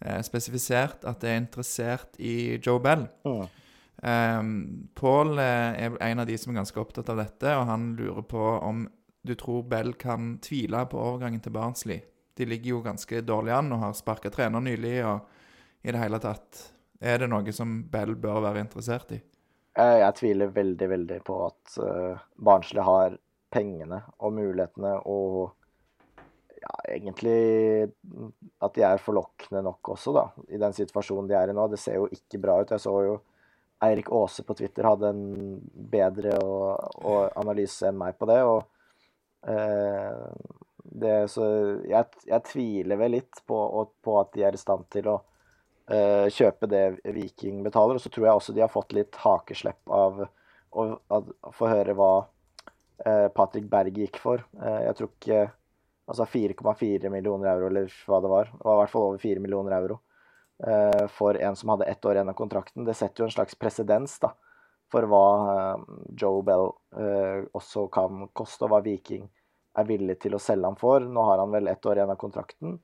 eh, 0.00 0.22
spesifisert 0.24 1.04
at 1.08 1.24
er 1.24 1.36
interessert 1.42 2.16
i 2.18 2.56
Joe 2.64 2.80
Bell. 2.80 3.06
Mm. 3.26 3.44
Um, 4.04 4.88
Paul 4.96 5.38
eh, 5.38 5.84
er 5.86 5.96
en 6.02 6.20
av 6.20 6.28
de 6.28 6.36
som 6.40 6.52
er 6.52 6.62
ganske 6.62 6.80
opptatt 6.80 7.08
av 7.12 7.20
dette, 7.22 7.54
og 7.56 7.68
han 7.68 7.92
lurer 7.98 8.24
på 8.28 8.42
om 8.58 8.86
du 9.24 9.34
tror 9.40 9.62
Bell 9.68 9.94
kan 9.96 10.38
tvile 10.44 10.84
på 10.90 11.00
overgangen 11.00 11.40
til 11.40 11.54
Barnsley. 11.54 12.02
De 12.36 12.46
ligger 12.46 12.74
jo 12.74 12.82
ganske 12.84 13.22
dårlig 13.24 13.54
an 13.56 13.72
og 13.72 13.80
har 13.80 13.96
sparka 13.96 14.30
trener 14.30 14.60
nylig. 14.60 14.98
og 15.06 15.20
i 15.82 15.92
det 15.92 16.00
hele 16.00 16.20
tatt, 16.20 16.70
Er 17.00 17.18
det 17.18 17.28
noe 17.28 17.52
som 17.52 17.82
Bell 17.90 18.14
bør 18.16 18.40
være 18.40 18.60
interessert 18.64 19.10
i? 19.12 19.18
Eh, 19.76 19.98
jeg 20.00 20.14
tviler 20.16 20.52
veldig, 20.54 20.88
veldig 20.88 21.18
på 21.26 21.34
at 21.44 21.74
uh, 21.82 22.22
Barnsley 22.36 22.80
har 22.82 23.18
pengene 23.52 23.98
og 24.18 24.32
mulighetene 24.32 24.94
og 25.10 25.52
ja, 26.62 26.76
egentlig 26.94 27.90
at 28.64 28.74
de 28.76 28.84
er 28.86 29.02
forlokkende 29.02 29.60
nok 29.66 29.92
også, 29.96 30.14
da, 30.16 30.24
i 30.48 30.60
den 30.62 30.72
situasjonen 30.72 31.28
de 31.28 31.36
er 31.36 31.52
i 31.52 31.56
nå. 31.56 31.66
Det 31.68 31.80
ser 31.82 31.98
jo 31.98 32.08
ikke 32.08 32.40
bra 32.40 32.60
ut. 32.62 32.72
Jeg 32.72 32.84
så 32.86 32.94
jo 33.04 33.18
Eirik 33.84 34.08
Aase 34.14 34.44
på 34.46 34.56
Twitter 34.56 34.86
hadde 34.88 35.10
en 35.12 35.24
bedre 35.92 36.38
analyse 37.36 37.90
enn 37.90 37.98
meg 38.00 38.16
på 38.16 38.28
det. 38.30 38.40
og 38.46 38.62
eh, 38.62 38.73
det, 39.44 41.28
så 41.28 41.44
jeg, 41.84 42.06
jeg, 42.24 42.42
tviler 42.48 42.98
vel 43.00 43.16
litt 43.16 43.40
på, 43.48 43.58
på, 44.04 44.14
at 44.20 44.30
de 44.36 44.44
er 44.46 44.56
i 44.56 44.60
stand 44.60 44.86
til 44.94 45.08
å 45.10 45.16
eh, 45.90 46.30
kjøpe 46.32 46.68
det 46.70 46.84
Viking 47.16 47.62
betaler. 47.66 47.98
Og 47.98 48.04
så 48.04 48.12
tror 48.12 48.28
jeg 48.28 48.38
også 48.38 48.54
de 48.56 48.62
har 48.64 48.72
fått 48.72 48.94
litt 48.96 49.18
hakeslepp 49.24 49.92
av 49.92 50.22
å, 50.24 50.86
få 51.54 51.70
høre 51.70 51.96
hva 51.98 52.12
eh, 53.04 53.28
Patrick 53.34 53.68
Berg 53.70 53.98
gikk 54.04 54.20
for. 54.22 54.44
Eh, 54.60 54.80
jeg 54.88 54.98
tror 55.00 55.12
ikke 55.12 55.44
Altså 56.04 56.26
4,4 56.28 57.08
millioner 57.08 57.48
euro, 57.54 57.70
eller 57.70 57.92
hva 58.04 58.18
det 58.20 58.28
var. 58.28 58.50
Det 58.52 58.66
var 58.66 58.74
i 58.74 58.80
hvert 58.82 58.90
fall 58.92 59.06
over 59.06 59.20
4 59.22 59.40
millioner 59.40 59.72
euro 59.78 59.94
uh, 60.66 61.06
for 61.08 61.38
en 61.40 61.56
som 61.56 61.72
hadde 61.72 61.86
ett 61.88 62.04
år 62.04 62.18
igjen 62.18 62.28
av 62.28 62.36
kontrakten. 62.36 62.84
Det 62.84 62.92
setter 62.98 63.24
jo 63.24 63.28
en 63.30 63.32
slags 63.32 63.56
presedens 63.56 64.18
da, 64.20 64.34
for 64.94 65.10
hva 65.10 65.26
uh, 65.44 65.84
Joe 66.14 66.42
Bell 66.46 66.70
uh, 66.70 67.44
også 67.58 67.88
kan 67.94 68.28
koste, 68.36 68.64
og 68.64 68.72
hva 68.72 68.82
Viking 68.84 69.26
er 69.74 69.86
villig 69.88 70.20
til 70.22 70.36
å 70.36 70.42
selge 70.42 70.70
ham 70.70 70.78
for. 70.78 71.02
Nå 71.02 71.26
har 71.26 71.42
han 71.42 71.54
vel 71.54 71.70
ett 71.70 71.86
år 71.86 71.98
igjen 71.98 72.14
av 72.14 72.20
kontrakten, 72.20 72.78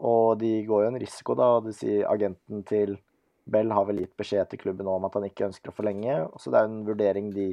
og 0.00 0.38
de 0.40 0.52
går 0.68 0.84
jo 0.84 0.90
en 0.92 1.00
risiko, 1.02 1.36
da. 1.38 1.50
og 1.58 1.66
det 1.66 1.76
sier 1.76 2.06
Agenten 2.08 2.62
til 2.68 2.96
Bell 3.50 3.72
har 3.74 3.86
vel 3.88 4.04
gitt 4.04 4.14
beskjed 4.20 4.50
til 4.50 4.60
klubben 4.62 4.88
om 4.88 5.04
at 5.08 5.16
han 5.18 5.26
ikke 5.26 5.48
ønsker 5.48 5.72
å 5.72 5.76
forlenge. 5.76 6.16
Så 6.38 6.52
det 6.52 6.60
er 6.60 6.68
en 6.68 6.84
vurdering 6.86 7.32
de 7.34 7.50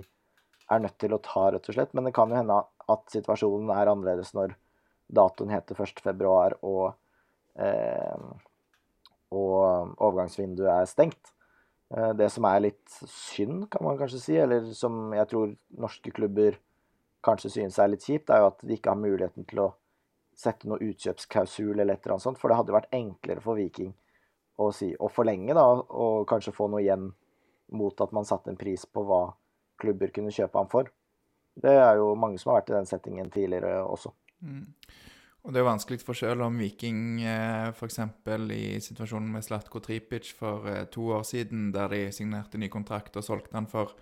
er 0.68 0.84
nødt 0.84 0.98
til 1.02 1.16
å 1.16 1.22
ta, 1.24 1.48
rett 1.54 1.70
og 1.72 1.78
slett. 1.78 1.94
Men 1.98 2.08
det 2.08 2.14
kan 2.16 2.32
jo 2.32 2.38
hende 2.38 2.60
at 2.92 3.14
situasjonen 3.14 3.72
er 3.74 3.92
annerledes 3.92 4.34
når 4.38 4.54
Datoen 5.08 5.54
heter 5.56 5.80
1.2, 5.80 6.60
og, 6.68 6.94
eh, 7.64 8.28
og 9.32 9.96
overgangsvinduet 9.96 10.74
er 10.74 10.90
stengt. 10.92 11.34
Eh, 11.96 12.14
det 12.20 12.30
som 12.34 12.46
er 12.50 12.64
litt 12.68 12.98
synd, 13.08 13.68
kan 13.72 13.86
man 13.86 14.00
kanskje 14.00 14.22
si, 14.22 14.38
eller 14.40 14.72
som 14.76 15.14
jeg 15.16 15.30
tror 15.32 15.54
norske 15.80 16.12
klubber 16.16 16.58
kanskje 17.26 17.54
synes 17.54 17.80
er 17.80 17.92
litt 17.92 18.06
kjipt, 18.06 18.32
er 18.32 18.44
jo 18.44 18.50
at 18.52 18.64
de 18.64 18.76
ikke 18.76 18.94
har 18.94 19.00
muligheten 19.00 19.48
til 19.48 19.64
å 19.64 19.70
sette 20.38 20.70
noe 20.70 20.84
utkjøpsklausul 20.84 21.80
eller 21.80 21.96
et 21.96 22.04
eller 22.04 22.18
annet 22.18 22.28
sånt. 22.28 22.40
For 22.42 22.52
det 22.52 22.60
hadde 22.60 22.76
vært 22.76 22.94
enklere 22.96 23.44
for 23.44 23.60
Viking 23.60 23.94
å, 24.58 24.70
si, 24.76 24.92
å 24.94 25.10
forlenge, 25.12 25.56
da, 25.58 25.66
og 25.66 26.28
kanskje 26.30 26.56
få 26.56 26.70
noe 26.72 26.84
igjen 26.84 27.10
mot 27.78 28.04
at 28.04 28.14
man 28.16 28.28
satte 28.28 28.52
en 28.52 28.60
pris 28.60 28.86
på 28.86 29.04
hva 29.08 29.24
klubber 29.82 30.14
kunne 30.14 30.34
kjøpe 30.34 30.60
ham 30.60 30.70
for. 30.72 30.92
Det 31.58 31.74
er 31.74 31.98
jo 32.00 32.14
mange 32.20 32.40
som 32.42 32.52
har 32.52 32.62
vært 32.62 32.72
i 32.72 32.78
den 32.78 32.90
settingen 32.90 33.32
tidligere 33.34 33.82
også. 33.84 34.14
Mm. 34.46 34.68
Og 35.48 35.54
det 35.56 35.62
er 35.62 35.64
jo 35.64 35.70
vanskelig 35.70 36.04
for 36.04 36.20
selv 36.20 36.44
om 36.44 36.58
Viking 36.60 37.22
eh, 37.24 37.70
f.eks. 37.72 38.02
i 38.52 38.64
situasjonen 38.84 39.30
med 39.32 39.46
Slatko 39.46 39.80
Tripic 39.80 40.34
for 40.36 40.68
eh, 40.68 40.82
to 40.92 41.06
år 41.16 41.24
siden, 41.24 41.70
der 41.72 41.88
de 41.94 42.02
signerte 42.12 42.60
ny 42.60 42.68
kontrakt 42.68 43.16
og 43.16 43.24
solgte 43.24 43.56
han 43.56 43.70
for 43.72 43.94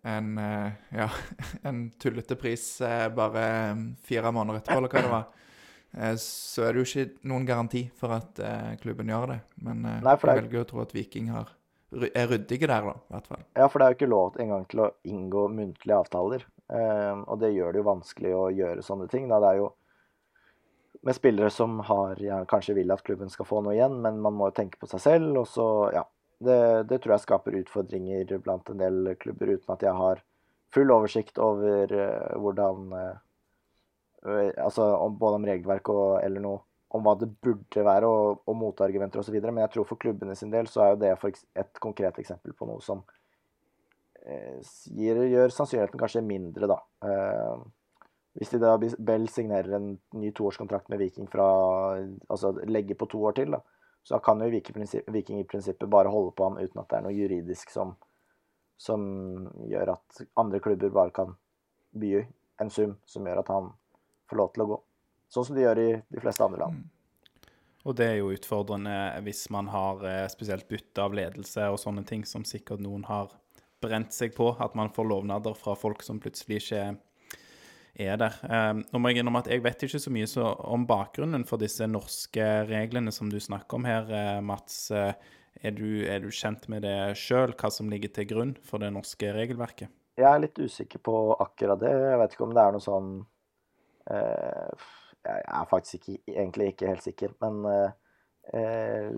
en, 0.00 0.30
eh, 0.40 0.78
ja, 0.96 1.10
en 1.68 1.90
tullete 2.00 2.38
pris 2.40 2.64
bare 3.12 3.42
mm, 3.76 3.82
fire 4.00 4.32
måneder 4.32 4.62
etterpå, 4.62 4.78
eller 4.80 4.94
hva 4.94 5.02
det 5.04 5.10
var, 5.12 5.26
så 6.22 6.64
er 6.64 6.72
det 6.72 6.80
jo 6.80 6.88
ikke 6.88 7.28
noen 7.28 7.44
garanti 7.48 7.82
for 7.96 8.12
at 8.16 8.40
klubben 8.80 9.08
gjør 9.12 9.34
det. 9.34 9.38
Men 9.64 9.84
Nei, 9.84 10.14
jeg 10.14 10.20
er... 10.22 10.40
velger 10.40 10.62
å 10.62 10.68
tro 10.68 10.80
at 10.84 10.94
Viking 10.96 11.28
har, 11.32 11.52
er 12.08 12.28
ryddige 12.32 12.68
der, 12.68 12.88
da, 12.88 12.94
i 12.96 13.14
hvert 13.16 13.28
fall. 13.28 13.44
Ja, 13.56 13.68
for 13.68 13.80
det 13.80 13.86
er 13.86 13.92
jo 13.92 13.98
ikke 13.98 14.10
lov 14.12 14.40
engang 14.40 14.64
til 14.72 14.84
å 14.84 14.88
inngå 15.08 15.44
muntlige 15.52 16.00
avtaler. 16.00 16.48
og 16.68 17.40
det 17.40 17.52
gjør 17.56 17.72
det 17.72 17.80
jo 17.80 17.88
vanskelig 17.88 18.34
å 18.36 18.46
gjøre 18.52 18.84
sånne 18.84 19.08
ting. 19.12 19.28
Da. 19.32 19.40
Det 19.44 19.52
er 19.52 19.60
jo 19.62 19.70
med 21.00 21.14
spillere 21.14 21.50
som 21.50 21.80
har, 21.80 22.18
ja, 22.22 22.44
kanskje 22.48 22.74
vil 22.78 22.90
at 22.92 23.02
klubben 23.06 23.30
skal 23.30 23.46
få 23.48 23.62
noe 23.62 23.76
igjen, 23.76 24.00
men 24.02 24.20
man 24.22 24.36
må 24.36 24.50
jo 24.50 24.56
tenke 24.58 24.80
på 24.80 24.88
seg 24.90 25.02
selv. 25.04 25.30
Og 25.42 25.46
så, 25.50 25.68
ja. 25.94 26.04
Det, 26.38 26.58
det, 26.86 27.00
tror 27.02 27.16
jeg 27.16 27.24
skaper 27.24 27.56
utfordringer 27.58 28.36
blant 28.44 28.68
en 28.70 28.78
del 28.78 29.14
klubber, 29.18 29.56
uten 29.58 29.72
at 29.74 29.82
jeg 29.82 29.94
har 29.98 30.20
full 30.74 30.92
oversikt 30.94 31.40
over 31.42 31.90
uh, 31.90 32.36
hvordan 32.38 32.92
uh, 32.94 33.16
Altså 34.28 34.82
om, 34.98 35.14
både 35.18 35.38
om 35.38 35.44
regelverk 35.46 35.88
og 35.94 36.18
eller 36.20 36.42
noe 36.42 36.58
om 36.90 37.04
hva 37.04 37.12
det 37.20 37.28
burde 37.44 37.84
være, 37.86 38.08
og, 38.08 38.40
og 38.50 38.56
motargumenter 38.58 39.20
osv. 39.22 39.36
Men 39.38 39.62
jeg 39.62 39.72
tror 39.74 39.86
for 39.86 40.00
klubbene 40.00 40.34
sin 40.36 40.50
del 40.50 40.66
så 40.70 40.82
er 40.82 40.90
jo 40.92 41.00
det 41.04 41.12
et 41.62 41.80
konkret 41.82 42.18
eksempel 42.18 42.54
på 42.58 42.66
noe 42.66 42.82
som 42.84 43.02
uh, 43.02 44.58
gir, 44.94 45.22
gjør 45.32 45.54
sannsynligheten 45.54 46.02
kanskje 46.02 46.24
mindre, 46.26 46.70
da. 46.70 46.80
Hvis 48.38 48.52
de 48.54 48.60
da 48.62 48.76
Bell 48.78 49.26
signerer 49.32 49.74
en 49.76 49.88
ny 50.14 50.30
toårskontrakt 50.36 50.90
med 50.92 51.00
Viking 51.02 51.26
fra 51.30 51.46
Altså 52.30 52.52
legger 52.70 52.98
på 52.98 53.08
to 53.10 53.24
år 53.26 53.34
til, 53.38 53.56
da, 53.56 53.62
så 54.06 54.20
kan 54.22 54.40
jo 54.44 54.50
Viking 54.50 55.40
i 55.40 55.46
prinsippet 55.48 55.90
bare 55.90 56.12
holde 56.12 56.34
på 56.38 56.46
ham 56.46 56.60
uten 56.60 56.80
at 56.80 56.90
det 56.90 57.00
er 57.00 57.06
noe 57.08 57.16
juridisk 57.16 57.72
som, 57.74 57.96
som 58.78 59.02
gjør 59.68 59.96
at 59.96 60.22
andre 60.38 60.62
klubber 60.64 60.94
bare 60.94 61.14
kan 61.16 61.34
by 61.98 62.12
en 62.62 62.70
sum 62.70 62.94
som 63.06 63.26
gjør 63.26 63.42
at 63.42 63.50
han 63.52 63.72
får 64.30 64.40
lov 64.40 64.54
til 64.54 64.64
å 64.64 64.68
gå. 64.70 64.78
Sånn 65.28 65.48
som 65.48 65.58
de 65.58 65.66
gjør 65.66 65.82
i 65.82 65.90
de 65.98 66.22
fleste 66.22 66.46
andre 66.46 66.62
land. 66.62 66.78
Mm. 66.78 66.94
Og 67.88 67.96
det 67.96 68.06
er 68.10 68.16
jo 68.18 68.32
utfordrende 68.34 68.94
hvis 69.24 69.46
man 69.54 69.68
har 69.72 70.02
eh, 70.04 70.24
spesielt 70.32 70.66
bytte 70.68 71.04
av 71.04 71.14
ledelse 71.16 71.68
og 71.72 71.78
sånne 71.80 72.02
ting 72.08 72.24
som 72.28 72.44
sikkert 72.48 72.82
noen 72.84 73.06
har 73.08 73.30
brent 73.82 74.12
seg 74.12 74.34
på. 74.36 74.50
At 74.60 74.74
man 74.78 74.92
får 74.94 75.08
lovnader 75.08 75.56
fra 75.56 75.76
folk 75.78 76.02
som 76.04 76.20
plutselig 76.20 76.62
ikke 76.62 76.82
er 77.98 78.18
der. 78.20 78.36
Um, 78.46 78.84
nå 78.92 79.00
må 79.00 79.10
jeg 79.10 79.20
innrømme 79.20 79.42
at 79.42 79.50
jeg 79.50 79.62
vet 79.64 79.82
ikke 79.84 80.00
så 80.00 80.12
mye 80.14 80.28
så 80.30 80.46
om 80.70 80.84
bakgrunnen 80.88 81.44
for 81.48 81.60
disse 81.60 81.86
norske 81.90 82.44
reglene 82.68 83.12
som 83.14 83.30
du 83.32 83.38
snakker 83.42 83.78
om 83.78 83.88
her, 83.88 84.06
uh, 84.12 84.38
Mats. 84.44 84.86
Uh, 84.94 85.10
er, 85.58 85.74
du, 85.74 86.04
er, 86.06 86.20
du, 86.22 86.30
kjent 86.30 86.68
med 86.70 86.84
det 86.86 86.94
sjøl, 87.18 87.56
hva 87.58 87.70
som 87.74 87.90
ligger 87.90 88.12
til 88.14 88.28
grunn 88.30 88.52
for 88.62 88.82
det 88.82 88.92
norske 88.94 89.32
regelverket? 89.34 89.90
Jeg 90.18 90.28
er 90.30 90.42
litt 90.42 90.58
usikker 90.58 91.02
på 91.02 91.16
akkurat 91.38 91.82
det. 91.82 91.90
Jeg 91.90 92.20
vet 92.22 92.36
ikke 92.36 92.46
om 92.46 92.54
det 92.54 92.62
er 92.62 92.74
noe 92.74 92.84
sånn 92.84 93.10
uh, 94.10 94.86
Jeg 95.26 95.42
er 95.42 95.68
faktisk 95.70 95.98
ikke, 95.98 96.20
egentlig 96.30 96.70
ikke 96.72 96.92
helt 96.92 97.06
sikker, 97.06 97.34
men 97.42 97.66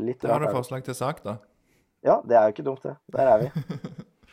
litt 0.01 0.25
Da 0.25 0.33
har 0.35 0.43
du 0.43 0.51
forslag 0.51 0.83
til 0.83 0.97
sak, 0.97 1.21
da. 1.23 1.37
Ja, 2.03 2.17
det 2.27 2.35
er 2.35 2.49
jo 2.49 2.55
ikke 2.57 2.65
dumt, 2.67 2.83
det. 2.83 2.97
Der 3.15 3.29
er 3.31 3.45
vi. 3.45 3.51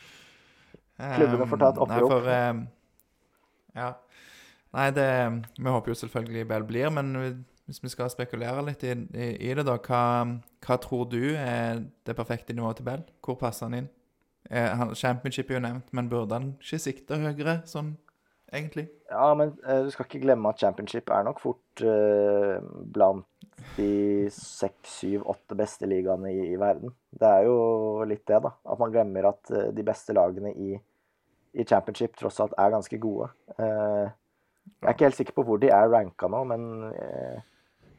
Klubbene 1.20 1.46
får 1.46 1.60
ta 1.60 1.68
et 1.70 1.80
opprop. 1.84 1.92
Nei, 1.92 2.08
for, 2.10 2.66
ja. 3.78 3.92
Nei, 4.76 4.88
det, 4.92 5.08
vi 5.56 5.70
håper 5.72 5.92
jo 5.92 6.00
selvfølgelig 6.02 6.48
Bell 6.48 6.66
blir, 6.68 6.90
men 6.92 7.14
hvis 7.68 7.82
vi 7.84 7.92
skal 7.92 8.10
spekulere 8.12 8.64
litt 8.66 8.84
i, 8.84 8.92
i, 8.92 9.28
i 9.48 9.54
det, 9.56 9.64
da, 9.68 9.78
hva, 9.80 10.02
hva, 10.64 10.76
tror 10.80 11.06
du 11.12 11.22
er 11.36 11.84
det 12.06 12.16
perfekte 12.16 12.56
nivået 12.56 12.80
til 12.80 12.88
Bell? 12.88 13.06
Hvor 13.24 13.38
passer 13.40 13.68
han 13.68 13.78
inn? 13.82 13.88
Eh, 14.48 14.84
championship 14.96 15.50
er 15.50 15.58
jo 15.58 15.64
nevnt, 15.64 15.90
men 15.96 16.08
burde 16.08 16.36
han 16.36 16.52
ikke 16.60 16.80
sikte 16.80 17.20
høyere, 17.20 17.60
sånn 17.68 17.96
egentlig? 18.52 18.86
Ja, 19.10 19.32
men 19.36 19.52
eh, 19.66 19.82
du 19.84 19.90
skal 19.92 20.08
ikke 20.08 20.22
glemme 20.22 20.52
at 20.52 20.60
championship 20.60 21.10
er 21.12 21.26
nok 21.26 21.40
fort 21.42 21.82
eh, 21.84 22.56
blant 22.94 23.26
de 23.76 24.28
seks, 24.32 25.00
syv, 25.00 25.24
åtte 25.28 25.56
beste 25.58 25.88
ligaene 25.90 26.30
i, 26.32 26.44
i, 26.52 26.56
verden. 26.60 26.94
Det 27.10 27.28
er 27.28 27.48
jo 27.48 27.58
litt 28.08 28.24
det, 28.28 28.40
da. 28.44 28.54
At 28.64 28.80
man 28.80 28.94
glemmer 28.94 29.32
at 29.32 29.52
eh, 29.52 29.70
de 29.74 29.84
beste 29.86 30.16
lagene 30.16 30.54
i, 30.54 30.78
i 31.58 31.66
championship 31.68 32.16
tross 32.18 32.40
alt 32.44 32.56
er 32.58 32.74
ganske 32.74 33.00
gode. 33.02 33.30
Eh, 33.58 34.08
jeg 34.68 34.88
er 34.88 34.96
ikke 34.96 35.08
helt 35.08 35.20
sikker 35.20 35.36
på 35.36 35.44
hvor 35.48 35.60
de 35.62 35.70
er 35.74 35.90
ranka 35.92 36.30
nå, 36.30 36.42
men 36.50 36.66
eh, 36.92 37.38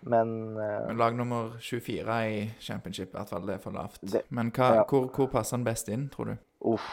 men, 0.01 0.57
eh, 0.57 0.87
men 0.87 0.97
Lag 0.97 1.15
nummer 1.15 1.57
24 1.59 2.27
i 2.27 2.51
championship, 2.59 3.09
i 3.09 3.17
hvert 3.17 3.29
fall. 3.29 3.45
Det 3.47 3.55
er 3.57 3.63
for 3.63 3.75
lavt. 3.75 3.99
Det, 4.01 4.21
men 4.35 4.51
hva, 4.55 4.69
ja. 4.79 4.85
hvor, 4.87 5.09
hvor, 5.15 5.27
passer 5.33 5.57
han 5.57 5.65
best 5.67 5.91
inn, 5.91 6.07
tror 6.13 6.31
du? 6.31 6.35
Uff. 6.71 6.87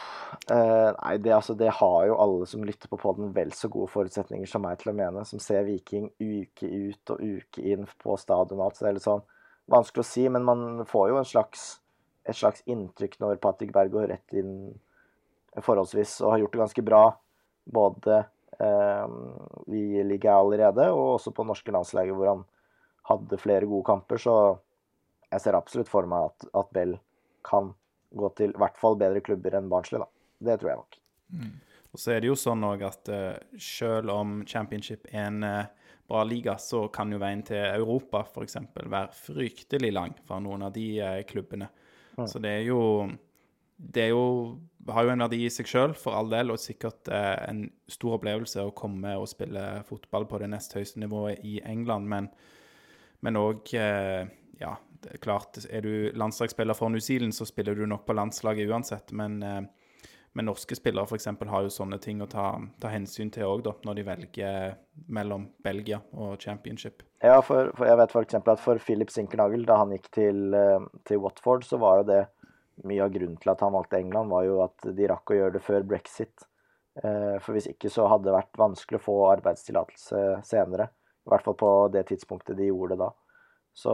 Uh, 0.51 0.91
nei, 0.91 1.13
det, 1.23 1.31
altså, 1.35 1.55
det, 1.59 1.69
har 1.79 2.05
jo 2.07 2.17
alle 2.23 2.47
som 2.49 2.63
lytter 2.67 2.91
på 2.91 2.99
poden, 2.99 3.31
vel 3.35 3.53
så 3.55 3.71
gode 3.71 3.91
forutsetninger 3.91 4.49
som 4.49 4.63
meg 4.65 4.79
til 4.81 4.91
å 4.91 4.97
mene. 4.97 5.23
Som 5.27 5.41
ser 5.43 5.67
Viking 5.67 6.09
uke 6.19 6.67
ut 6.67 7.15
og 7.15 7.23
uke 7.23 7.63
inn 7.63 7.87
på 8.03 8.17
stadion 8.19 8.59
og 8.59 8.67
alt. 8.67 8.79
Så 8.79 8.85
det 8.85 8.91
er 8.91 8.99
litt 8.99 9.07
sånn 9.07 9.25
vanskelig 9.71 10.03
å 10.03 10.09
si, 10.11 10.27
men 10.31 10.47
man 10.47 10.65
får 10.87 11.11
jo 11.11 11.21
en 11.21 11.27
slags, 11.27 11.67
et 12.27 12.35
slags 12.35 12.63
inntrykk 12.67 13.19
når 13.23 13.39
Patrick 13.43 13.71
Berg 13.75 13.95
går 13.95 14.11
rett 14.11 14.35
inn 14.39 14.57
forholdsvis 15.63 16.19
og 16.21 16.35
har 16.35 16.43
gjort 16.43 16.55
det 16.55 16.65
ganske 16.65 16.85
bra. 16.85 17.03
Både 17.67 18.25
i 18.57 18.67
ehm, 18.67 20.07
ligaen 20.09 20.39
allerede, 20.39 20.87
og 20.93 21.17
også 21.17 21.33
på 21.35 21.45
norske 21.45 21.73
landslaget 21.73 22.15
hvor 22.17 22.31
han 22.31 22.45
hadde 23.11 23.39
flere 23.41 23.69
gode 23.69 23.85
kamper. 23.87 24.21
Så 24.21 24.33
jeg 25.31 25.43
ser 25.43 25.57
absolutt 25.59 25.91
for 25.91 26.09
meg 26.09 26.31
at, 26.31 26.47
at 26.57 26.73
Bell 26.73 26.97
kan 27.47 27.73
gå 28.17 28.29
til 28.37 28.53
i 28.55 28.61
hvert 28.61 28.77
fall 28.79 28.97
bedre 28.99 29.21
klubber 29.23 29.57
enn 29.57 29.69
Barnsley, 29.71 30.01
da. 30.01 30.07
Det 30.47 30.59
tror 30.59 30.71
jeg 30.71 30.81
nok. 30.81 30.99
Mm. 31.33 31.55
Og 31.93 32.01
så 32.01 32.13
er 32.13 32.21
det 32.21 32.29
jo 32.29 32.37
sånn 32.37 32.65
òg 32.67 32.83
at 32.87 33.11
uh, 33.13 33.35
selv 33.61 34.13
om 34.13 34.39
championship 34.47 35.07
er 35.11 35.27
en 35.27 35.45
uh, 35.45 35.93
bra 36.07 36.23
liga, 36.27 36.57
så 36.61 36.85
kan 36.93 37.11
jo 37.11 37.19
veien 37.21 37.43
til 37.47 37.61
Europa 37.61 38.23
f.eks. 38.27 38.59
være 38.77 39.07
fryktelig 39.17 39.93
lang 39.95 40.17
for 40.27 40.43
noen 40.43 40.67
av 40.67 40.75
de 40.75 40.87
uh, 41.01 41.21
klubbene. 41.27 41.69
Mm. 42.17 42.27
Så 42.29 42.41
det 42.43 42.53
er 42.59 42.67
jo 42.69 42.81
det 43.77 44.07
er 44.07 44.09
jo, 44.09 44.57
har 44.93 45.07
jo 45.07 45.13
en 45.13 45.23
verdi 45.25 45.41
i 45.45 45.51
seg 45.51 45.69
sjøl, 45.69 45.93
for 45.97 46.15
all 46.17 46.29
del, 46.31 46.51
og 46.53 46.61
sikkert 46.61 47.09
eh, 47.13 47.35
en 47.49 47.65
stor 47.91 48.17
opplevelse 48.17 48.63
å 48.63 48.75
komme 48.77 49.15
og 49.19 49.27
spille 49.29 49.63
fotball 49.87 50.27
på 50.29 50.41
det 50.43 50.51
nest 50.53 50.75
høyeste 50.77 51.01
nivået 51.03 51.43
i 51.47 51.59
England, 51.65 52.07
men 52.07 53.41
òg 53.41 53.73
eh, 53.77 54.27
Ja, 54.57 54.71
det 55.03 55.11
er 55.13 55.21
klart, 55.21 55.57
er 55.69 55.83
du 55.85 56.11
landslagsspiller 56.17 56.73
for 56.73 56.89
New 56.89 57.01
Zealand, 57.03 57.35
så 57.35 57.45
spiller 57.45 57.75
du 57.77 57.85
nok 57.85 58.07
på 58.07 58.15
landslaget 58.17 58.69
uansett, 58.71 59.11
men, 59.11 59.41
eh, 59.43 59.61
men 60.33 60.49
norske 60.49 60.75
spillere 60.77 61.05
f.eks. 61.05 61.29
har 61.51 61.65
jo 61.65 61.73
sånne 61.73 61.99
ting 62.01 62.23
å 62.23 62.29
ta, 62.31 62.47
ta 62.81 62.89
hensyn 62.89 63.29
til 63.33 63.45
òg, 63.45 63.69
når 63.85 63.99
de 63.99 64.07
velger 64.07 64.79
mellom 65.13 65.49
Belgia 65.63 66.01
og 66.13 66.41
championship. 66.41 67.03
Ja, 67.21 67.37
for, 67.41 67.71
for 67.77 67.89
jeg 67.89 67.99
vet 68.01 68.15
f.eks. 68.15 68.39
at 68.39 68.63
for 68.63 68.81
Philip 68.81 69.13
Sinkernagel, 69.13 69.65
da 69.69 69.79
han 69.83 69.93
gikk 69.93 70.09
til, 70.17 70.41
eh, 70.57 70.89
til 71.05 71.21
Watford, 71.21 71.65
så 71.67 71.81
var 71.81 72.01
jo 72.01 72.09
det 72.13 72.23
mye 72.85 73.05
av 73.05 73.13
grunnen 73.13 73.39
til 73.41 73.51
at 73.53 73.63
han 73.65 73.73
valgte 73.73 73.99
England, 73.99 74.29
var 74.33 74.45
jo 74.45 74.61
at 74.65 74.91
de 74.97 75.09
rakk 75.09 75.33
å 75.33 75.39
gjøre 75.39 75.57
det 75.57 75.63
før 75.65 75.87
brexit. 75.87 76.45
Eh, 77.03 77.37
for 77.43 77.57
hvis 77.57 77.69
ikke 77.71 77.91
så 77.93 78.07
hadde 78.09 78.29
det 78.29 78.37
vært 78.37 78.59
vanskelig 78.59 79.01
å 79.01 79.05
få 79.05 79.17
arbeidstillatelse 79.31 80.23
senere. 80.47 80.89
I 81.27 81.33
hvert 81.33 81.43
fall 81.45 81.57
på 81.59 81.71
det 81.93 82.05
tidspunktet 82.11 82.57
de 82.57 82.69
gjorde 82.69 82.95
det 82.95 83.03
da. 83.03 83.09
Så, 83.77 83.93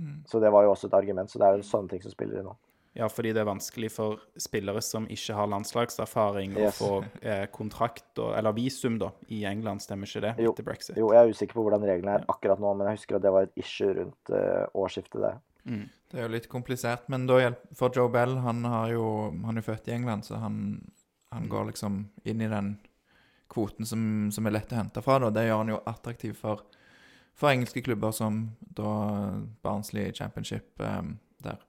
mm. 0.00 0.22
så, 0.26 0.40
det 0.42 0.50
var 0.54 0.64
jo 0.64 0.72
også 0.72 0.88
et 0.88 0.96
argument. 0.98 1.30
Så 1.30 1.40
det 1.40 1.46
er 1.46 1.58
jo 1.58 1.68
sånne 1.68 1.92
ting 1.92 2.02
som 2.02 2.14
spiller 2.14 2.40
inn 2.40 2.48
nå. 2.50 2.56
Ja, 2.98 3.06
fordi 3.12 3.30
det 3.36 3.42
er 3.44 3.46
vanskelig 3.46 3.92
for 3.94 4.22
spillere 4.40 4.80
som 4.82 5.04
ikke 5.12 5.36
har 5.36 5.50
landslagserfaring, 5.52 6.56
yes. 6.56 6.80
å 6.80 6.88
få 6.88 7.20
eh, 7.20 7.44
kontrakt 7.54 8.18
eller 8.18 8.56
visum 8.56 8.96
da, 8.98 9.12
i 9.30 9.44
England, 9.46 9.84
stemmer 9.84 10.08
ikke 10.08 10.24
det? 10.24 10.32
Jo, 10.42 10.54
etter 10.56 10.66
brexit? 10.66 10.96
jo, 10.98 11.12
jeg 11.14 11.20
er 11.20 11.36
usikker 11.36 11.60
på 11.60 11.66
hvordan 11.68 11.84
reglene 11.86 12.16
er 12.18 12.26
akkurat 12.32 12.58
nå, 12.64 12.72
men 12.74 12.88
jeg 12.88 12.98
husker 12.98 13.20
at 13.20 13.26
det 13.28 13.34
var 13.36 13.46
et 13.46 13.60
issue 13.60 13.92
rundt 14.00 14.32
eh, 14.34 14.64
årsskiftet 14.72 15.20
det. 15.22 15.32
Mm. 15.68 15.84
Det 16.08 16.16
er 16.16 16.24
jo 16.24 16.32
litt 16.32 16.48
komplisert, 16.48 17.08
men 17.12 17.26
da 17.28 17.50
for 17.76 17.92
Joe 17.94 18.08
Bell 18.08 18.38
Han, 18.40 18.64
jo, 18.88 19.04
han 19.44 19.56
er 19.56 19.60
jo 19.60 19.66
født 19.66 19.90
i 19.90 19.96
England, 19.98 20.24
så 20.24 20.40
han, 20.40 20.80
han 21.34 21.44
mm. 21.44 21.50
går 21.52 21.70
liksom 21.72 21.98
inn 22.24 22.40
i 22.44 22.48
den 22.48 22.76
kvoten 23.52 23.88
som, 23.88 24.02
som 24.32 24.46
er 24.46 24.56
lett 24.56 24.72
å 24.72 24.78
hente 24.78 25.02
fra. 25.04 25.18
Da. 25.22 25.30
Det 25.36 25.46
gjør 25.46 25.62
han 25.62 25.72
jo 25.72 25.80
attraktiv 25.88 26.36
for, 26.40 26.64
for 27.36 27.52
engelske 27.52 27.82
klubber 27.84 28.12
som 28.16 28.46
da 28.60 28.92
Barnsley 29.64 30.12
Championship 30.16 30.80
um, 30.80 31.16
der. 31.44 31.60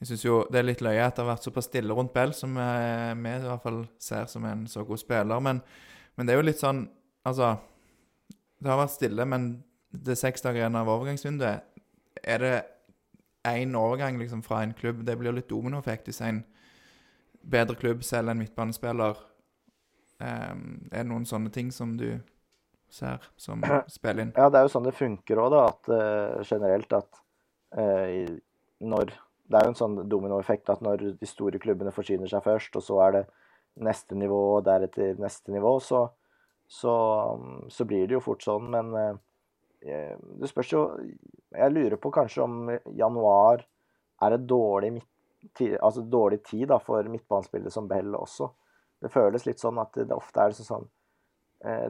Jeg 0.00 0.08
syns 0.08 0.24
jo 0.24 0.36
det 0.48 0.62
er 0.62 0.68
litt 0.70 0.82
løye 0.84 1.02
at 1.04 1.18
det 1.18 1.24
har 1.26 1.34
vært 1.34 1.44
såpass 1.44 1.66
stille 1.68 1.94
rundt 1.94 2.14
Bell, 2.14 2.30
som 2.32 2.54
vi 2.56 3.32
i 3.34 3.42
hvert 3.44 3.64
fall 3.66 3.82
ser 4.00 4.30
som 4.32 4.46
en 4.48 4.64
så 4.70 4.84
god 4.88 5.02
spiller. 5.02 5.42
Men, 5.44 5.60
men 6.16 6.26
det 6.26 6.34
er 6.34 6.40
jo 6.40 6.46
litt 6.48 6.62
sånn 6.62 6.86
Altså 7.28 7.50
Det 8.56 8.70
har 8.70 8.78
vært 8.80 8.94
stille, 8.94 9.24
men 9.28 9.42
det 9.92 10.14
er 10.14 10.20
seks 10.22 10.40
dager 10.40 10.62
igjen 10.62 10.78
av 10.78 10.88
overgangsvinduet. 10.88 11.82
Er 12.24 12.40
det 12.40 12.54
én 13.48 13.76
overgang 13.76 14.18
liksom 14.18 14.42
fra 14.42 14.62
en 14.62 14.74
klubb 14.74 15.04
Det 15.04 15.16
blir 15.16 15.32
litt 15.32 15.48
dominoeffekt 15.48 16.10
hvis 16.10 16.20
en 16.24 16.42
bedre 17.40 17.76
klubb 17.80 18.04
selger 18.04 18.34
en 18.34 18.42
midtbanespiller. 18.42 19.16
Um, 20.20 20.64
er 20.92 21.00
det 21.00 21.08
noen 21.08 21.24
sånne 21.24 21.48
ting 21.54 21.70
som 21.72 21.94
du 21.96 22.20
ser 22.92 23.24
som 23.40 23.64
spiller 23.88 24.26
inn? 24.26 24.34
Ja, 24.36 24.50
det 24.52 24.60
er 24.60 24.68
jo 24.68 24.74
sånn 24.74 24.84
det 24.84 24.96
funker 24.98 25.40
òg, 25.40 25.54
da. 25.54 25.62
At 25.72 25.88
uh, 25.88 26.42
generelt 26.44 26.92
at 26.98 27.22
uh, 27.78 28.36
når 28.80 29.16
Det 29.50 29.58
er 29.58 29.64
jo 29.66 29.70
en 29.72 29.80
sånn 29.80 29.96
dominoeffekt 30.06 30.70
at 30.70 30.82
når 30.84 31.00
de 31.18 31.26
store 31.26 31.58
klubbene 31.58 31.90
forsyner 31.90 32.28
seg 32.30 32.44
først, 32.44 32.76
og 32.78 32.84
så 32.86 33.00
er 33.02 33.16
det 33.16 33.22
neste 33.82 34.14
nivå 34.14 34.38
og 34.60 34.66
deretter 34.68 35.18
neste 35.18 35.50
nivå, 35.50 35.72
så, 35.82 36.04
så, 36.70 36.92
så 37.66 37.86
blir 37.88 38.06
det 38.06 38.14
jo 38.14 38.22
fort 38.22 38.44
sånn. 38.46 38.68
Men 38.70 38.92
uh, 38.94 39.16
det 39.80 40.48
spørs 40.50 40.72
jo 40.74 40.80
Jeg 41.54 41.72
lurer 41.72 41.96
på 41.96 42.12
kanskje 42.12 42.44
om 42.44 42.70
januar 42.92 43.62
er 44.20 44.34
det 44.34 44.44
dårlig, 44.44 44.98
altså 45.80 46.02
dårlig 46.04 46.42
tid 46.44 46.66
da, 46.68 46.76
for 46.78 47.06
midtbanespillere 47.08 47.72
som 47.72 47.88
Bell 47.88 48.12
også. 48.14 48.50
Det 49.00 49.08
føles 49.08 49.46
litt 49.48 49.62
sånn 49.62 49.80
at 49.80 49.96
det 49.96 50.12
ofte 50.12 50.44
er 50.44 50.52
sånn 50.52 50.84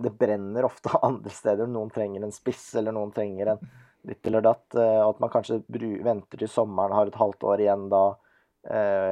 Det 0.04 0.12
brenner 0.14 0.68
ofte 0.68 0.94
andre 1.02 1.34
steder. 1.34 1.66
Noen 1.66 1.90
trenger 1.90 2.22
en 2.22 2.34
spiss, 2.34 2.68
eller 2.78 2.94
noen 2.94 3.10
trenger 3.14 3.56
en 3.56 3.66
ditt 4.06 4.26
eller 4.26 4.46
datt. 4.46 4.78
At 4.78 5.18
man 5.20 5.32
kanskje 5.34 5.60
venter 5.68 6.38
til 6.38 6.48
sommeren, 6.48 6.94
har 6.94 7.10
et 7.10 7.18
halvt 7.18 7.44
år 7.50 7.64
igjen 7.66 7.88
da. 7.90 8.04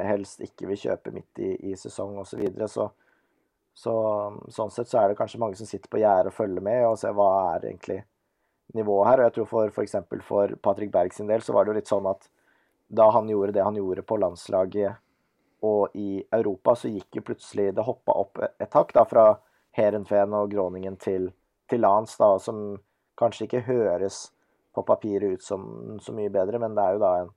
Helst 0.07 0.39
ikke 0.45 0.71
vil 0.71 0.79
kjøpe 0.79 1.11
midt 1.11 1.43
i, 1.43 1.51
i 1.71 1.75
sesong 1.75 2.15
osv. 2.23 2.31
Så, 2.31 2.41
videre. 2.41 2.71
så 2.71 2.89
så 3.79 3.93
sånn 4.51 4.71
sett 4.73 4.89
så 4.91 4.99
er 4.99 5.11
det 5.11 5.19
kanskje 5.19 5.39
mange 5.39 5.55
som 5.55 5.67
sitter 5.69 5.87
på 5.91 6.01
gjerdet 6.01 6.33
og 6.33 6.35
følger 6.35 6.63
med 6.65 6.81
og 6.87 6.97
ser 6.99 7.13
hva 7.15 7.29
er 7.53 7.69
egentlig 7.69 8.01
nivået 8.73 9.07
her. 9.07 9.19
Og 9.21 9.27
jeg 9.27 9.35
tror 9.37 9.49
for 9.51 9.73
f.eks. 9.73 9.95
For, 10.09 10.25
for 10.25 10.55
Patrick 10.63 10.91
Berg 10.93 11.13
sin 11.13 11.29
del 11.29 11.43
så 11.45 11.55
var 11.55 11.65
det 11.65 11.73
jo 11.73 11.79
litt 11.79 11.91
sånn 11.91 12.09
at 12.09 12.29
da 12.89 13.09
han 13.13 13.29
gjorde 13.29 13.53
det 13.53 13.65
han 13.65 13.77
gjorde 13.77 14.05
på 14.05 14.17
landslaget 14.17 14.97
og 15.65 15.95
i 15.99 16.23
Europa, 16.31 16.73
så 16.75 16.87
gikk 16.87 17.19
jo 17.19 17.25
plutselig 17.27 17.73
Det 17.75 17.83
hoppa 17.83 18.15
opp 18.15 18.39
et 18.47 18.73
hakk 18.73 18.93
da 18.95 19.03
fra 19.05 19.25
Heerenveen 19.75 20.33
og 20.33 20.53
Groningen 20.53 20.95
til, 20.97 21.27
til 21.69 21.83
Lans, 21.83 22.15
da, 22.17 22.31
som 22.41 22.79
kanskje 23.19 23.45
ikke 23.45 23.65
høres 23.67 24.29
på 24.75 24.85
papiret 24.87 25.35
ut 25.35 25.43
som 25.43 25.99
så 26.01 26.15
mye 26.15 26.31
bedre, 26.31 26.61
men 26.63 26.77
det 26.77 26.85
er 26.85 26.95
jo 26.95 27.03
da 27.03 27.11
en 27.19 27.31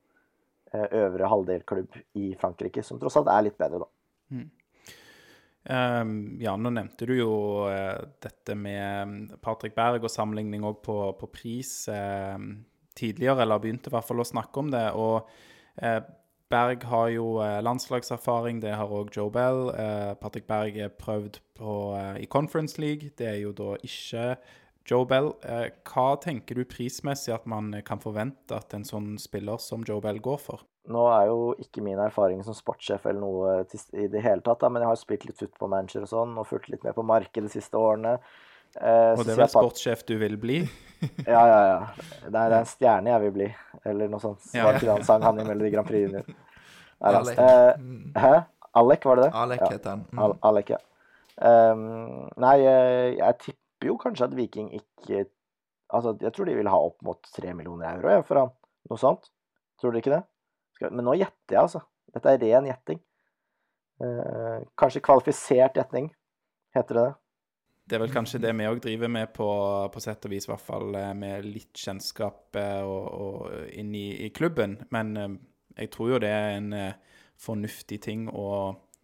øvre 1.03 1.28
halvdelklubb 1.28 1.99
i 2.16 2.33
Frankrike 2.41 2.85
som 2.87 3.01
tross 3.01 3.18
alt 3.20 3.28
er 3.33 3.49
litt 3.49 3.59
bedre, 3.61 3.83
da. 3.83 3.91
Mm. 4.33 4.49
Um, 5.62 6.40
ja, 6.42 6.56
nå 6.58 6.72
nevnte 6.74 7.06
du 7.06 7.14
jo 7.14 7.34
uh, 7.70 8.02
dette 8.22 8.56
med 8.58 9.36
Patrick 9.44 9.76
Berg 9.76 10.02
og 10.02 10.10
sammenligning 10.10 10.64
òg 10.66 10.80
på, 10.82 10.96
på, 11.20 11.28
pris 11.30 11.70
uh, 11.86 12.34
tidligere, 12.98 13.44
eller 13.44 13.62
begynte 13.62 13.92
i 13.92 13.94
hvert 13.94 14.08
fall 14.08 14.24
å 14.24 14.26
snakke 14.26 14.62
om 14.62 14.72
det. 14.74 14.88
Og 14.98 15.28
uh, 15.82 16.00
Berg 16.52 16.82
har 16.84 17.06
jo 17.14 17.28
landslagserfaring, 17.64 18.58
det 18.60 18.74
har 18.76 18.90
òg 18.92 19.08
Joe 19.16 19.30
Bell. 19.32 19.70
Patrick 20.20 20.44
Berg 20.44 20.74
er 20.76 20.90
prøvd 20.92 21.38
på, 21.56 21.76
i 22.20 22.26
Conference 22.28 22.76
League, 22.76 23.08
det 23.16 23.30
er 23.30 23.38
jo 23.40 23.54
da 23.56 23.70
ikke 23.80 24.34
Joe 24.84 25.06
Bell. 25.08 25.30
hva 25.88 26.04
tenker 26.20 26.60
du 26.60 26.66
prismessig 26.68 27.32
at 27.32 27.48
man 27.48 27.72
kan 27.88 28.04
forvente 28.04 28.52
at 28.52 28.76
en 28.76 28.84
sånn 28.84 29.14
spiller 29.16 29.64
som 29.64 29.80
Joe 29.88 30.04
Bell 30.04 30.20
går 30.20 30.44
for? 30.44 30.66
Nå 30.91 31.03
er 31.14 31.28
jo 31.28 31.53
ikke 31.62 31.83
min 31.85 32.01
erfaring 32.03 32.41
som 32.43 32.57
sportssjef 32.57 33.05
eller 33.07 33.20
noe 33.22 33.59
i 33.95 34.09
det 34.11 34.22
hele 34.24 34.43
tatt, 34.43 34.64
da, 34.64 34.70
men 34.72 34.83
jeg 34.83 34.91
har 34.91 34.99
spilt 34.99 35.26
litt 35.28 35.39
football 35.39 35.70
manager 35.76 36.07
og 36.07 36.11
sånn, 36.11 36.33
og 36.41 36.49
fulgt 36.49 36.72
litt 36.72 36.83
med 36.83 36.97
på 36.97 37.05
markedet 37.07 37.47
de 37.47 37.53
siste 37.55 37.78
årene. 37.78 38.16
Eh, 38.80 39.12
og 39.14 39.22
det 39.22 39.35
er 39.35 39.43
vel 39.45 39.51
sportssjef 39.53 40.03
du 40.09 40.16
vil 40.18 40.39
bli? 40.41 40.62
ja, 41.35 41.43
ja, 41.47 41.61
ja. 41.68 42.07
Det 42.26 42.41
er 42.41 42.57
en 42.57 42.66
stjerne 42.66 43.12
jeg 43.12 43.24
vil 43.26 43.37
bli, 43.37 43.49
eller 43.93 44.11
noe 44.11 44.22
sånt. 44.22 44.43
Det 44.49 44.64
var 44.64 44.78
ikke 44.78 44.89
det 44.89 44.97
han 44.97 45.07
sang, 45.07 45.26
han 45.28 45.39
i 45.39 45.47
Melodi 45.47 45.70
Grand 45.74 45.87
Prix 45.87 46.09
Junior. 46.09 46.33
Alec. 47.12 47.39
Eh, 47.39 47.85
hæ? 48.22 48.33
Alec, 48.83 49.07
var 49.07 49.20
det 49.20 49.28
det? 49.28 49.33
Alec 49.45 49.62
heter 49.68 49.91
han. 49.91 50.05
Mm. 50.11 50.24
Al 50.24 50.37
Alec, 50.51 50.74
ja. 50.74 50.80
Um, 51.43 51.87
nei, 52.43 52.57
jeg, 52.61 53.14
jeg, 53.18 53.39
tipper 53.47 53.89
jo 53.89 53.95
kanskje 54.01 54.26
at 54.28 54.35
Viking 54.37 54.66
ikke 54.76 55.24
Altså, 55.93 56.12
jeg 56.20 56.33
tror 56.33 56.47
de 56.49 56.55
vil 56.57 56.68
ha 56.72 56.76
opp 56.80 57.03
mot 57.05 57.18
tre 57.37 57.51
millioner 57.53 57.99
euro 57.99 58.12
ja, 58.14 58.20
for 58.24 58.41
han. 58.41 58.53
Noe 58.89 59.01
sånt. 59.01 59.26
Tror 59.80 59.93
dere 59.93 60.01
ikke 60.01 60.12
det? 60.14 60.22
Men 60.91 61.07
nå 61.07 61.16
gjetter 61.20 61.57
jeg, 61.57 61.62
altså. 61.62 61.83
Dette 62.12 62.33
er 62.33 62.43
ren 62.43 62.68
gjetting. 62.68 63.01
Eh, 64.03 64.62
kanskje 64.78 65.05
kvalifisert 65.05 65.76
gjetning, 65.78 66.11
heter 66.74 66.99
det 66.99 67.05
det? 67.07 67.12
Det 67.83 67.97
er 67.97 68.03
vel 68.05 68.12
kanskje 68.14 68.39
det 68.41 68.53
vi 68.55 68.66
òg 68.70 68.78
driver 68.83 69.11
med 69.11 69.33
på, 69.35 69.47
på, 69.93 70.01
sett 70.03 70.24
og 70.24 70.33
vis, 70.33 70.47
i 70.47 70.53
hvert 70.53 70.64
fall 70.64 70.95
eh, 70.97 71.11
med 71.18 71.49
litt 71.49 71.76
kjennskap 71.76 72.57
eh, 72.59 72.83
og, 72.87 73.09
og 73.11 73.72
inn 73.74 73.91
i, 73.99 74.07
i, 74.26 74.30
klubben. 74.35 74.78
Men 74.95 75.16
eh, 75.18 75.35
jeg 75.83 75.91
tror 75.95 76.14
jo 76.14 76.20
det 76.22 76.30
er 76.30 76.57
en 76.61 76.70
fornuftig 77.43 77.99
ting 78.05 78.28
å, 78.30 78.47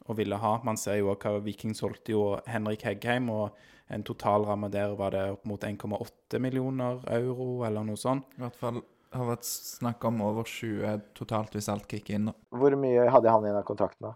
å 0.07 0.17
ville 0.17 0.39
ha. 0.39 0.53
Man 0.65 0.79
ser 0.79 1.01
jo 1.01 1.11
hva 1.11 1.35
Viking 1.43 1.75
solgte 1.77 2.15
jo 2.15 2.23
Henrik 2.47 2.87
Heggheim, 2.87 3.29
og 3.35 3.59
en 3.93 4.05
totalramme 4.07 4.71
der 4.71 4.95
var 4.99 5.17
det 5.17 5.25
opp 5.35 5.49
mot 5.49 5.65
1,8 5.65 6.39
millioner 6.45 7.03
euro, 7.19 7.65
eller 7.67 7.87
noe 7.89 7.99
sånt. 7.99 8.29
I 8.37 8.45
hvert 8.45 8.61
fall 8.61 8.83
har 9.15 9.29
vært 9.31 9.47
snakk 9.49 10.05
om 10.09 10.23
over 10.25 10.49
20 10.49 11.05
totalt 11.17 11.55
hvis 11.57 11.69
alt 11.73 11.87
kicker 11.91 12.19
inn. 12.19 12.33
Hvor 12.55 12.77
mye 12.81 13.07
hadde 13.09 13.33
han 13.33 13.47
igjen 13.47 13.61
av 13.61 13.67
kontrakten, 13.69 14.11
da? 14.11 14.15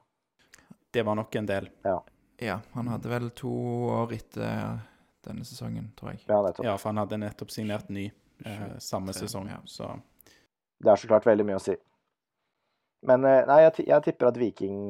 Det 0.93 1.05
var 1.07 1.17
nok 1.17 1.37
en 1.41 1.49
del. 1.49 1.69
Ja. 1.87 1.97
ja. 2.43 2.59
Han 2.75 2.91
hadde 2.93 3.13
vel 3.13 3.31
to 3.37 3.53
år 3.95 4.13
etter 4.19 4.83
denne 5.25 5.47
sesongen, 5.49 5.93
tror 5.97 6.13
jeg. 6.13 6.25
Ja, 6.29 6.43
ja 6.67 6.77
for 6.77 6.91
han 6.91 7.01
hadde 7.01 7.21
nettopp 7.23 7.55
signert 7.55 7.89
ny 7.89 8.11
eh, 8.45 8.77
samme 8.83 9.15
sesong, 9.17 9.49
ja. 9.49 9.63
så 9.65 9.95
Det 10.83 10.91
er 10.93 11.01
så 11.01 11.09
klart 11.09 11.27
veldig 11.27 11.47
mye 11.49 11.61
å 11.61 11.65
si. 11.65 11.77
Men 13.09 13.25
eh, 13.25 13.43
nei, 13.49 13.63
jeg, 13.65 13.87
jeg 13.89 14.07
tipper 14.07 14.29
at 14.29 14.41
Viking 14.41 14.81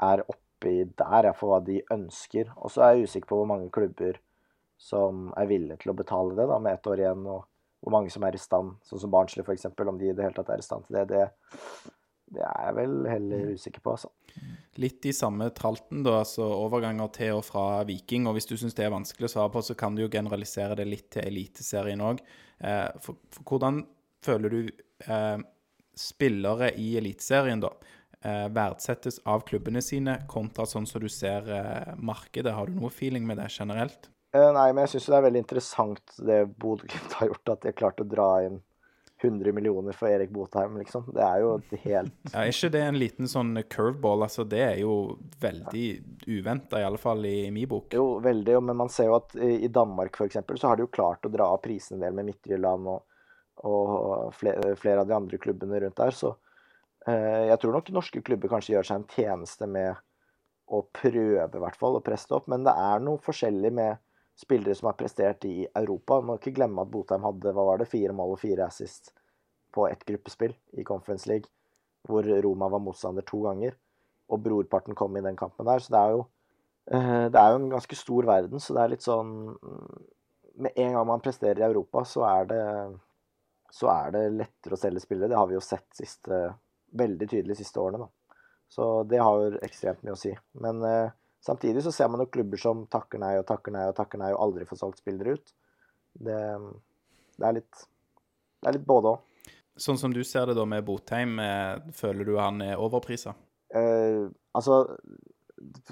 er 0.00 0.22
oppi 0.28 0.76
der, 0.86 1.30
ja, 1.30 1.34
for 1.36 1.54
hva 1.54 1.60
de 1.64 1.80
ønsker. 1.92 2.52
Og 2.60 2.72
så 2.72 2.84
er 2.84 2.94
jeg 2.94 3.10
usikker 3.10 3.32
på 3.32 3.40
hvor 3.40 3.50
mange 3.50 3.72
klubber 3.74 4.20
som 4.80 5.28
er 5.36 5.48
villige 5.50 5.82
til 5.82 5.92
å 5.92 5.98
betale 5.98 6.36
det, 6.38 6.46
da, 6.48 6.60
med 6.62 6.78
ett 6.78 6.86
år 6.88 7.02
igjen. 7.02 7.26
og 7.28 7.49
hvor 7.80 7.94
mange 7.94 8.12
som 8.12 8.24
er 8.26 8.36
i 8.36 8.40
stand, 8.40 8.76
sånn 8.84 9.02
som 9.02 9.12
Barnsley 9.12 9.44
f.eks., 9.44 9.70
om 9.72 9.98
de 9.98 10.10
i 10.10 10.16
det 10.16 10.26
hele 10.26 10.36
tatt 10.36 10.52
er 10.52 10.62
i 10.62 10.66
stand 10.66 10.86
til 10.86 10.98
det, 10.98 11.06
det, 11.14 11.22
det 12.36 12.42
er 12.46 12.66
jeg 12.68 12.76
vel 12.76 12.96
heller 13.10 13.46
mm. 13.46 13.54
usikker 13.56 13.84
på, 13.84 13.94
altså. 13.96 14.10
Litt 14.80 15.06
i 15.08 15.14
samme 15.16 15.48
tralten, 15.56 16.02
da, 16.06 16.20
altså 16.22 16.46
overganger 16.46 17.08
til 17.16 17.38
og 17.40 17.46
fra 17.48 17.64
Viking. 17.88 18.28
Og 18.28 18.36
hvis 18.36 18.46
du 18.48 18.54
syns 18.60 18.76
det 18.78 18.86
er 18.86 18.92
vanskelig 18.94 19.26
å 19.26 19.32
svare 19.32 19.52
på, 19.52 19.64
så 19.66 19.74
kan 19.78 19.96
du 19.96 20.04
jo 20.04 20.12
generalisere 20.12 20.76
det 20.78 20.86
litt 20.88 21.08
til 21.16 21.26
Eliteserien 21.26 22.04
òg. 22.06 22.20
Eh, 22.62 23.10
hvordan 23.48 23.82
føler 24.24 24.54
du 24.54 24.60
eh, 24.70 25.40
spillere 25.98 26.70
i 26.78 26.92
Eliteserien, 27.00 27.64
da? 27.64 27.72
Eh, 28.20 28.46
verdsettes 28.52 29.16
av 29.24 29.46
klubbene 29.48 29.80
sine, 29.80 30.18
kontra 30.28 30.66
sånn 30.68 30.86
som 30.88 31.00
du 31.00 31.08
ser 31.08 31.46
eh, 31.56 31.92
markedet. 31.96 32.52
Har 32.52 32.68
du 32.68 32.76
noe 32.76 32.92
feeling 32.92 33.24
med 33.26 33.40
det 33.40 33.48
generelt? 33.54 34.10
Eh, 34.32 34.50
nei, 34.54 34.68
men 34.72 34.84
jeg 34.84 34.94
syns 34.94 35.10
det 35.10 35.16
er 35.18 35.24
veldig 35.26 35.40
interessant 35.42 36.18
det 36.22 36.40
Bodø-Glimt 36.62 37.16
har 37.18 37.32
gjort, 37.32 37.54
at 37.54 37.62
de 37.62 37.72
har 37.72 37.78
klart 37.80 38.02
å 38.02 38.06
dra 38.06 38.28
inn 38.46 38.60
100 39.22 39.52
millioner 39.52 39.92
for 39.92 40.08
Erik 40.08 40.30
Botheim, 40.30 40.78
liksom. 40.80 41.04
Det 41.14 41.22
er 41.24 41.42
jo 41.42 41.50
helt 41.82 42.12
Ja, 42.32 42.44
Er 42.44 42.52
ikke 42.52 42.70
det 42.72 42.82
en 42.86 42.98
liten 43.00 43.28
sånn 43.28 43.52
curveball? 43.68 44.24
Altså, 44.24 44.46
det 44.48 44.62
er 44.64 44.76
jo 44.80 44.94
veldig 45.42 45.86
uventa, 46.30 46.80
i 46.80 46.86
alle 46.86 47.00
fall 47.00 47.26
i 47.28 47.50
min 47.52 47.68
bok. 47.68 47.90
Jo, 47.96 48.20
veldig, 48.24 48.60
men 48.70 48.78
man 48.80 48.92
ser 48.92 49.10
jo 49.10 49.18
at 49.18 49.34
i 49.36 49.68
Danmark 49.68 50.16
f.eks. 50.16 50.40
så 50.54 50.70
har 50.70 50.78
de 50.78 50.86
jo 50.86 50.92
klart 50.94 51.26
å 51.26 51.32
dra 51.32 51.50
av 51.52 51.60
prisene 51.64 51.98
en 51.98 52.06
del 52.06 52.16
med 52.16 52.30
Midtjylland 52.30 52.92
og, 52.94 53.18
og 53.68 54.30
flere, 54.36 54.76
flere, 54.80 55.02
av 55.02 55.10
de 55.10 55.18
andre 55.18 55.40
klubbene 55.42 55.82
rundt 55.84 56.00
der, 56.00 56.16
så 56.16 56.36
eh, 57.06 57.50
jeg 57.50 57.60
tror 57.60 57.76
nok 57.76 57.92
norske 57.92 58.22
klubber 58.24 58.54
kanskje 58.54 58.78
gjør 58.78 58.88
seg 58.88 59.02
en 59.02 59.10
tjeneste 59.10 59.68
med 59.68 60.00
å 60.70 60.84
prøve, 60.94 61.44
i 61.44 61.64
hvert 61.66 61.76
fall, 61.76 61.98
å 61.98 62.04
presse 62.04 62.30
det 62.30 62.38
opp, 62.38 62.48
men 62.48 62.64
det 62.64 62.72
er 62.78 63.02
noe 63.02 63.20
forskjellig 63.20 63.74
med 63.74 63.98
spillere 64.38 64.74
som 64.74 64.90
har 64.90 64.98
prestert 64.98 65.44
i 65.44 65.66
Europa. 65.74 66.20
Må 66.20 66.38
ikke 66.38 66.54
glemme 66.56 66.84
at 66.84 66.90
Botheim 66.92 67.24
hadde 67.26 67.54
hva 67.56 67.66
var 67.72 67.80
det, 67.80 67.90
fire 67.90 68.14
mål 68.16 68.36
og 68.36 68.42
fire 68.42 68.66
assist 68.66 69.12
på 69.74 69.86
ett 69.88 70.04
gruppespill 70.04 70.54
i 70.78 70.84
Conference 70.84 71.28
League, 71.30 71.50
hvor 72.08 72.26
Roma 72.42 72.68
var 72.72 72.82
motstander 72.82 73.26
to 73.26 73.42
ganger. 73.44 73.76
Og 74.30 74.42
brorparten 74.42 74.96
kom 74.98 75.16
i 75.16 75.24
den 75.24 75.38
kampen 75.38 75.68
der. 75.68 75.82
Så 75.82 75.92
det 75.94 76.00
er 76.00 76.16
jo, 76.16 76.24
eh, 76.90 77.26
det 77.30 77.40
er 77.40 77.52
jo 77.52 77.60
en 77.60 77.70
ganske 77.70 77.96
stor 77.98 78.26
verden. 78.26 78.60
Så 78.60 78.74
det 78.74 78.82
er 78.82 78.94
litt 78.96 79.06
sånn 79.06 79.56
Med 80.60 80.72
en 80.76 80.92
gang 80.92 81.06
man 81.06 81.22
presterer 81.24 81.62
i 81.62 81.64
Europa, 81.64 82.02
så 82.04 82.20
er 82.26 82.44
det, 82.44 82.64
så 83.72 83.88
er 83.88 84.10
det 84.12 84.24
lettere 84.34 84.76
å 84.76 84.76
selge 84.76 85.00
spillere. 85.00 85.30
Det 85.30 85.38
har 85.38 85.46
vi 85.48 85.54
jo 85.54 85.62
sett 85.64 85.86
siste, 85.96 86.40
veldig 86.92 87.28
tydelig 87.30 87.54
de 87.54 87.62
siste 87.62 87.80
årene. 87.80 88.04
da. 88.04 88.36
Så 88.68 89.04
det 89.08 89.22
har 89.22 89.38
jo 89.40 89.60
ekstremt 89.64 90.02
mye 90.04 90.12
å 90.12 90.20
si. 90.20 90.34
Men 90.60 90.82
eh, 90.84 91.14
Samtidig 91.40 91.82
så 91.86 91.92
ser 91.92 92.10
man 92.12 92.20
jo 92.24 92.28
klubber 92.32 92.60
som 92.60 92.84
takker 92.92 93.20
nei 93.22 93.34
og 93.40 93.46
takker 93.48 93.72
nei 93.72 93.86
og 93.88 93.96
takker 93.96 94.20
nei 94.20 94.30
og 94.34 94.42
aldri 94.44 94.66
får 94.68 94.82
solgt 94.82 95.00
spillere 95.00 95.38
ut. 95.38 95.52
Det, 96.12 96.40
det, 97.38 97.46
er 97.46 97.56
litt 97.60 97.84
Det 98.60 98.68
er 98.68 98.76
litt 98.76 98.88
både 98.88 99.14
òg. 99.14 99.52
Sånn 99.80 99.96
som 100.00 100.12
du 100.12 100.20
ser 100.26 100.50
det 100.50 100.58
da 100.58 100.66
med 100.68 100.84
Botheim, 100.84 101.38
eh, 101.40 101.78
føler 101.96 102.28
du 102.28 102.34
han 102.36 102.60
er 102.64 102.80
overprisa? 102.82 103.32
Eh, 103.72 104.26
altså 104.52 104.82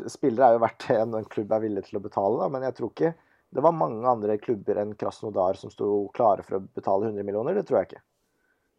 Spillere 0.08 0.48
er 0.48 0.56
jo 0.56 0.60
verdt 0.64 0.86
det 0.88 0.96
en 1.00 1.16
klubb 1.28 1.50
er 1.52 1.62
villig 1.64 1.82
til 1.86 1.98
å 2.00 2.04
betale, 2.04 2.38
da, 2.40 2.48
men 2.52 2.64
jeg 2.64 2.76
tror 2.76 2.92
ikke 2.92 3.10
det 3.56 3.64
var 3.64 3.76
mange 3.76 4.04
andre 4.08 4.36
klubber 4.40 4.80
enn 4.82 4.94
Krasnodar 4.98 5.56
som 5.60 5.72
sto 5.72 6.08
klare 6.16 6.44
for 6.44 6.58
å 6.58 6.64
betale 6.76 7.08
100 7.08 7.24
millioner. 7.24 7.56
Det 7.56 7.64
tror 7.68 7.80
jeg 7.80 7.88
ikke. 7.88 8.02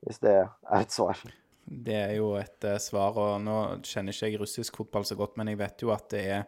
Hvis 0.06 0.22
det 0.22 0.36
er 0.38 0.76
et 0.78 0.94
svar. 0.94 1.22
Det 1.70 1.94
er 1.94 2.16
jo 2.18 2.32
et 2.40 2.66
uh, 2.66 2.80
svar, 2.82 3.14
og 3.22 3.42
nå 3.46 3.84
kjenner 3.86 4.16
ikke 4.16 4.26
jeg 4.32 4.40
russisk 4.42 4.80
fotball 4.80 5.06
så 5.06 5.16
godt, 5.20 5.38
men 5.38 5.52
jeg 5.52 5.60
vet 5.60 5.82
jo 5.86 5.92
at 5.94 6.08
det 6.10 6.24
er 6.34 6.44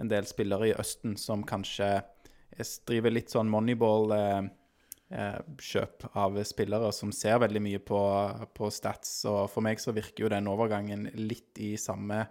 en 0.00 0.08
del 0.08 0.24
spillere 0.28 0.70
i 0.70 0.78
Østen 0.80 1.16
som 1.20 1.44
kanskje 1.44 2.00
driver 2.88 3.12
litt 3.12 3.30
sånn 3.32 3.50
moneyball-kjøp 3.52 4.48
uh, 6.06 6.08
uh, 6.08 6.16
av 6.24 6.40
spillere 6.48 6.88
som 6.96 7.12
ser 7.12 7.42
veldig 7.44 7.62
mye 7.64 7.80
på, 7.84 8.00
på, 8.56 8.70
stats. 8.72 9.12
Og 9.28 9.50
for 9.52 9.60
meg 9.64 9.80
så 9.80 9.92
virker 9.92 10.24
jo 10.24 10.32
den 10.32 10.48
overgangen 10.48 11.10
litt 11.20 11.60
i 11.60 11.76
samme 11.80 12.24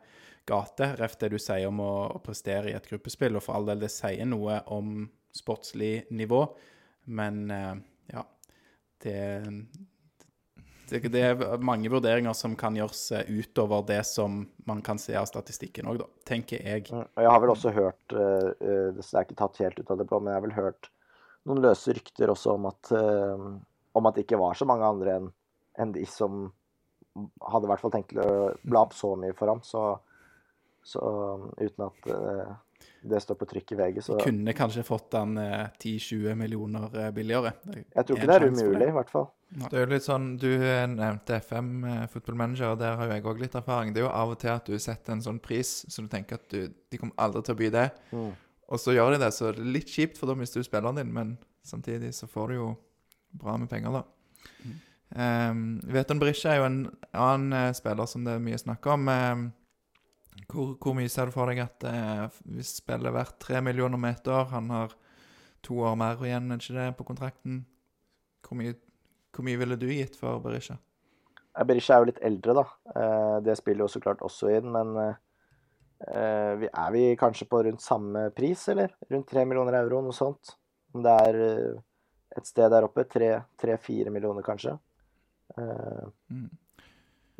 gate, 0.50 0.96
ref 0.98 1.18
det 1.22 1.30
du 1.36 1.40
sier 1.42 1.68
om 1.70 1.80
å, 1.86 1.94
å 2.18 2.20
prestere 2.26 2.72
i 2.72 2.78
et 2.78 2.90
gruppespill. 2.90 3.38
Og 3.38 3.44
for 3.46 3.54
all 3.60 3.70
del, 3.70 3.86
det 3.86 3.94
sier 3.94 4.26
noe 4.30 4.64
om 4.74 5.06
sportslig 5.38 6.10
nivå, 6.10 6.42
men 7.14 7.50
ja. 8.12 8.26
Det, 9.02 9.18
det, 10.92 11.22
er 11.24 11.64
mange 11.64 11.90
vurderinger 11.92 12.36
som 12.38 12.56
kan 12.60 12.76
gjøres 12.78 13.04
eh, 13.16 13.30
utover 13.32 13.84
det 13.88 14.02
som 14.08 14.42
man 14.68 14.82
kan 14.86 15.00
se 15.02 15.16
av 15.18 15.28
statistikken 15.30 15.90
òg, 15.92 16.04
tenker 16.28 16.62
jeg. 16.62 16.88
Mm, 16.92 17.06
jeg 17.24 17.32
har 17.32 17.44
vel 17.44 17.54
også 17.54 17.74
hørt, 17.76 18.02
uh, 18.14 18.52
det 18.60 19.06
er 19.06 19.26
ikke 19.26 19.40
tatt 19.40 19.62
helt 19.64 19.80
ut 19.80 19.94
av 19.94 20.02
det 20.02 20.08
blå, 20.10 20.20
men 20.20 20.34
jeg 20.34 20.42
har 20.42 20.48
vel 20.48 20.58
hørt 20.58 20.92
noen 21.48 21.64
løse 21.64 21.96
rykter 21.98 22.30
også 22.30 22.54
om 22.54 22.68
at, 22.70 22.92
om 23.98 24.06
at 24.06 24.14
det 24.14 24.28
ikke 24.28 24.38
var 24.38 24.54
så 24.54 24.68
mange 24.70 24.86
andre 24.86 25.16
enn 25.18 25.32
en 25.82 25.94
de 25.96 26.04
som 26.06 26.44
hadde 27.42 27.66
i 27.66 27.72
hvert 27.72 27.82
fall 27.82 27.94
tenkt 27.96 28.14
å 28.20 28.52
bla 28.62 28.84
opp 28.86 28.94
så 28.94 29.16
mye 29.18 29.34
for 29.34 29.50
ham. 29.50 29.64
Så, 29.66 29.82
så 30.86 31.02
uten 31.58 31.88
at 31.88 32.12
det 33.02 33.20
står 33.22 33.36
på 33.36 33.46
trykk 33.50 33.72
i 33.72 33.76
VG. 33.76 34.02
Så... 34.06 34.18
Kunne 34.22 34.54
kanskje 34.54 34.84
fått 34.86 35.12
den 35.16 35.38
eh, 35.42 35.68
10-20 35.80 36.36
millioner 36.38 36.98
eh, 37.00 37.12
billigere. 37.12 37.54
Jeg 37.66 38.06
tror 38.06 38.20
ikke 38.20 38.28
det 38.30 38.36
er 38.36 38.46
umulig, 38.48 38.88
i 38.88 38.96
hvert 38.98 39.10
fall. 39.10 39.28
Det 39.52 39.74
er 39.74 39.84
jo 39.84 39.90
litt 39.92 40.06
sånn, 40.06 40.28
Du 40.40 40.48
nevnte 40.94 41.40
FM 41.42 41.72
eh, 41.90 42.04
Football 42.14 42.38
Manager, 42.44 42.76
og 42.76 42.80
der 42.84 43.00
har 43.00 43.10
jo 43.10 43.18
jeg 43.18 43.26
òg 43.34 43.42
litt 43.42 43.58
erfaring. 43.58 43.96
Det 43.96 44.04
er 44.04 44.06
jo 44.06 44.14
av 44.14 44.36
og 44.36 44.40
til 44.44 44.54
at 44.54 44.70
du 44.70 44.78
setter 44.80 45.16
en 45.16 45.26
sånn 45.26 45.42
pris 45.44 45.74
så 45.90 46.06
du 46.06 46.12
tenker 46.12 46.38
at 46.38 46.46
du, 46.54 46.70
de 46.70 47.02
kommer 47.02 47.18
aldri 47.26 47.42
til 47.48 47.58
å 47.58 47.62
by 47.64 47.72
det. 47.74 47.88
Mm. 48.14 48.30
Og 48.72 48.80
så 48.80 48.96
gjør 48.96 49.16
de 49.16 49.24
det, 49.26 49.32
så 49.36 49.50
det 49.50 49.66
er 49.66 49.74
litt 49.80 49.90
kjipt, 49.92 50.22
for 50.22 50.30
da 50.30 50.38
mister 50.38 50.62
du 50.62 50.68
spilleren 50.70 51.02
din. 51.02 51.12
Men 51.16 51.36
samtidig 51.68 52.14
så 52.16 52.30
får 52.30 52.54
du 52.54 52.60
jo 52.60 52.70
bra 53.42 53.58
med 53.58 53.72
penger, 53.72 53.98
da. 53.98 54.52
Mm. 54.62 54.78
Um, 55.12 55.64
Veton 55.92 56.22
Brisje 56.22 56.48
er 56.48 56.62
jo 56.62 56.70
en 56.70 56.78
annen 57.12 57.52
uh, 57.52 57.74
spiller 57.76 58.08
som 58.08 58.24
det 58.24 58.38
er 58.38 58.46
mye 58.46 58.62
snakk 58.62 58.86
om. 58.94 59.10
Um, 59.10 59.50
hvor, 60.52 60.76
hvor, 60.80 60.96
mye 60.98 61.10
ser 61.12 61.30
du 61.30 61.36
for 61.36 61.52
deg 61.52 61.62
at 61.64 61.86
eh, 61.88 62.40
hvis 62.56 62.78
spillet 62.82 63.10
er 63.10 63.16
verdt 63.16 63.40
tre 63.44 63.62
millioner 63.64 64.00
år 64.28 64.50
Han 64.52 64.70
har 64.70 64.96
to 65.64 65.80
år 65.80 65.96
mer 65.96 66.24
igjen, 66.26 66.52
er 66.52 66.62
ikke 66.62 66.78
det, 66.78 66.88
på 66.98 67.08
kontrakten? 67.08 67.66
Hvor 68.42 68.58
mye, 68.58 68.76
hvor 69.32 69.46
mye 69.46 69.60
ville 69.62 69.78
du 69.78 69.88
gitt 69.88 70.16
for 70.18 70.42
Berisha? 70.44 70.78
Berisha 71.68 71.96
er 71.96 72.00
jo 72.02 72.10
litt 72.10 72.24
eldre, 72.24 72.56
da. 72.58 72.66
Eh, 72.96 73.38
det 73.46 73.58
spiller 73.60 73.86
jo 73.86 73.92
så 73.92 74.02
klart 74.04 74.24
også 74.26 74.50
inn, 74.56 74.72
men 74.72 74.96
eh, 75.04 76.66
er 76.66 76.92
vi 76.96 77.04
kanskje 77.20 77.48
på 77.52 77.62
rundt 77.68 77.84
samme 77.84 78.30
pris, 78.36 78.66
eller? 78.74 78.96
Rundt 79.12 79.30
tre 79.30 79.46
millioner 79.46 79.82
euro, 79.84 80.02
noe 80.02 80.16
sånt. 80.16 80.56
Om 80.96 81.06
det 81.06 81.18
er 81.28 81.42
et 82.38 82.48
sted 82.48 82.72
der 82.74 82.88
oppe. 82.88 83.06
Tre-fire 83.08 84.12
millioner, 84.12 84.44
kanskje. 84.44 84.74
Mm. 85.56 86.50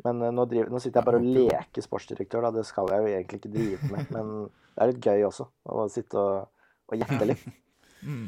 Men 0.06 0.22
uh, 0.22 0.30
nå, 0.34 0.46
driver, 0.50 0.70
nå, 0.72 0.82
sitter 0.82 1.00
jeg 1.00 1.08
bare 1.08 1.20
og 1.22 1.32
leker 1.38 1.84
sportsdirektør, 1.84 2.46
da. 2.48 2.54
Det 2.58 2.66
skal 2.68 2.90
jeg 2.92 3.04
jo 3.04 3.12
egentlig 3.12 3.42
ikke 3.42 3.54
drive 3.56 3.90
med. 3.92 4.14
Men 4.14 4.32
det 4.48 4.84
er 4.84 4.92
litt 4.92 5.10
gøy 5.10 5.26
også, 5.28 5.48
å 5.68 5.88
sitte 5.92 6.22
og, 6.22 6.70
og 6.90 7.02
gjette 7.02 7.28
litt. 7.28 7.44
mm. 8.08 8.24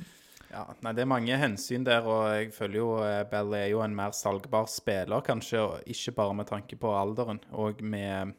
Ja, 0.54 0.68
nei, 0.86 0.92
Det 0.94 1.02
er 1.02 1.10
mange 1.10 1.36
hensyn 1.40 1.84
der, 1.86 2.06
og 2.06 2.28
jeg 2.30 2.52
føler 2.54 2.78
jo 2.78 2.88
eh, 3.02 3.24
Bell 3.26 3.56
er 3.58 3.68
jo 3.72 3.82
en 3.82 3.96
mer 3.96 4.14
salgbar 4.14 4.68
spiller, 4.70 5.24
kanskje, 5.26 5.64
ikke 5.90 6.14
bare 6.20 6.36
med 6.38 6.50
tanke 6.50 6.78
på 6.78 6.92
alderen. 6.94 7.40
Og 7.58 7.82
med 7.82 8.36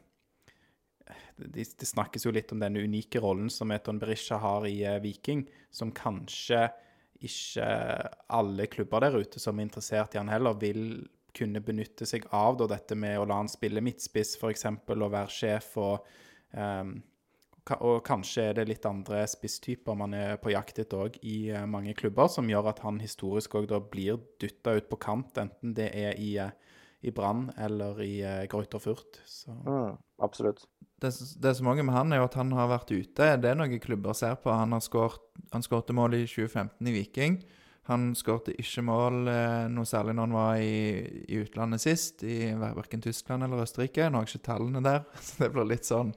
Det 1.36 1.66
de 1.76 1.86
snakkes 1.86 2.24
jo 2.24 2.32
litt 2.32 2.54
om 2.54 2.62
den 2.62 2.78
unike 2.80 3.20
rollen 3.20 3.50
som 3.52 3.70
Eton 3.74 4.00
Berisha 4.00 4.38
har 4.40 4.64
i 4.64 4.78
uh, 4.88 4.96
Viking, 5.02 5.44
som 5.70 5.92
kanskje 5.92 6.64
ikke 7.26 7.66
alle 8.32 8.66
klubber 8.72 9.04
der 9.04 9.20
ute 9.20 9.40
som 9.40 9.58
er 9.58 9.68
interessert 9.68 10.14
i 10.14 10.20
han 10.20 10.32
heller, 10.32 10.56
vil 10.60 11.04
kunne 11.36 11.62
benytte 11.64 12.06
seg 12.08 12.26
av 12.34 12.56
da, 12.60 12.68
dette 12.70 12.96
med 12.98 13.18
å 13.20 13.26
la 13.28 13.40
han 13.42 13.50
spille 13.50 13.82
midtspiss, 13.84 14.36
f.eks., 14.40 14.66
og 14.66 15.04
være 15.12 15.32
sjef. 15.32 15.72
Og, 15.82 16.06
um, 16.52 16.96
og, 17.78 17.98
kanskje 18.06 18.48
er 18.50 18.58
det 18.58 18.68
litt 18.70 18.86
andre 18.88 19.24
spisstyper 19.28 19.98
man 19.98 20.14
er 20.16 20.36
på 20.42 20.52
jakt 20.54 20.80
etter 20.82 21.06
òg 21.06 21.18
i 21.26 21.50
uh, 21.54 21.64
mange 21.70 21.96
klubber, 21.98 22.30
som 22.32 22.48
gjør 22.50 22.70
at 22.72 22.84
han 22.86 23.02
historisk 23.02 23.58
òg 23.58 23.68
da 23.72 23.82
blir 23.82 24.20
dytta 24.42 24.78
ut 24.78 24.88
på 24.90 25.00
kant, 25.02 25.36
enten 25.42 25.74
det 25.76 25.90
er 25.94 26.16
i, 26.22 26.32
uh, 26.40 26.54
i 27.06 27.12
Brann 27.14 27.50
eller 27.56 28.00
i 28.04 28.14
uh, 28.24 28.46
Greuter 28.50 28.82
Furt. 28.82 29.20
Mm, 29.48 29.98
absolutt. 30.22 30.64
Det, 31.02 31.12
det 31.42 31.52
som 31.58 31.68
er 31.68 31.84
med 31.84 31.92
han, 31.92 32.12
er 32.12 32.22
jo 32.22 32.30
at 32.30 32.38
han 32.40 32.54
har 32.56 32.70
vært 32.72 32.94
ute. 32.94 33.34
Det 33.36 33.50
er 33.50 33.58
noen 33.58 33.80
klubber 33.82 34.16
ser 34.16 34.38
på. 34.40 34.48
Han 34.48 34.72
har 34.72 34.80
skåret 34.80 35.92
mål 35.92 36.16
i 36.16 36.24
2015 36.24 36.88
i 36.88 36.94
Viking. 36.94 37.40
Han 37.86 38.08
skårte 38.18 38.54
ikke 38.58 38.82
mål 38.86 39.28
eh, 39.30 39.66
noe 39.70 39.86
særlig 39.86 40.16
når 40.16 40.26
han 40.26 40.34
var 40.34 40.62
i, 40.62 40.80
i 41.30 41.38
utlandet 41.44 41.84
sist, 41.84 42.24
i 42.26 42.50
verken 42.58 43.04
Tyskland 43.04 43.46
eller 43.46 43.62
Østerrike. 43.62 44.08
Nå 44.10 44.18
har 44.18 44.26
jeg 44.26 44.36
ikke 44.36 44.48
tallene 44.48 44.82
der, 44.82 45.04
så 45.26 45.44
det 45.44 45.52
blir 45.54 45.70
litt 45.70 45.86
sånn 45.86 46.10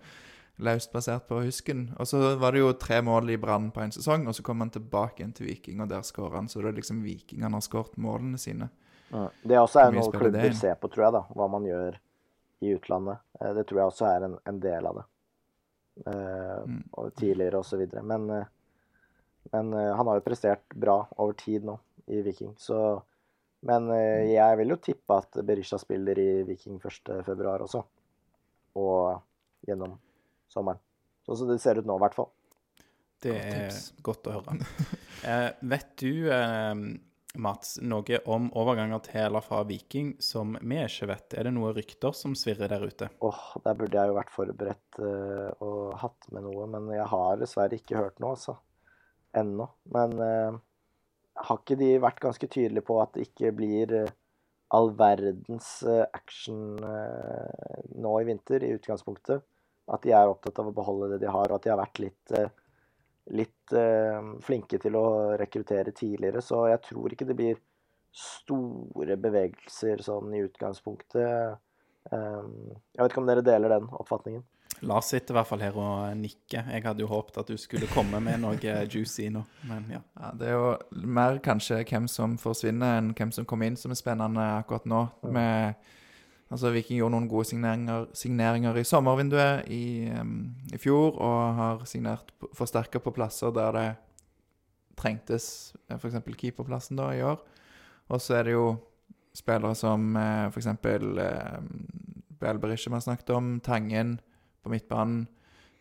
løst 0.60 0.92
basert 0.92 1.28
på 1.30 1.40
husken. 1.46 1.86
Og 2.02 2.10
så 2.10 2.34
var 2.42 2.54
det 2.54 2.64
jo 2.64 2.74
tre 2.76 3.00
mål 3.06 3.32
i 3.32 3.38
Brann 3.40 3.70
på 3.72 3.84
en 3.84 3.94
sesong, 3.96 4.28
og 4.28 4.36
så 4.36 4.44
kom 4.44 4.66
han 4.66 4.74
tilbake 4.74 5.22
igjen 5.22 5.36
til 5.38 5.48
Viking, 5.48 5.80
og 5.84 5.92
der 5.92 6.04
skårer 6.06 6.42
han. 6.42 6.50
Så 6.52 6.64
det 6.64 6.74
er 6.74 6.80
liksom 6.82 7.04
Viking 7.06 7.46
han 7.46 7.56
har 7.56 7.64
skåret 7.66 7.98
målene 8.02 8.42
sine. 8.42 8.70
Mm. 9.10 9.30
det 9.42 9.58
også 9.58 9.80
er 9.82 9.96
noe 9.96 10.12
klubber 10.14 10.52
ser 10.54 10.76
på, 10.78 10.90
tror 10.94 11.08
jeg, 11.08 11.14
da, 11.16 11.22
hva 11.34 11.48
man 11.50 11.64
gjør 11.66 11.96
i 12.62 12.76
utlandet. 12.76 13.24
Eh, 13.40 13.54
det 13.58 13.64
tror 13.70 13.82
jeg 13.82 13.94
også 13.94 14.06
er 14.10 14.26
en, 14.28 14.36
en 14.52 14.60
del 14.62 14.90
av 14.90 15.00
det. 15.00 15.08
Uh, 16.00 16.62
mm. 16.64 16.84
og 16.96 17.10
tidligere 17.20 17.60
og 17.60 17.66
så 17.68 17.76
videre. 17.76 18.04
Men 18.08 18.30
uh, 18.32 18.46
men 19.54 19.72
uh, 19.74 19.94
han 19.98 20.10
har 20.10 20.20
jo 20.20 20.26
prestert 20.26 20.76
bra 20.76 21.02
over 21.18 21.38
tid 21.40 21.66
nå 21.68 21.78
i 22.10 22.24
Viking, 22.26 22.56
så 22.58 23.02
Men 23.62 23.90
uh, 23.92 24.24
jeg 24.24 24.56
vil 24.56 24.70
jo 24.72 24.80
tippe 24.80 25.16
at 25.20 25.42
Berisha 25.44 25.78
spiller 25.82 26.20
i 26.20 26.44
Viking 26.48 26.78
1.2 26.80 27.48
også. 27.60 27.82
Og 28.80 29.20
gjennom 29.68 29.98
sommeren. 30.48 30.80
Sånn 31.26 31.42
som 31.42 31.50
det 31.52 31.60
ser 31.60 31.82
ut 31.82 31.88
nå, 31.90 31.98
i 31.98 32.04
hvert 32.06 32.16
fall. 32.16 32.30
Det 33.20 33.36
er 33.36 33.76
godt 34.06 34.30
å 34.30 34.38
høre. 34.38 34.56
eh, 35.28 35.50
vet 35.74 35.90
du, 36.00 36.30
eh, 36.32 36.74
Mats, 37.40 37.76
noe 37.86 38.22
om 38.32 38.48
overganger 38.58 39.04
til 39.06 39.20
eller 39.26 39.44
fra 39.46 39.60
Viking 39.68 40.16
som 40.24 40.56
vi 40.58 40.80
ikke 40.82 41.12
vet? 41.12 41.36
Er 41.38 41.50
det 41.50 41.54
noen 41.58 41.76
rykter 41.76 42.16
som 42.18 42.34
svirrer 42.38 42.72
der 42.72 42.88
ute? 42.88 43.12
Åh, 43.20 43.44
oh, 43.44 43.62
Der 43.66 43.76
burde 43.78 44.00
jeg 44.00 44.10
jo 44.10 44.16
vært 44.18 44.34
forberedt 44.34 44.98
uh, 45.04 45.52
og 45.62 46.00
hatt 46.02 46.32
med 46.34 46.48
noe, 46.48 46.66
men 46.72 46.90
jeg 46.96 47.06
har 47.12 47.38
dessverre 47.38 47.78
ikke 47.78 48.00
hørt 48.00 48.18
noe, 48.24 48.34
altså 48.34 48.58
ennå. 49.38 49.68
Men 49.94 50.16
uh, 50.20 50.58
har 51.46 51.62
ikke 51.62 51.78
de 51.80 51.94
vært 52.02 52.22
ganske 52.24 52.50
tydelige 52.52 52.86
på 52.88 53.00
at 53.04 53.14
det 53.16 53.30
ikke 53.30 53.54
blir 53.56 53.94
uh, 54.06 54.16
all 54.76 54.92
verdens 54.98 55.70
uh, 55.88 56.06
action 56.14 56.78
nå 56.80 58.16
i 58.22 58.28
vinter, 58.28 58.64
i 58.64 58.74
utgangspunktet? 58.78 59.46
At 59.90 60.06
de 60.06 60.14
er 60.14 60.30
opptatt 60.30 60.60
av 60.62 60.70
å 60.70 60.76
beholde 60.76 61.16
det 61.16 61.24
de 61.24 61.32
har, 61.34 61.50
og 61.50 61.58
at 61.58 61.66
de 61.66 61.72
har 61.74 61.80
vært 61.80 62.02
litt, 62.04 62.34
litt 63.34 63.72
flinke 64.46 64.78
til 64.78 64.94
å 65.00 65.06
rekruttere 65.42 65.90
tidligere. 65.98 66.44
Så 66.46 66.60
jeg 66.70 66.84
tror 66.86 67.16
ikke 67.16 67.26
det 67.26 67.38
blir 67.40 67.58
store 68.14 69.18
bevegelser 69.18 70.04
sånn 70.06 70.36
i 70.38 70.44
utgangspunktet. 70.46 71.58
jeg 72.14 73.02
vet 73.02 73.10
ikke 73.10 73.24
om 73.24 73.32
dere 73.32 73.48
deler 73.50 73.74
den 73.80 73.90
oppfatningen? 73.98 74.46
Lars 74.82 75.10
sitter 75.12 75.34
i 75.34 75.36
hvert 75.36 75.50
fall 75.50 75.64
her 75.64 75.76
og 75.76 76.18
nikker. 76.18 76.70
Jeg 76.72 76.84
hadde 76.86 77.04
jo 77.04 77.10
håpet 77.12 77.40
at 77.42 77.50
du 77.52 77.58
skulle 77.60 77.90
komme 77.92 78.22
med 78.24 78.40
noe 78.40 78.76
juicy 78.88 79.28
nå, 79.34 79.42
men 79.68 79.88
ja. 79.92 80.02
ja. 80.16 80.30
Det 80.40 80.48
er 80.48 80.56
jo 80.56 80.70
mer 81.04 81.40
kanskje 81.44 81.82
hvem 81.84 82.08
som 82.12 82.38
forsvinner, 82.40 83.00
enn 83.00 83.14
hvem 83.18 83.34
som 83.36 83.48
kommer 83.50 83.68
inn, 83.68 83.80
som 83.80 83.92
er 83.92 84.00
spennende 84.00 84.46
akkurat 84.60 84.88
nå. 84.88 85.02
Med, 85.36 85.90
altså 86.48 86.72
Viking 86.76 87.02
gjorde 87.02 87.16
noen 87.18 87.28
gode 87.32 87.50
signeringer, 87.50 88.08
signeringer 88.16 88.80
i 88.80 88.86
sommervinduet 88.88 89.68
i, 89.74 89.84
um, 90.16 90.38
i, 90.72 90.80
fjor, 90.80 91.18
og 91.18 91.60
har 91.60 91.84
signert 91.90 92.32
forsterka 92.56 93.04
på 93.04 93.14
plasser 93.16 93.52
der 93.56 93.76
det 93.76 93.90
trengtes, 95.00 95.74
f.eks. 95.92 96.22
keeperplassen 96.38 97.00
da 97.00 97.12
i 97.16 97.24
år. 97.26 97.44
Og 98.10 98.24
så 98.24 98.40
er 98.40 98.48
det 98.48 98.56
jo 98.56 98.72
spillere 99.36 99.76
som 99.78 100.16
eh, 100.20 100.48
f.eks. 100.50 100.68
Eh, 100.68 101.62
Belberische 102.40 102.90
vi 102.90 102.96
har 102.96 103.04
snakket 103.04 103.32
om, 103.36 103.54
Tangen 103.64 104.18
på 104.64 104.72
midtbanen. 104.74 105.28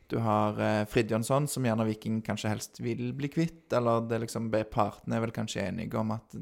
Du 0.09 0.17
har 0.25 0.57
eh, 0.63 0.85
Fridjonsson, 0.89 1.49
som 1.49 1.67
gjerne 1.69 1.85
Viking 1.85 2.23
kanskje 2.25 2.53
helst 2.53 2.81
vil 2.81 3.11
bli 3.17 3.29
kvitt. 3.29 3.67
Eller 3.77 4.07
det 4.09 4.23
liksom, 4.25 4.49
partene 4.73 5.19
er 5.19 5.25
vel 5.27 5.35
kanskje 5.37 5.67
enige 5.67 6.01
om 6.01 6.15
at 6.17 6.39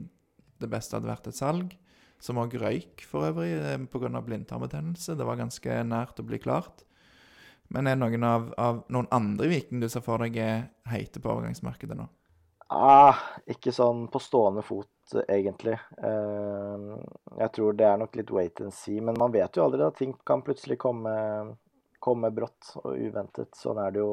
det 0.61 0.70
beste 0.70 0.97
hadde 0.97 1.11
vært 1.11 1.30
et 1.30 1.39
salg. 1.39 1.74
Som 2.22 2.39
òg 2.41 2.55
røyk, 2.57 3.03
for 3.05 3.26
øvrig, 3.28 3.57
eh, 3.59 3.78
pga. 3.91 4.22
blindtarmbetennelse. 4.22 5.16
Det 5.18 5.26
var 5.26 5.43
ganske 5.43 5.80
nært 5.84 6.22
å 6.22 6.26
bli 6.26 6.39
klart. 6.39 6.87
Men 7.68 7.87
er 7.91 7.99
noen 7.99 8.22
av, 8.24 8.53
av 8.59 8.84
noen 8.95 9.09
andre 9.11 9.49
Viking 9.51 9.82
du 9.82 9.89
ser 9.91 10.05
for 10.05 10.22
deg 10.22 10.39
er 10.39 10.68
heite 10.87 11.20
på 11.20 11.32
overgangsmarkedet 11.32 11.99
nå? 11.99 12.07
Ah, 12.68 13.18
ikke 13.47 13.70
sånn 13.74 14.07
på 14.11 14.18
stående 14.18 14.62
fot, 14.66 14.91
egentlig. 15.30 15.76
Uh, 16.03 16.99
jeg 17.39 17.53
tror 17.55 17.76
det 17.78 17.87
er 17.87 18.01
nok 18.01 18.16
litt 18.18 18.32
wait 18.34 18.62
and 18.62 18.74
see. 18.74 18.99
Men 18.99 19.18
man 19.18 19.34
vet 19.34 19.55
jo 19.55 19.66
aldri 19.66 19.84
at 19.87 19.99
ting 20.01 20.16
kan 20.26 20.43
plutselig 20.47 20.80
komme, 20.82 21.12
komme 22.07 22.32
brått 22.34 22.72
og 22.82 22.94
uventet. 22.94 23.54
Sånn 23.59 23.80
er 23.82 23.94
det 23.94 24.02
jo. 24.02 24.12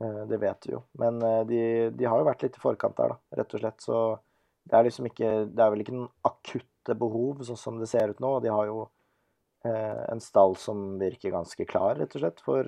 Eh, 0.00 0.22
det 0.30 0.40
vet 0.42 0.68
vi 0.68 0.74
jo. 0.76 0.82
Men 1.00 1.20
eh, 1.26 1.42
de, 1.48 1.62
de, 1.96 2.08
har 2.08 2.20
jo 2.20 2.28
vært 2.28 2.46
litt 2.46 2.58
i 2.58 2.62
forkant 2.62 2.96
der, 3.00 3.14
da, 3.14 3.40
rett 3.40 3.56
og 3.56 3.64
slett. 3.64 3.84
Så 3.84 4.00
det 4.70 4.76
er 4.76 4.86
liksom 4.86 5.08
ikke 5.08 5.30
Det 5.50 5.64
er 5.64 5.72
vel 5.72 5.84
ikke 5.84 5.96
noen 5.96 6.12
akutte 6.28 6.96
behov, 7.00 7.44
sånn 7.46 7.60
som 7.60 7.80
det 7.80 7.90
ser 7.90 8.12
ut 8.12 8.22
nå. 8.22 8.38
De 8.44 8.52
har 8.52 8.70
jo 8.70 8.88
en 9.60 10.22
stall 10.24 10.54
som 10.56 10.94
virker 10.96 11.34
ganske 11.34 11.66
klar, 11.68 11.98
rett 11.98 12.14
og 12.16 12.22
slett, 12.22 12.38
for 12.40 12.64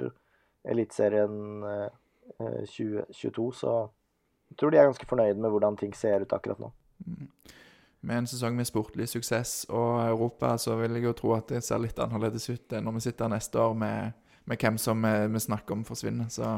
Eliteserien 0.68 1.62
2022. 2.68 3.46
Så 3.56 3.70
jeg 4.52 4.58
tror 4.60 4.74
de 4.74 4.76
er 4.82 4.90
ganske 4.90 5.08
fornøyd 5.08 5.40
med 5.40 5.54
hvordan 5.54 5.78
ting 5.80 5.94
ser 5.96 6.26
ut 6.26 6.34
akkurat 6.36 6.60
nå. 6.60 6.68
Mm. 7.06 7.30
Med 8.02 8.18
en 8.18 8.26
sesong 8.26 8.56
med 8.58 8.66
sportlig 8.66 9.06
suksess 9.08 9.62
og 9.70 10.00
Europa, 10.02 10.56
så 10.58 10.74
vil 10.80 10.98
jeg 10.98 11.06
jo 11.06 11.14
tro 11.14 11.36
at 11.36 11.52
det 11.52 11.60
ser 11.62 11.78
litt 11.84 12.00
annerledes 12.02 12.48
ut 12.50 12.74
når 12.82 12.96
vi 12.96 13.02
sitter 13.04 13.30
neste 13.30 13.60
år 13.62 13.76
med, 13.78 14.16
med 14.48 14.60
hvem 14.60 14.78
som 14.80 15.02
vi, 15.02 15.14
vi, 15.34 15.42
snakker 15.42 15.76
om 15.76 15.84
forsvinner. 15.86 16.30
Så 16.32 16.48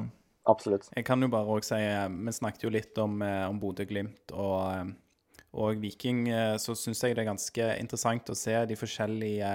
Absolutt. 0.49 0.91
Jeg 0.93 1.07
kan 1.09 1.23
jo 1.25 1.31
bare 1.33 1.49
òg 1.49 1.65
si 1.65 1.79
eh, 1.81 2.09
Vi 2.27 2.33
snakket 2.37 2.67
jo 2.67 2.73
litt 2.73 2.99
om, 3.01 3.23
eh, 3.25 3.47
om 3.49 3.57
Bodø-Glimt 3.61 4.35
og, 4.35 4.59
eh, 4.75 5.41
og, 5.55 5.81
Viking. 5.81 6.27
Så 6.61 6.77
syns 6.77 7.01
jeg 7.05 7.17
det 7.17 7.25
er 7.25 7.31
ganske 7.31 7.71
interessant 7.81 8.29
å 8.29 8.37
se 8.37 8.57
de 8.69 8.77
forskjellige 8.77 9.55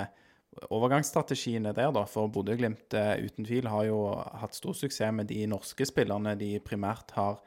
overgangsstrategiene 0.74 1.74
der, 1.78 1.92
da. 1.94 2.06
For 2.10 2.32
Bodø-Glimt 2.32 2.96
uten 2.96 3.46
tvil 3.46 3.70
har 3.70 3.86
jo 3.90 4.02
hatt 4.42 4.58
stor 4.58 4.74
suksess 4.78 5.14
med 5.14 5.30
de 5.30 5.44
norske 5.52 5.86
spillerne 5.86 6.34
de 6.40 6.56
primært 6.64 7.14
har 7.18 7.38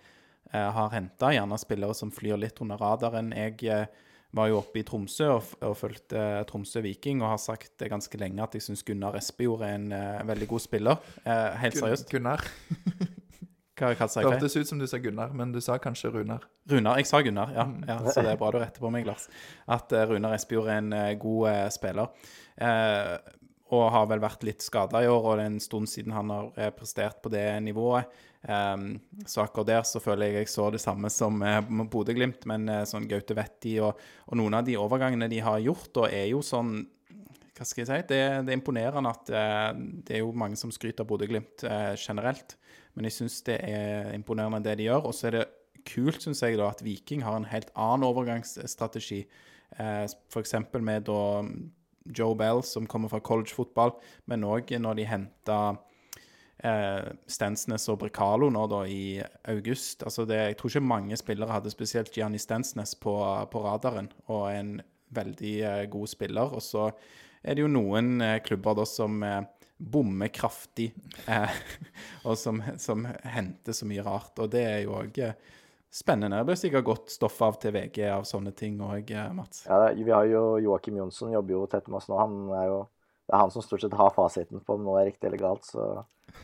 Eh, 0.52 0.70
har 0.70 0.90
henta. 0.92 1.30
Gjerne 1.32 1.56
spillere 1.58 1.94
som 1.96 2.10
flyr 2.12 2.36
litt 2.36 2.60
under 2.60 2.76
radaren. 2.76 3.30
Jeg 3.32 3.62
eh, 3.72 3.86
var 4.36 4.48
jo 4.48 4.58
oppe 4.62 4.80
i 4.80 4.84
Tromsø 4.86 5.28
og, 5.34 5.48
og 5.64 5.74
fulgte 5.76 6.20
Tromsø 6.48 6.82
Viking 6.84 7.20
og 7.22 7.34
har 7.34 7.40
sagt 7.42 7.74
det 7.80 7.90
ganske 7.92 8.20
lenge 8.20 8.42
at 8.44 8.56
jeg 8.56 8.64
syns 8.64 8.84
Gunnar 8.86 9.18
Espejord 9.18 9.64
er 9.66 9.74
en 9.76 9.90
uh, 9.92 10.22
veldig 10.28 10.48
god 10.54 10.64
spiller. 10.64 11.02
Uh, 11.26 11.50
helt 11.60 11.76
seriøst. 11.78 12.08
Gunnar. 12.12 12.44
Hva, 13.82 13.88
hva 13.98 14.06
sa 14.06 14.20
jeg? 14.20 14.28
Det 14.28 14.36
hørtes 14.36 14.54
ut 14.54 14.68
som 14.68 14.78
du 14.78 14.84
sa 14.86 14.98
Gunnar, 15.02 15.32
men 15.34 15.50
du 15.50 15.58
sa 15.64 15.74
kanskje 15.80 16.12
Runar. 16.14 16.44
Runar, 16.70 17.00
Jeg 17.00 17.08
sa 17.08 17.18
Gunnar, 17.24 17.50
ja. 17.56 17.64
Mm. 17.66 17.80
ja 17.88 17.96
så 18.04 18.22
det 18.22 18.34
er 18.34 18.38
bra 18.38 18.50
du 18.54 18.60
retter 18.60 18.84
på 18.84 18.90
meg, 18.94 19.08
Lars. 19.08 19.24
At 19.66 19.90
uh, 19.96 20.04
Runar 20.06 20.36
Espejord 20.36 20.68
er 20.70 20.82
en 20.84 21.18
god 21.18 21.72
spiller. 21.74 22.12
Og 23.72 23.86
har 23.94 24.08
vel 24.10 24.20
vært 24.22 24.44
litt 24.44 24.64
skada 24.64 25.00
i 25.02 25.08
år, 25.08 25.24
og 25.24 25.38
det 25.38 25.46
er 25.46 25.52
en 25.54 25.62
stund 25.64 25.88
siden 25.88 26.12
han 26.12 26.30
har 26.32 26.74
prestert 26.76 27.22
på 27.24 27.32
det 27.32 27.46
nivået. 27.64 28.10
Um, 28.42 28.96
så 29.26 29.44
akkurat 29.44 29.68
der 29.68 29.84
så 29.86 30.00
føler 30.02 30.32
jeg 30.32 30.42
jeg 30.42 30.48
så 30.50 30.64
det 30.74 30.80
samme 30.82 31.06
som 31.14 31.36
uh, 31.46 31.60
Bodø-Glimt, 31.62 32.42
men 32.50 32.66
uh, 32.66 32.80
sånn 32.88 33.06
Gaute 33.06 33.36
Vetti 33.38 33.76
og, 33.78 34.00
og, 34.26 34.34
noen 34.40 34.56
av 34.58 34.66
de 34.66 34.74
overgangene 34.82 35.28
de 35.30 35.38
har 35.46 35.60
gjort, 35.62 35.92
og 36.02 36.08
er 36.08 36.26
jo 36.32 36.42
sånn 36.42 36.80
Hva 37.52 37.66
skal 37.68 37.84
jeg 37.84 37.90
si? 37.90 37.98
Det, 38.08 38.18
det 38.42 38.50
er 38.50 38.58
imponerende 38.58 39.12
at 39.14 39.30
uh, 39.30 39.70
det 39.78 40.16
er 40.18 40.24
jo 40.24 40.34
mange 40.34 40.58
som 40.58 40.74
skryter 40.74 41.06
av 41.06 41.12
Bodø-Glimt 41.12 41.62
generelt, 42.02 42.56
men 42.96 43.06
jeg 43.06 43.20
syns 43.20 43.38
det 43.46 43.60
er 43.62 44.10
imponerende 44.16 44.64
det 44.66 44.80
de 44.80 44.88
gjør. 44.88 45.06
Og 45.06 45.14
så 45.14 45.30
er 45.30 45.38
det 45.38 45.46
kult, 45.86 46.18
syns 46.24 46.42
jeg, 46.42 46.58
da, 46.58 46.72
at 46.72 46.82
Viking 46.84 47.22
har 47.22 47.38
en 47.38 47.48
helt 47.48 47.70
annen 47.78 48.08
overgangsstrategi. 48.10 49.22
Uh, 49.78 50.04
F.eks. 50.32 50.58
med 50.82 51.06
da 51.06 51.20
Joe 52.04 52.36
Bell, 52.38 52.62
som 52.66 52.86
kommer 52.90 53.12
fra 53.12 53.22
collegefotball, 53.24 53.94
men 54.30 54.46
òg 54.48 54.72
når 54.80 54.98
de 54.98 55.08
henta 55.08 55.58
eh, 56.62 57.10
Stensnes 57.30 57.88
og 57.92 58.00
Brekalo 58.02 58.50
nå 58.52 58.66
da 58.70 58.82
i 58.90 59.20
august. 59.52 60.04
Altså 60.06 60.26
det, 60.28 60.40
jeg 60.40 60.58
tror 60.58 60.72
ikke 60.72 60.92
mange 60.92 61.18
spillere 61.20 61.58
hadde 61.58 61.74
spesielt 61.74 62.14
Gianni 62.16 62.40
Stensnes 62.42 62.94
på, 62.98 63.16
på 63.52 63.64
radaren, 63.64 64.10
og 64.28 64.46
en 64.52 64.76
veldig 65.14 65.56
eh, 65.68 65.82
god 65.92 66.10
spiller. 66.10 66.54
Og 66.56 66.64
så 66.64 66.90
er 67.42 67.56
det 67.56 67.64
jo 67.64 67.72
noen 67.72 68.20
eh, 68.22 68.38
klubber 68.44 68.78
da 68.78 68.86
som 68.88 69.22
eh, 69.26 69.42
bommer 69.82 70.30
kraftig, 70.34 70.92
eh, 71.26 71.58
og 72.28 72.38
som, 72.38 72.62
som, 72.78 73.06
henter 73.24 73.76
så 73.76 73.88
mye 73.88 74.04
rart. 74.06 74.36
Og 74.38 74.52
det 74.52 74.64
er 74.68 74.80
jo 74.86 74.96
òg 75.00 75.22
eh, 75.22 75.36
spennende. 75.92 76.40
Det 76.40 76.48
blir 76.48 76.58
sikkert 76.58 76.88
godt 76.88 77.12
stoff 77.12 77.36
av 77.44 77.60
til 77.60 77.74
VG 77.76 78.06
av 78.08 78.24
sånne 78.28 78.54
ting 78.56 78.80
òg, 78.80 79.12
Mats. 79.36 79.66
Ja, 79.68 79.92
vi 79.92 80.10
har 80.10 80.26
jo 80.30 80.56
Joakim 80.64 80.96
Jonsson 81.02 81.34
jobber 81.36 81.58
jo 81.58 81.66
tett 81.70 81.90
med 81.92 82.00
oss 82.00 82.08
nå. 82.08 82.16
Han 82.20 82.38
er 82.56 82.66
jo 82.70 82.80
det 83.32 83.36
er 83.36 83.44
han 83.46 83.52
som 83.54 83.62
stort 83.64 83.80
sett 83.80 83.94
har 83.96 84.10
fasiten 84.12 84.60
på 84.60 84.74
om 84.76 84.82
noe 84.84 84.98
er 85.00 85.06
riktig 85.08 85.28
eller 85.28 85.40
galt. 85.40 85.64
Så 85.64 85.84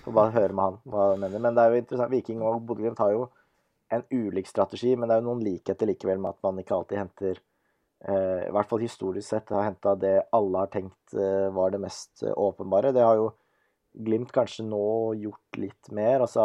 får 0.04 0.14
bare 0.14 0.34
høre 0.36 0.54
med 0.54 0.64
han 0.64 0.78
hva 0.88 1.10
han 1.10 1.20
mener. 1.24 1.42
Men 1.42 1.56
det 1.56 1.64
er 1.64 1.74
jo 1.74 1.82
interessant. 1.82 2.12
Viking 2.14 2.44
og 2.46 2.62
Bodø-Glimt 2.68 3.02
har 3.02 3.12
jo 3.12 3.26
en 3.92 4.04
ulik 4.12 4.48
strategi, 4.48 4.94
men 4.96 5.08
det 5.08 5.16
er 5.16 5.22
jo 5.22 5.28
noen 5.30 5.44
likheter 5.44 5.88
likevel 5.88 6.20
med 6.22 6.36
at 6.36 6.44
man 6.44 6.60
ikke 6.60 6.76
alltid 6.76 7.00
henter 7.00 7.38
eh, 7.40 8.42
I 8.46 8.50
hvert 8.52 8.68
fall 8.68 8.82
historisk 8.84 9.28
sett 9.28 9.52
har 9.52 9.64
henta 9.64 9.94
det 9.96 10.14
alle 10.36 10.64
har 10.64 10.72
tenkt 10.72 11.16
eh, 11.16 11.48
var 11.56 11.72
det 11.72 11.80
mest 11.82 12.22
eh, 12.24 12.36
åpenbare. 12.36 12.94
Det 12.96 13.04
har 13.04 13.20
jo 13.20 13.30
Glimt 13.98 14.30
kanskje 14.30 14.62
nå 14.68 15.14
gjort 15.18 15.56
litt 15.58 15.88
mer. 15.96 16.20
Altså 16.22 16.44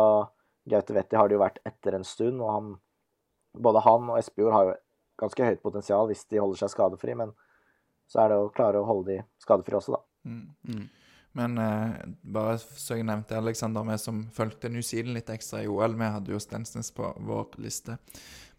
Gaute 0.66 0.96
Wetti 0.96 1.20
har 1.20 1.28
det 1.28 1.36
jo 1.36 1.44
vært 1.44 1.60
etter 1.68 1.96
en 1.96 2.08
stund, 2.08 2.40
og 2.42 2.50
han 2.50 2.70
både 3.54 3.84
han 3.86 4.10
og 4.10 4.20
Espejord 4.20 4.56
har 4.56 4.68
jo 4.70 4.76
ganske 5.22 5.48
høyt 5.50 5.62
potensial 5.64 6.10
hvis 6.10 6.26
de 6.32 6.42
holder 6.42 6.64
seg 6.64 6.74
skadefri, 6.74 7.16
men 7.18 7.34
så 8.10 8.24
er 8.24 8.34
det 8.34 8.42
å 8.42 8.52
klare 8.54 8.82
å 8.82 8.88
holde 8.88 9.12
de 9.12 9.24
skadefri 9.42 9.78
også, 9.78 9.98
da. 9.98 10.04
Mm. 10.30 10.46
Mm. 10.70 10.86
Men 11.34 11.58
eh, 11.58 11.94
bare 12.22 12.58
så 12.62 13.00
jeg 13.00 13.08
nevnte 13.10 13.38
Alexander, 13.40 13.86
vi 13.88 13.98
som 13.98 14.22
fulgte 14.36 14.70
New 14.70 14.84
Zealand 14.86 15.18
litt 15.18 15.32
ekstra 15.34 15.64
i 15.64 15.70
OL, 15.70 15.96
vi 15.98 16.10
hadde 16.16 16.34
jo 16.34 16.42
Stensnes 16.42 16.92
på 16.94 17.10
vår 17.26 17.58
liste. 17.64 17.98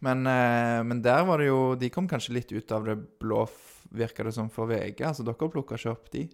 Men, 0.03 0.25
eh, 0.27 0.81
men, 0.83 0.99
der 1.01 1.23
var 1.25 1.39
det 1.39 1.47
jo 1.47 1.75
De 1.79 1.87
kom 1.89 2.07
kanskje 2.07 2.35
litt 2.35 2.51
ut 2.51 2.71
av 2.75 2.83
det 2.89 2.97
blå, 3.23 3.45
virka 3.95 4.25
det 4.27 4.33
som, 4.35 4.49
for 4.51 4.67
VG. 4.67 5.05
Altså 5.07 5.23
dere 5.23 5.51
plukka 5.51 5.79
ikke 5.79 5.93
opp 5.93 6.11
de? 6.11 6.25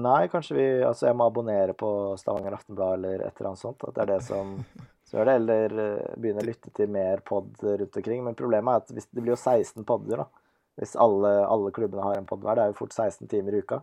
Nei, 0.00 0.26
kanskje 0.30 0.56
vi 0.58 0.66
Altså 0.86 1.08
jeg 1.08 1.18
må 1.18 1.26
abonnere 1.30 1.74
på 1.78 1.90
Stavanger 2.18 2.58
Aftenblad 2.58 2.98
eller 2.98 3.24
et 3.26 3.38
eller 3.38 3.52
annet 3.52 3.62
sånt. 3.62 3.86
At 3.86 3.94
det 3.94 4.04
er 4.04 4.12
det 4.16 4.20
som, 4.26 4.56
som 5.10 5.18
gjør 5.18 5.30
det. 5.30 5.36
Eller 5.42 5.78
uh, 5.78 6.18
begynne 6.20 6.44
å 6.44 6.48
lytte 6.48 6.72
til 6.76 6.90
mer 6.92 7.22
pod 7.26 7.50
rundt 7.66 7.98
omkring. 8.02 8.22
Men 8.26 8.38
problemet 8.38 8.72
er 8.72 8.84
at 8.84 8.92
hvis, 8.96 9.08
det 9.10 9.24
blir 9.24 9.34
jo 9.34 9.40
16 9.40 9.86
podder, 9.88 10.24
da. 10.24 10.46
Hvis 10.80 10.94
alle, 10.96 11.32
alle 11.44 11.72
klubbene 11.76 12.04
har 12.06 12.16
en 12.16 12.28
pod 12.28 12.44
hver. 12.44 12.56
Det 12.56 12.64
er 12.64 12.72
jo 12.72 12.78
fort 12.78 12.94
16 12.96 13.28
timer 13.28 13.56
i 13.56 13.64
uka. 13.64 13.82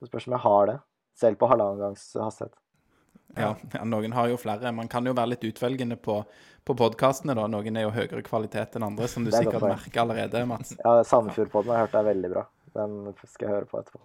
Så 0.00 0.08
spørs 0.08 0.26
om 0.28 0.36
jeg 0.36 0.44
har 0.44 0.66
det, 0.68 0.80
selv 1.20 1.40
på 1.40 1.48
halvannen 1.48 1.80
gangs 1.80 2.04
hastighet. 2.16 2.56
Ja, 3.36 3.54
ja, 3.74 3.84
noen 3.86 4.12
har 4.12 4.30
jo 4.30 4.38
flere. 4.40 4.72
Man 4.74 4.88
kan 4.90 5.06
jo 5.06 5.14
være 5.14 5.34
litt 5.34 5.44
utvelgende 5.46 5.96
på, 6.02 6.16
på 6.66 6.76
podkastene, 6.76 7.36
da. 7.38 7.46
Noen 7.50 7.78
er 7.78 7.86
jo 7.86 7.94
høyere 7.94 8.24
kvalitet 8.26 8.76
enn 8.78 8.88
andre, 8.88 9.08
som 9.10 9.26
du 9.26 9.30
sikkert 9.34 9.62
merker 9.62 10.02
allerede, 10.02 10.42
Mats. 10.50 10.74
Ja, 10.80 11.00
Sandefjordpodden 11.06 11.74
har 11.74 11.84
jeg 11.84 11.88
hørt 11.88 11.98
er 12.00 12.08
veldig 12.10 12.32
bra. 12.34 12.46
Den 12.74 13.00
skal 13.26 13.46
jeg 13.46 13.54
høre 13.54 13.70
på 13.70 13.82
etterpå. 13.82 14.02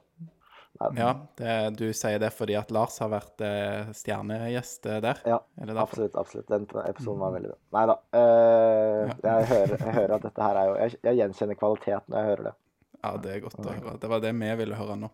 Ja, 0.79 1.11
det, 1.39 1.53
du 1.79 1.85
sier 1.95 2.19
det 2.19 2.31
fordi 2.35 2.57
at 2.59 2.71
Lars 2.75 2.97
har 2.99 3.11
vært 3.13 3.41
eh, 3.45 3.91
stjernegjest 3.95 4.89
eh, 4.91 4.99
der? 5.03 5.21
Ja, 5.27 5.37
absolutt. 5.79 6.17
absolutt. 6.19 6.49
Den 6.51 6.67
episoden 6.83 7.21
var 7.23 7.31
veldig 7.37 7.53
bra. 7.53 7.59
Nei 7.77 7.85
da. 7.91 7.95
Eh, 8.19 9.13
jeg, 9.23 9.47
hører, 9.51 9.75
jeg, 9.77 9.95
hører, 9.99 10.15
at 10.17 10.27
dette 10.27 10.49
her 10.49 10.59
er 10.59 10.69
jo 10.69 10.75
Jeg, 10.81 10.99
jeg 11.07 11.19
gjenkjenner 11.21 11.59
kvalitet 11.61 12.11
når 12.11 12.19
jeg 12.19 12.31
hører 12.31 12.49
det. 12.49 12.53
Ja, 12.99 13.15
det 13.21 13.31
er 13.31 13.43
godt 13.45 13.59
å 13.61 13.67
høre. 13.69 13.97
Det 14.01 14.11
var 14.11 14.23
det 14.23 14.35
vi 14.35 14.53
ville 14.59 14.79
høre 14.79 14.99
nå. 14.99 15.11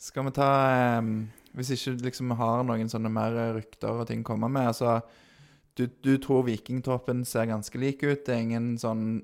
Skal 0.00 0.26
vi 0.26 0.32
ta 0.32 0.50
um, 0.98 1.10
Hvis 1.58 1.74
ikke 1.76 1.98
liksom 2.06 2.32
har 2.40 2.62
noen 2.64 2.88
sånne 2.90 3.10
mer 3.12 3.36
rykter 3.58 4.02
og 4.02 4.08
ting 4.08 4.24
å 4.24 4.30
komme 4.32 4.48
med 4.50 4.70
altså, 4.72 5.00
du, 5.76 5.84
du, 6.02 6.14
tror 6.18 6.46
vikingtroppen 6.48 7.22
ser 7.28 7.50
ganske 7.50 7.78
lik 7.78 8.02
ut. 8.02 8.24
Det 8.26 8.34
er 8.34 8.42
ingen 8.42 8.72
sånn 8.80 9.20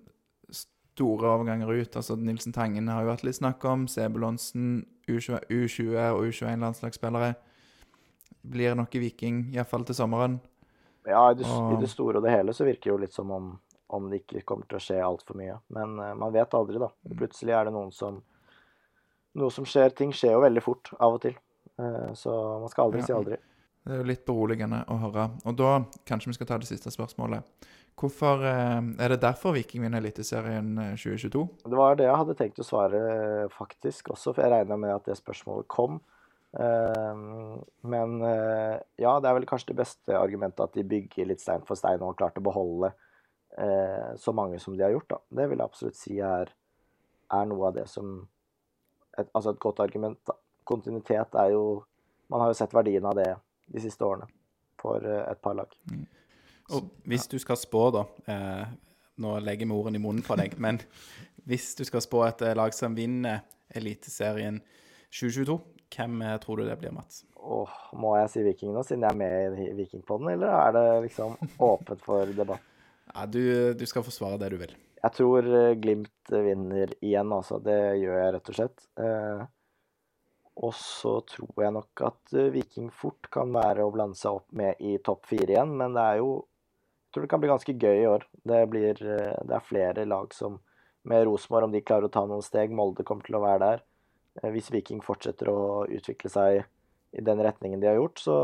store 0.97 1.29
overganger 1.29 1.73
ut. 1.73 1.97
altså 1.97 2.17
Nilsen 2.17 2.55
Tangen 2.57 2.89
har 2.89 3.05
jo 3.05 3.11
vært 3.11 3.25
litt 3.27 3.37
snakk 3.37 3.65
om. 3.69 3.85
Sebulonsen, 3.91 4.87
U20, 5.09 5.45
U20 5.53 5.97
og 6.15 6.25
U21-landslagsspillere. 6.25 7.35
Blir 8.47 8.75
det 8.79 8.87
i 8.95 9.03
Viking, 9.03 9.43
iallfall 9.55 9.85
til 9.85 9.99
sommeren. 9.99 10.39
Ja, 11.07 11.31
i 11.31 11.37
det, 11.39 11.47
og... 11.47 11.75
i 11.77 11.83
det, 11.83 11.91
store 11.91 12.19
og 12.19 12.27
det 12.27 12.33
hele 12.33 12.55
så 12.57 12.67
virker 12.67 12.89
det 12.89 12.95
jo 12.95 13.03
litt 13.03 13.15
som 13.15 13.31
om, 13.35 13.51
om 13.95 14.09
det 14.11 14.23
ikke 14.23 14.45
kommer 14.47 14.67
til 14.71 14.79
å 14.79 14.83
skje 14.83 15.03
altfor 15.03 15.39
mye. 15.39 15.59
Men 15.75 15.99
uh, 16.01 16.15
man 16.19 16.35
vet 16.35 16.57
aldri, 16.57 16.81
da. 16.83 16.89
Mm. 17.05 17.17
Plutselig 17.21 17.55
er 17.59 17.69
det 17.69 17.75
noen 17.77 17.93
som 17.95 18.23
noe 19.37 19.53
som 19.53 19.69
skjer. 19.69 19.93
Ting 19.99 20.15
skjer 20.17 20.39
jo 20.39 20.47
veldig 20.47 20.65
fort 20.65 20.95
av 20.97 21.19
og 21.19 21.23
til. 21.27 21.37
Uh, 21.77 22.15
så 22.17 22.33
man 22.63 22.73
skal 22.73 22.89
aldri 22.89 23.05
ja. 23.05 23.11
si 23.11 23.17
aldri. 23.19 23.41
Det 23.87 23.95
er 23.95 24.01
jo 24.01 24.09
litt 24.09 24.25
beroligende 24.27 24.81
å 24.91 24.97
høre. 24.99 25.29
Og 25.47 25.55
da 25.55 25.77
kanskje 26.09 26.33
vi 26.33 26.37
skal 26.41 26.49
ta 26.51 26.57
det 26.59 26.67
siste 26.67 26.91
spørsmålet. 26.91 27.47
Hvorfor 27.97 28.43
eh, 28.45 28.89
Er 29.05 29.13
det 29.15 29.23
derfor 29.23 29.55
Viking 29.55 29.85
vinner 29.87 30.03
Eliteserien 30.03 30.75
2022? 30.99 31.45
Eh, 31.45 31.71
det 31.71 31.79
var 31.79 31.95
det 31.97 32.09
jeg 32.09 32.19
hadde 32.19 32.37
tenkt 32.41 32.59
å 32.61 32.67
svare, 32.67 32.99
faktisk 33.55 34.11
også, 34.17 34.35
for 34.35 34.43
jeg 34.43 34.53
regna 34.53 34.77
med 34.81 34.97
at 34.97 35.07
det 35.07 35.19
spørsmålet 35.21 35.71
kom. 35.71 36.01
Men 36.57 38.13
ja, 38.23 39.11
det 39.21 39.29
er 39.29 39.35
vel 39.37 39.45
kanskje 39.45 39.75
det 39.75 39.81
beste 39.83 40.15
argumentet 40.17 40.63
at 40.65 40.73
de 40.73 40.87
bygger 40.89 41.29
litt 41.29 41.43
stein 41.43 41.67
for 41.69 41.77
stein 41.77 42.01
og 42.01 42.15
har 42.15 42.21
klart 42.23 42.39
å 42.41 42.45
beholde 42.47 42.95
så 44.17 44.33
mange 44.33 44.57
som 44.63 44.73
de 44.73 44.87
har 44.87 44.95
gjort. 44.95 45.11
da. 45.11 45.19
Det 45.37 45.51
vil 45.51 45.61
jeg 45.61 45.69
absolutt 45.69 45.99
si 45.99 46.17
er, 46.25 46.49
er 47.29 47.51
noe 47.51 47.69
av 47.69 47.77
det 47.77 47.85
som 47.93 48.15
et, 49.19 49.29
altså 49.35 49.53
et 49.53 49.61
godt 49.61 49.83
argument. 49.85 50.17
Da. 50.25 50.39
Kontinuitet 50.65 51.37
er 51.37 51.53
jo 51.53 51.85
Man 52.33 52.41
har 52.43 52.49
jo 52.51 52.57
sett 52.59 52.73
verdien 52.75 53.05
av 53.07 53.15
det 53.15 53.29
de 53.73 53.83
siste 53.83 54.05
årene 54.07 54.29
for 54.81 55.05
eh, 55.05 55.25
et 55.31 55.43
par 55.43 55.57
lag. 55.59 55.73
Mm. 55.91 56.05
Og 56.75 56.91
hvis 57.07 57.29
du 57.31 57.39
skal 57.39 57.59
spå, 57.61 57.89
da 57.95 58.05
eh, 58.33 58.67
Nå 59.23 59.39
legger 59.41 59.65
vi 59.65 59.73
ordene 59.73 59.97
i 59.97 60.03
munnen 60.03 60.25
på 60.27 60.37
deg, 60.37 60.59
men 60.65 60.81
hvis 61.49 61.71
du 61.79 61.85
skal 61.89 62.03
spå 62.05 62.25
et 62.27 62.43
eh, 62.45 62.57
lag 62.59 62.75
som 62.77 62.97
vinner 62.97 63.45
Eliteserien 63.77 64.61
2022, 65.09 65.57
hvem 65.97 66.23
eh, 66.23 66.37
tror 66.43 66.61
du 66.61 66.67
det 66.67 66.77
blir, 66.81 66.95
Mats? 66.95 67.23
Åh, 67.37 67.77
må 67.97 68.17
jeg 68.19 68.33
si 68.33 68.43
Viking 68.45 68.75
nå, 68.75 68.83
siden 68.85 69.07
jeg 69.07 69.15
er 69.15 69.21
med 69.21 69.61
i 69.63 69.69
Vikingpodden, 69.79 70.33
eller 70.35 70.51
er 70.51 70.75
det 70.75 70.87
liksom 71.07 71.39
åpent 71.63 72.03
for 72.05 72.33
debatt? 72.37 72.65
Ja, 73.15 73.23
du, 73.31 73.73
du 73.79 73.85
skal 73.87 74.03
få 74.03 74.11
svare 74.11 74.37
det 74.37 74.49
du 74.51 74.57
vil. 74.59 74.73
Jeg 74.99 75.15
tror 75.15 75.47
Glimt 75.79 76.33
vinner 76.33 76.91
igjen, 76.99 77.31
altså. 77.33 77.61
Det 77.63 77.77
gjør 78.03 78.17
jeg 78.19 78.33
rett 78.35 78.51
og 78.51 78.57
slett. 78.59 78.83
Eh, 78.99 79.45
og 80.57 80.73
så 80.75 81.19
tror 81.29 81.65
jeg 81.67 81.73
nok 81.77 82.03
at 82.07 82.33
eh, 82.37 82.53
Viking 82.55 82.89
fort 82.95 83.29
kan 83.33 83.53
være 83.53 83.85
å 83.85 83.93
blande 83.93 84.17
seg 84.17 84.39
opp 84.39 84.55
med 84.57 84.81
i 84.81 84.97
topp 85.05 85.29
fire 85.29 85.53
igjen, 85.53 85.75
men 85.77 85.97
det 85.97 86.05
er 86.13 86.23
jo 86.23 86.31
Jeg 87.07 87.17
tror 87.17 87.25
det 87.25 87.31
kan 87.33 87.41
bli 87.41 87.49
ganske 87.49 87.73
gøy 87.73 87.99
i 88.03 88.09
år. 88.11 88.25
Det, 88.45 88.63
blir, 88.69 88.99
eh, 89.01 89.43
det 89.49 89.55
er 89.57 89.69
flere 89.69 90.05
lag 90.05 90.33
som 90.37 90.61
Med 91.07 91.23
Rosenborg, 91.25 91.69
om 91.69 91.73
de 91.73 91.81
klarer 91.81 92.09
å 92.09 92.13
ta 92.13 92.25
noen 92.27 92.43
steg. 92.43 92.73
Molde 92.75 93.05
kommer 93.07 93.23
til 93.25 93.37
å 93.39 93.45
være 93.45 93.61
der. 93.63 93.85
Eh, 94.43 94.51
Hvis 94.53 94.73
Viking 94.75 95.05
fortsetter 95.05 95.49
å 95.49 95.85
utvikle 95.87 96.33
seg 96.33 96.65
i 97.17 97.23
den 97.25 97.41
retningen 97.41 97.81
de 97.81 97.89
har 97.89 98.01
gjort, 98.01 98.19
så 98.21 98.39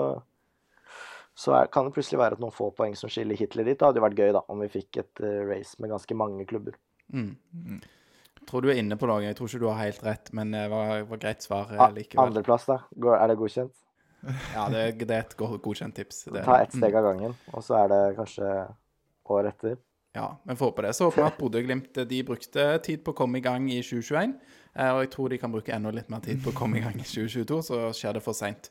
så 1.34 1.54
er, 1.56 1.68
kan 1.72 1.86
det 1.86 1.94
plutselig 1.96 2.18
være 2.20 2.36
at 2.36 2.42
noen 2.42 2.52
få 2.52 2.66
poeng 2.76 2.92
som 2.92 3.08
skiller 3.08 3.38
Hitler 3.40 3.64
dit. 3.64 3.78
Det 3.80 3.86
hadde 3.86 4.02
jo 4.02 4.04
vært 4.04 4.18
gøy 4.20 4.34
da, 4.36 4.42
om 4.52 4.60
vi 4.60 4.66
fikk 4.68 4.98
et 5.00 5.22
race 5.48 5.80
med 5.80 5.88
ganske 5.88 6.16
mange 6.20 6.44
klubber. 6.44 6.76
Mm. 7.08 7.30
Tror 8.52 8.60
du 8.60 8.68
er 8.68 8.76
inne 8.82 8.98
på 9.00 9.08
noe. 9.08 9.22
Jeg 9.24 9.36
tror 9.38 9.48
ikke 9.48 9.62
du 9.62 9.68
har 9.70 9.78
helt 9.80 10.02
rett, 10.04 10.26
men 10.36 10.50
det 10.52 10.66
var, 10.68 10.90
var 11.08 11.20
greit 11.22 11.40
svar 11.40 11.70
eh, 11.72 11.80
Ah, 11.80 11.88
likevel. 11.96 12.26
Andreplass, 12.28 12.66
da? 12.68 12.82
Er 13.16 13.32
det 13.32 13.38
godkjent? 13.40 13.72
Ja, 14.54 14.66
det, 14.70 14.82
det 15.00 15.16
er 15.16 15.24
et 15.24 15.32
godkjent 15.40 15.96
tips. 15.96 16.26
Det, 16.28 16.42
Ta 16.44 16.58
ett 16.60 16.76
steg 16.76 16.94
av 17.00 17.08
gangen, 17.08 17.32
og 17.56 17.64
så 17.64 17.78
er 17.80 17.88
det 17.90 18.00
kanskje 18.20 18.50
år 19.32 19.48
etter. 19.48 19.78
Ja, 20.12 20.26
men 20.44 20.58
får 20.60 20.68
håpe 20.68 20.84
det. 20.84 20.92
Så 20.94 21.08
håper 21.08 21.22
vi 21.22 21.28
at 21.30 21.38
Bodø-Glimt 21.40 22.02
de 22.12 22.18
brukte 22.28 22.66
tid 22.84 23.00
på 23.02 23.14
å 23.14 23.18
komme 23.22 23.40
i 23.40 23.44
gang 23.48 23.70
i 23.72 23.80
2021. 23.80 24.36
eh, 24.76 24.90
Og 24.92 25.00
jeg 25.06 25.10
tror 25.16 25.32
de 25.32 25.40
kan 25.40 25.54
bruke 25.56 25.72
enda 25.72 25.90
litt 25.96 26.12
mer 26.12 26.20
tid 26.20 26.44
på 26.44 26.52
å 26.52 26.58
komme 26.60 26.76
i 26.78 26.84
gang 26.84 27.00
i 27.00 27.08
2022, 27.08 27.62
så 27.70 27.80
skjer 27.96 28.18
det 28.20 28.22
for 28.28 28.36
seint. 28.36 28.68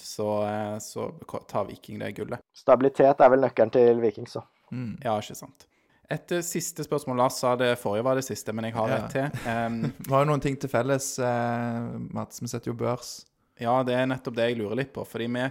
Så, 0.00 0.28
eh, 0.44 0.78
så 0.84 1.08
tar 1.48 1.64
Viking 1.72 1.98
det 2.04 2.12
gullet. 2.16 2.44
Stabilitet 2.56 3.20
er 3.24 3.32
vel 3.32 3.40
nøkkelen 3.48 3.72
til 3.72 4.00
Viking, 4.04 4.28
så. 4.28 4.44
Mm. 4.72 4.98
Ja, 5.04 5.16
ikke 5.20 5.36
sant. 5.36 5.66
Et 6.12 6.32
eh, 6.36 6.42
siste 6.44 6.84
spørsmål. 6.84 7.16
Lars 7.22 7.38
sa 7.40 7.54
det 7.56 7.72
forrige 7.80 8.04
var 8.04 8.18
det 8.18 8.24
siste, 8.26 8.52
men 8.52 8.64
jeg 8.68 8.74
har 8.76 8.88
Ja. 8.88 8.96
et 9.04 9.14
til. 9.14 9.38
Um, 9.48 9.78
Vi 10.06 10.12
har 10.12 10.24
jo 10.24 10.30
noen 10.32 10.42
ting 10.44 10.56
til 10.60 10.68
felles, 10.72 11.18
eh, 11.18 11.86
Mats. 12.12 12.42
Vi 12.42 12.48
setter 12.52 12.72
jo 12.72 12.76
børs. 12.76 13.24
Ja, 13.60 13.82
det 13.86 13.94
er 13.94 14.06
nettopp 14.10 14.34
det 14.36 14.48
jeg 14.50 14.58
lurer 14.58 14.76
litt 14.82 14.92
på. 14.92 15.04
Fordi 15.06 15.26
vi 15.30 15.44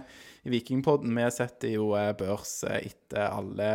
i 0.44 0.52
Vikingpodden 0.52 1.14
vi 1.16 1.24
setter 1.32 1.72
jo 1.74 1.92
eh, 1.98 2.12
børs 2.12 2.62
eh, 2.68 2.90
etter 2.92 3.26
alle 3.32 3.70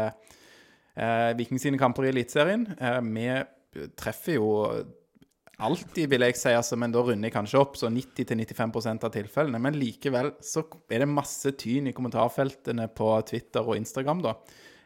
eh, 0.95 1.33
Vikings 1.39 1.65
sine 1.65 1.79
kamper 1.81 2.05
i 2.07 2.13
Eliteserien. 2.13 2.67
Eh, 2.79 3.01
vi 3.09 3.89
treffer 3.97 4.37
jo 4.37 4.47
alltid, 5.59 6.07
vil 6.13 6.23
jeg 6.23 6.37
si, 6.39 6.53
altså, 6.55 6.77
men 6.79 6.93
da 6.93 7.01
runder 7.03 7.27
jeg 7.27 7.35
kanskje 7.35 7.59
opp, 7.59 7.75
så 7.75 7.89
90-95% 7.91 9.03
av 9.03 9.11
tilfellene. 9.11 9.59
Men 9.59 9.75
likevel 9.75 10.31
så 10.45 10.63
er 10.89 11.03
det 11.03 11.09
masse 11.11 11.51
tyn 11.59 11.89
i 11.91 11.93
kommentarfeltene 11.97 12.87
på 12.95 13.09
Twitter 13.27 13.67
og 13.67 13.75
Instagram, 13.75 14.21
da. 14.23 14.35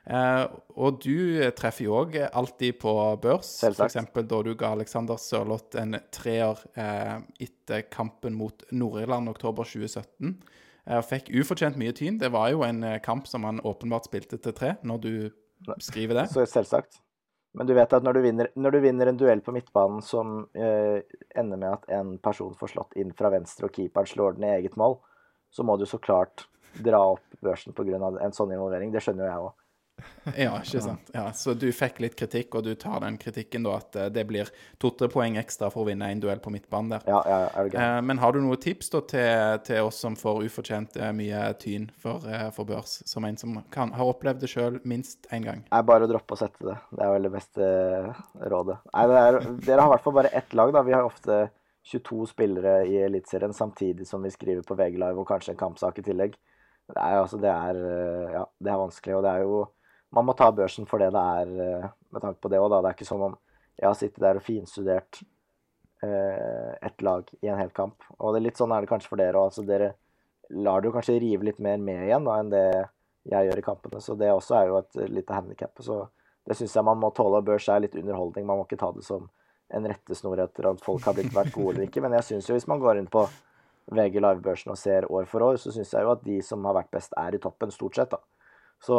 Eh, 0.03 0.45
og 0.75 0.97
du 1.03 1.39
treffer 1.55 1.87
jo 1.87 1.95
òg 2.01 2.17
alltid 2.25 2.79
på 2.81 2.93
børs. 3.23 3.55
F.eks. 3.63 3.99
da 4.13 4.41
du 4.43 4.51
ga 4.59 4.73
Alexander 4.75 5.19
Sørloth 5.21 5.79
en 5.79 5.95
treer 6.11 6.59
eh, 6.75 7.21
etter 7.45 7.85
kampen 7.93 8.35
mot 8.35 8.65
Nord-Irland 8.71 9.31
oktober 9.31 9.67
2017. 9.67 10.35
Eh, 10.83 10.99
fikk 11.07 11.31
ufortjent 11.39 11.79
mye 11.79 11.95
tyn. 11.95 12.19
Det 12.19 12.33
var 12.33 12.51
jo 12.51 12.65
en 12.67 12.83
kamp 13.05 13.29
som 13.31 13.47
han 13.47 13.63
åpenbart 13.63 14.11
spilte 14.11 14.41
til 14.43 14.55
tre, 14.57 14.75
når 14.83 15.05
du 15.05 15.13
skriver 15.79 16.23
det. 16.23 16.27
så 16.33 16.43
selvsagt. 16.49 16.99
Men 17.53 17.69
du 17.69 17.75
vet 17.77 17.91
at 17.93 18.03
når 18.03 18.17
du 18.17 18.21
vinner, 18.25 18.47
når 18.57 18.73
du 18.73 18.79
vinner 18.81 19.09
en 19.09 19.17
duell 19.17 19.41
på 19.45 19.53
midtbanen 19.53 20.01
som 20.01 20.39
eh, 20.57 21.05
ender 21.37 21.59
med 21.61 21.69
at 21.69 21.91
en 21.99 22.15
person 22.17 22.55
får 22.57 22.73
slått 22.73 22.95
inn 22.97 23.13
fra 23.13 23.29
venstre 23.29 23.69
og 23.69 23.75
keeperen 23.75 24.09
slår 24.09 24.39
den 24.39 24.47
i 24.47 24.55
eget 24.55 24.77
mål, 24.79 24.97
så 25.53 25.65
må 25.65 25.77
du 25.77 25.85
så 25.85 25.99
klart 26.01 26.47
dra 26.73 27.03
opp 27.13 27.37
børsen 27.45 27.75
pga. 27.77 27.99
en 28.25 28.33
sånn 28.33 28.55
involvering. 28.55 28.89
Det 28.91 29.03
skjønner 29.05 29.27
jo 29.27 29.29
jeg 29.29 29.45
òg. 29.45 29.53
Ja, 30.37 30.53
ikke 30.61 30.81
sant. 30.81 31.09
Ja, 31.13 31.25
så 31.35 31.53
du 31.57 31.65
fikk 31.75 31.99
litt 32.03 32.15
kritikk, 32.19 32.55
og 32.55 32.63
du 32.63 32.71
tar 32.79 33.01
den 33.03 33.17
kritikken 33.19 33.65
da 33.65 33.75
at 33.81 33.95
eh, 33.99 34.09
det 34.13 34.23
blir 34.29 34.49
to-tre 34.81 35.09
poeng 35.11 35.35
ekstra 35.41 35.69
for 35.73 35.83
å 35.83 35.89
vinne 35.89 36.07
en 36.11 36.21
duell 36.23 36.39
på 36.43 36.53
midtbanen 36.53 36.93
der. 36.95 37.07
Ja, 37.09 37.19
ja, 37.27 37.39
er 37.49 37.67
det 37.67 37.73
gæren. 37.73 37.97
Eh, 37.97 38.03
men 38.07 38.21
har 38.21 38.35
du 38.35 38.39
noen 38.43 38.61
tips 38.63 38.93
da 38.93 39.01
til, 39.13 39.57
til 39.67 39.89
oss 39.89 39.99
som 40.05 40.15
får 40.19 40.45
ufortjent 40.47 40.95
eh, 40.99 41.11
mye 41.15 41.41
tyn 41.59 41.89
for, 41.99 42.23
for 42.55 42.69
børs, 42.69 43.01
som 43.09 43.27
en 43.27 43.39
som 43.39 43.59
kan, 43.73 43.91
har 43.97 44.13
opplevd 44.13 44.45
det 44.45 44.51
sjøl 44.53 44.79
minst 44.87 45.27
én 45.35 45.43
gang? 45.47 45.65
Er 45.75 45.83
bare 45.87 46.07
å 46.07 46.11
droppe 46.13 46.37
å 46.37 46.39
sette 46.39 46.69
det. 46.69 46.77
Det 46.93 47.03
er 47.03 47.13
vel 47.17 47.27
det 47.27 47.33
beste 47.35 47.73
rådet. 48.53 48.79
Nei, 48.93 49.05
det 49.11 49.19
er, 49.25 49.41
dere 49.67 49.83
har 49.83 49.91
i 49.91 49.95
hvert 49.97 50.07
fall 50.07 50.17
bare 50.21 50.33
ett 50.39 50.57
lag, 50.57 50.73
da. 50.75 50.87
Vi 50.87 50.95
har 50.95 51.07
ofte 51.09 51.43
22 51.91 52.31
spillere 52.31 52.79
i 52.87 52.95
Eliteserien 53.03 53.53
samtidig 53.55 54.07
som 54.07 54.23
vi 54.23 54.31
skriver 54.31 54.63
på 54.63 54.79
VG 54.79 54.95
Live 54.95 55.19
og 55.19 55.27
kanskje 55.27 55.51
en 55.51 55.63
kampsak 55.65 55.99
i 55.99 56.07
tillegg. 56.07 56.39
Det 56.87 56.99
er, 56.99 57.17
altså, 57.19 57.39
det 57.39 57.51
er, 57.51 57.79
ja, 58.31 58.43
det 58.59 58.71
er 58.71 58.79
vanskelig, 58.79 59.15
og 59.17 59.23
det 59.23 59.31
er 59.31 59.43
jo 59.43 59.63
Man 60.14 60.28
må 60.28 60.36
ta 60.38 60.51
børsen 60.53 60.88
for 60.89 61.01
det 61.01 61.11
det 61.16 61.24
er, 61.41 61.53
eh, 61.64 61.89
med 62.14 62.22
tanke 62.22 62.41
på 62.41 62.51
det 62.53 62.61
òg, 62.61 62.70
da. 62.70 62.82
Det 62.82 62.91
er 62.91 62.97
ikke 62.99 63.09
som 63.09 63.28
om 63.30 63.38
jeg 63.80 63.88
har 63.88 63.97
sittet 63.97 64.22
der 64.22 64.38
og 64.38 64.45
finstudert 64.45 65.24
eh, 66.05 66.74
ett 66.82 67.01
lag 67.01 67.30
i 67.41 67.49
en 67.49 67.57
hel 67.57 67.72
kamp. 67.74 68.03
Og 68.20 68.34
det 68.34 68.41
er 68.41 68.47
litt 68.47 68.59
sånn 68.61 68.74
er 68.76 68.84
det 68.84 68.91
kanskje 68.91 69.09
for 69.09 69.22
dere 69.22 69.39
òg. 69.39 69.49
Altså, 69.49 69.66
dere 69.66 69.93
lar 70.53 70.82
det 70.82 70.91
jo 70.91 70.95
kanskje 70.97 71.20
rive 71.24 71.47
litt 71.49 71.61
mer 71.64 71.80
med 71.82 72.05
igjen 72.05 72.28
da, 72.28 72.38
enn 72.39 72.51
det 72.53 72.66
jeg 73.32 73.47
gjør 73.47 73.61
i 73.61 73.66
kampene. 73.66 74.01
Så 74.03 74.18
det 74.20 74.30
også 74.34 74.59
er 74.59 74.70
jo 74.70 74.82
et 74.82 74.99
lite 75.09 75.34
handikap. 75.34 75.82
Så 75.82 76.03
det 76.45 76.57
syns 76.59 76.76
jeg 76.76 76.86
man 76.86 76.99
må 77.01 77.09
tåle. 77.16 77.39
og 77.39 77.47
Børs 77.47 77.70
er 77.72 77.82
litt 77.86 77.95
underholdning. 77.97 78.45
Man 78.45 78.59
må 78.59 78.68
ikke 78.68 78.82
ta 78.82 78.91
det 78.93 79.05
som 79.07 79.30
en 79.74 79.88
rettesnor 79.89 80.41
etter 80.43 80.68
at 80.70 80.84
folk 80.86 81.05
har 81.07 81.16
blitt 81.18 81.34
vært 81.34 81.53
gode 81.55 81.76
eller 81.76 81.88
ikke. 81.88 82.03
Men 82.03 82.18
jeg 82.20 82.28
syns 82.30 82.49
jo 82.49 82.57
hvis 82.57 82.70
man 82.70 82.84
går 82.84 82.99
inn 82.99 83.09
på 83.11 83.26
VG 83.93 84.20
Live-børsen 84.20 84.74
og 84.74 84.80
ser 84.80 85.07
år 85.11 85.26
for 85.30 85.43
år, 85.43 85.57
så 85.59 85.74
syns 85.74 85.93
jeg 85.95 86.05
jo 86.05 86.14
at 86.14 86.24
de 86.24 86.38
som 86.45 86.64
har 86.68 86.78
vært 86.78 86.91
best, 86.93 87.16
er 87.20 87.36
i 87.36 87.41
toppen, 87.41 87.72
stort 87.74 87.97
sett. 87.97 88.14
da. 88.14 88.20
Så 88.84 88.97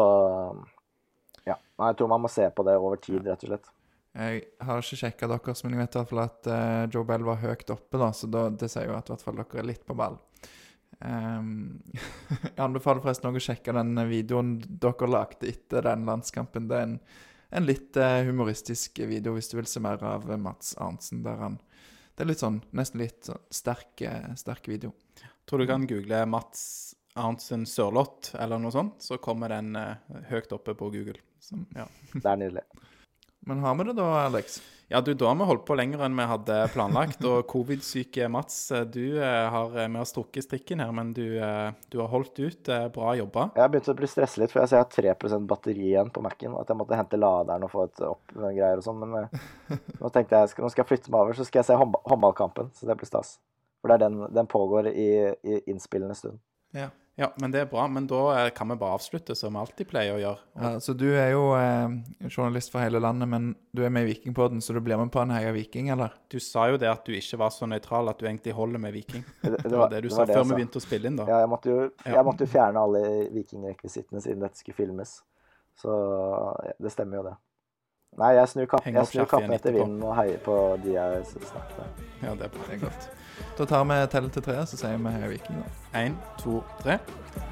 ja. 1.49 1.57
Nei, 1.79 1.89
Jeg 1.91 1.99
tror 2.01 2.13
man 2.15 2.25
må 2.25 2.31
se 2.33 2.47
på 2.51 2.67
det 2.67 2.77
over 2.81 3.01
tid, 3.03 3.25
rett 3.27 3.45
og 3.45 3.53
slett. 3.53 3.73
Jeg 4.15 4.45
har 4.63 4.79
ikke 4.79 4.99
sjekka 5.01 5.27
deres, 5.27 5.65
men 5.65 5.75
jeg 5.75 5.81
vet 5.83 5.97
i 5.97 5.99
hvert 5.99 6.11
fall 6.13 6.23
at 6.23 6.47
uh, 6.47 6.85
Joe 6.87 7.07
Bell 7.09 7.25
var 7.27 7.41
høyt 7.43 7.71
oppe, 7.75 7.99
da, 7.99 8.13
så 8.15 8.29
da, 8.31 8.47
det 8.55 8.69
sier 8.71 8.87
jo 8.87 8.95
at 8.95 9.11
i 9.11 9.15
hvert 9.15 9.25
fall 9.27 9.41
dere 9.41 9.61
er 9.63 9.67
litt 9.73 9.83
på 9.87 9.97
ball. 9.99 10.21
Um, 11.01 11.83
jeg 12.45 12.61
anbefaler 12.63 13.03
forresten 13.03 13.27
også 13.33 13.43
å 13.43 13.47
sjekke 13.49 13.75
den 13.75 13.99
videoen 14.07 14.55
dere 14.63 15.11
lagde 15.11 15.51
etter 15.51 15.83
den 15.89 16.07
landskampen. 16.07 16.71
Det 16.71 16.79
er 16.79 16.87
en, 16.87 16.97
en 17.59 17.67
litt 17.67 17.99
uh, 17.99 18.23
humoristisk 18.29 19.03
video, 19.03 19.35
hvis 19.35 19.51
du 19.51 19.59
vil 19.59 19.71
se 19.71 19.83
mer 19.83 20.03
av 20.07 20.31
eh, 20.31 20.39
Mats 20.41 20.77
Arntzen. 20.79 21.25
der 21.27 21.43
han 21.43 21.59
Det 22.15 22.23
er 22.23 22.31
litt 22.31 22.45
sånn, 22.47 22.63
nesten 22.71 23.03
litt 23.03 23.27
sånn 23.27 23.43
sterk, 23.51 24.07
sterk 24.39 24.71
video. 24.71 24.95
Tror 25.45 25.59
du 25.59 25.67
kan 25.67 25.91
google 25.91 26.23
Mats 26.31 26.95
Arntzen 27.15 27.63
Sørloth 27.69 28.35
eller 28.43 28.59
noe 28.59 28.75
sånt, 28.75 28.99
så 29.05 29.19
kommer 29.23 29.53
den 29.55 29.75
eh, 29.79 30.21
høyt 30.33 30.53
oppe 30.57 30.75
på 30.75 30.91
Google. 30.91 31.21
Så, 31.41 31.61
ja. 31.77 31.87
Det 32.15 32.27
er 32.27 32.41
nydelig. 32.41 32.65
Men 33.47 33.61
har 33.61 33.75
vi 33.77 33.85
det 33.91 33.99
da, 33.99 34.07
Alex? 34.25 34.63
ja, 34.89 35.01
du, 35.05 35.11
da 35.17 35.27
har 35.31 35.37
vi 35.37 35.47
holdt 35.49 35.65
på 35.69 35.75
lenger 35.77 36.03
enn 36.07 36.17
vi 36.17 36.25
hadde 36.29 36.57
planlagt. 36.73 37.23
Og 37.29 37.45
covid-syke 37.51 38.27
Mats, 38.33 38.57
eh, 38.75 38.83
du 38.89 39.19
eh, 39.21 39.47
har, 39.53 39.73
vi 39.77 40.01
har 40.01 40.09
strukket 40.09 40.47
strikken 40.47 40.83
her, 40.83 40.91
men 40.97 41.13
du, 41.17 41.23
eh, 41.39 41.71
du 41.93 41.99
har 42.03 42.11
holdt 42.13 42.41
ut. 42.41 42.69
eh, 42.73 42.87
Bra 42.95 43.15
jobba. 43.19 43.47
Jeg 43.55 43.65
har 43.65 43.73
begynt 43.73 43.93
å 43.93 43.97
bli 44.01 44.11
stresset 44.11 44.43
litt, 44.43 44.55
for 44.55 44.65
jeg 44.65 44.73
ser 44.73 44.81
jeg 45.09 45.15
har 45.15 45.19
3 45.29 45.41
batteri 45.51 45.89
igjen 45.93 46.11
på 46.15 46.23
Mac-en. 46.25 46.57
og 46.57 46.65
At 46.65 46.73
jeg 46.73 46.81
måtte 46.83 46.99
hente 46.99 47.21
laderen 47.21 47.67
og 47.69 47.73
få 47.73 47.87
et 47.89 48.05
opp 48.09 48.35
greier 48.39 48.81
og 48.83 48.87
sånn. 48.89 49.03
Men 49.05 49.17
eh, 49.23 49.47
nå 50.01 50.11
tenkte 50.15 50.43
jeg 50.43 50.55
skal, 50.55 50.67
nå 50.67 50.73
skal 50.75 50.85
jeg 50.85 50.91
flytte 50.95 51.15
meg 51.15 51.21
over, 51.23 51.39
så 51.39 51.47
skal 51.49 51.63
jeg 51.63 51.71
se 51.71 51.79
håndballkampen. 51.79 52.75
Så 52.75 52.91
det 52.91 52.99
blir 53.01 53.11
stas. 53.11 53.37
For 53.85 53.93
det 53.93 54.01
er 54.01 54.07
den, 54.09 54.21
den 54.35 54.51
pågår 54.51 54.89
i, 54.91 55.09
i 55.45 55.63
innspillende 55.69 56.17
stund. 56.19 56.41
Ja. 56.75 56.89
Ja, 57.17 57.29
men 57.39 57.53
det 57.55 57.61
er 57.63 57.67
bra. 57.71 57.85
Men 57.89 58.09
da 58.11 58.21
eh, 58.35 58.49
kan 58.51 58.69
vi 58.69 58.77
bare 58.77 58.97
avslutte 58.99 59.37
som 59.39 59.55
vi 59.55 59.61
alltid 59.63 59.87
pleier 59.87 60.17
å 60.17 60.19
gjøre. 60.19 60.41
ja. 60.59 60.71
Så 60.83 60.97
du 60.99 61.07
er 61.13 61.31
jo 61.31 61.45
eh, 61.55 61.95
journalist 62.27 62.73
for 62.75 62.83
hele 62.83 62.99
landet, 63.03 63.31
men 63.31 63.53
du 63.71 63.85
er 63.87 63.93
med 63.95 64.09
i 64.09 64.13
Vikingpodden, 64.13 64.63
så 64.65 64.75
du 64.75 64.81
blir 64.83 64.99
med 64.99 65.13
på 65.15 65.23
en 65.23 65.31
Heia 65.31 65.53
Viking, 65.55 65.93
eller? 65.95 66.17
Du 66.33 66.41
sa 66.43 66.67
jo 66.73 66.81
det 66.81 66.91
at 66.91 67.07
du 67.07 67.15
ikke 67.15 67.39
var 67.45 67.55
så 67.55 67.69
nøytral 67.71 68.11
at 68.11 68.19
du 68.19 68.27
egentlig 68.27 68.57
holder 68.59 68.83
med 68.83 68.97
Viking. 68.97 69.23
Det, 69.45 69.63
Det 69.63 69.77
var 69.77 69.93
det 69.93 70.03
du 70.03 70.11
sa 70.11 70.25
var 70.25 70.33
det 70.33 70.41
før 70.41 70.49
vi 70.51 70.59
begynte 70.59 70.83
å 70.83 70.87
spille 70.89 71.11
inn, 71.11 71.21
da. 71.23 71.29
Ja, 71.31 71.41
jeg 71.45 71.53
måtte 71.55 71.71
jo, 71.71 71.79
jeg 72.03 72.27
måtte 72.27 72.49
jo 72.49 72.53
fjerne 72.57 72.83
alle 72.83 73.05
vikingrekvisittene 73.37 74.25
siden 74.25 74.43
dette 74.43 74.59
skulle 74.59 74.79
filmes. 74.83 75.21
Så 75.79 75.95
det 76.83 76.91
stemmer 76.95 77.21
jo, 77.21 77.29
det. 77.31 77.37
Nei, 78.19 78.35
jeg 78.37 78.51
snur, 78.53 78.67
kapp, 78.71 78.85
jeg 78.87 79.11
snur 79.11 79.27
kappen 79.27 79.55
etter 79.55 79.75
vinden 79.75 80.03
og 80.07 80.15
heier 80.15 80.39
på 80.43 80.55
de 80.85 80.93
jeg 80.95 81.25
snakker 81.31 81.81
med. 81.81 82.03
Ja, 82.23 82.35
det 82.39 82.47
er 82.47 82.53
bra. 82.55 82.67
Det 82.69 82.77
er 82.77 82.83
godt. 82.85 83.09
Da 83.59 83.65
tar 83.65 83.85
vi 83.85 84.01
tell 84.11 84.31
til 84.31 84.43
tre, 84.43 84.67
så 84.67 84.77
sier 84.77 84.99
vi 84.99 85.15
Heia 85.15 85.31
Viking. 85.31 85.65
Én, 85.95 86.19
to, 86.43 86.63
tre. 86.83 86.99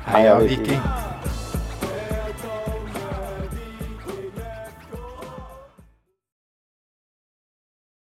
Heia 0.06 0.38
Viking. 0.38 0.68
Viking. 0.68 1.51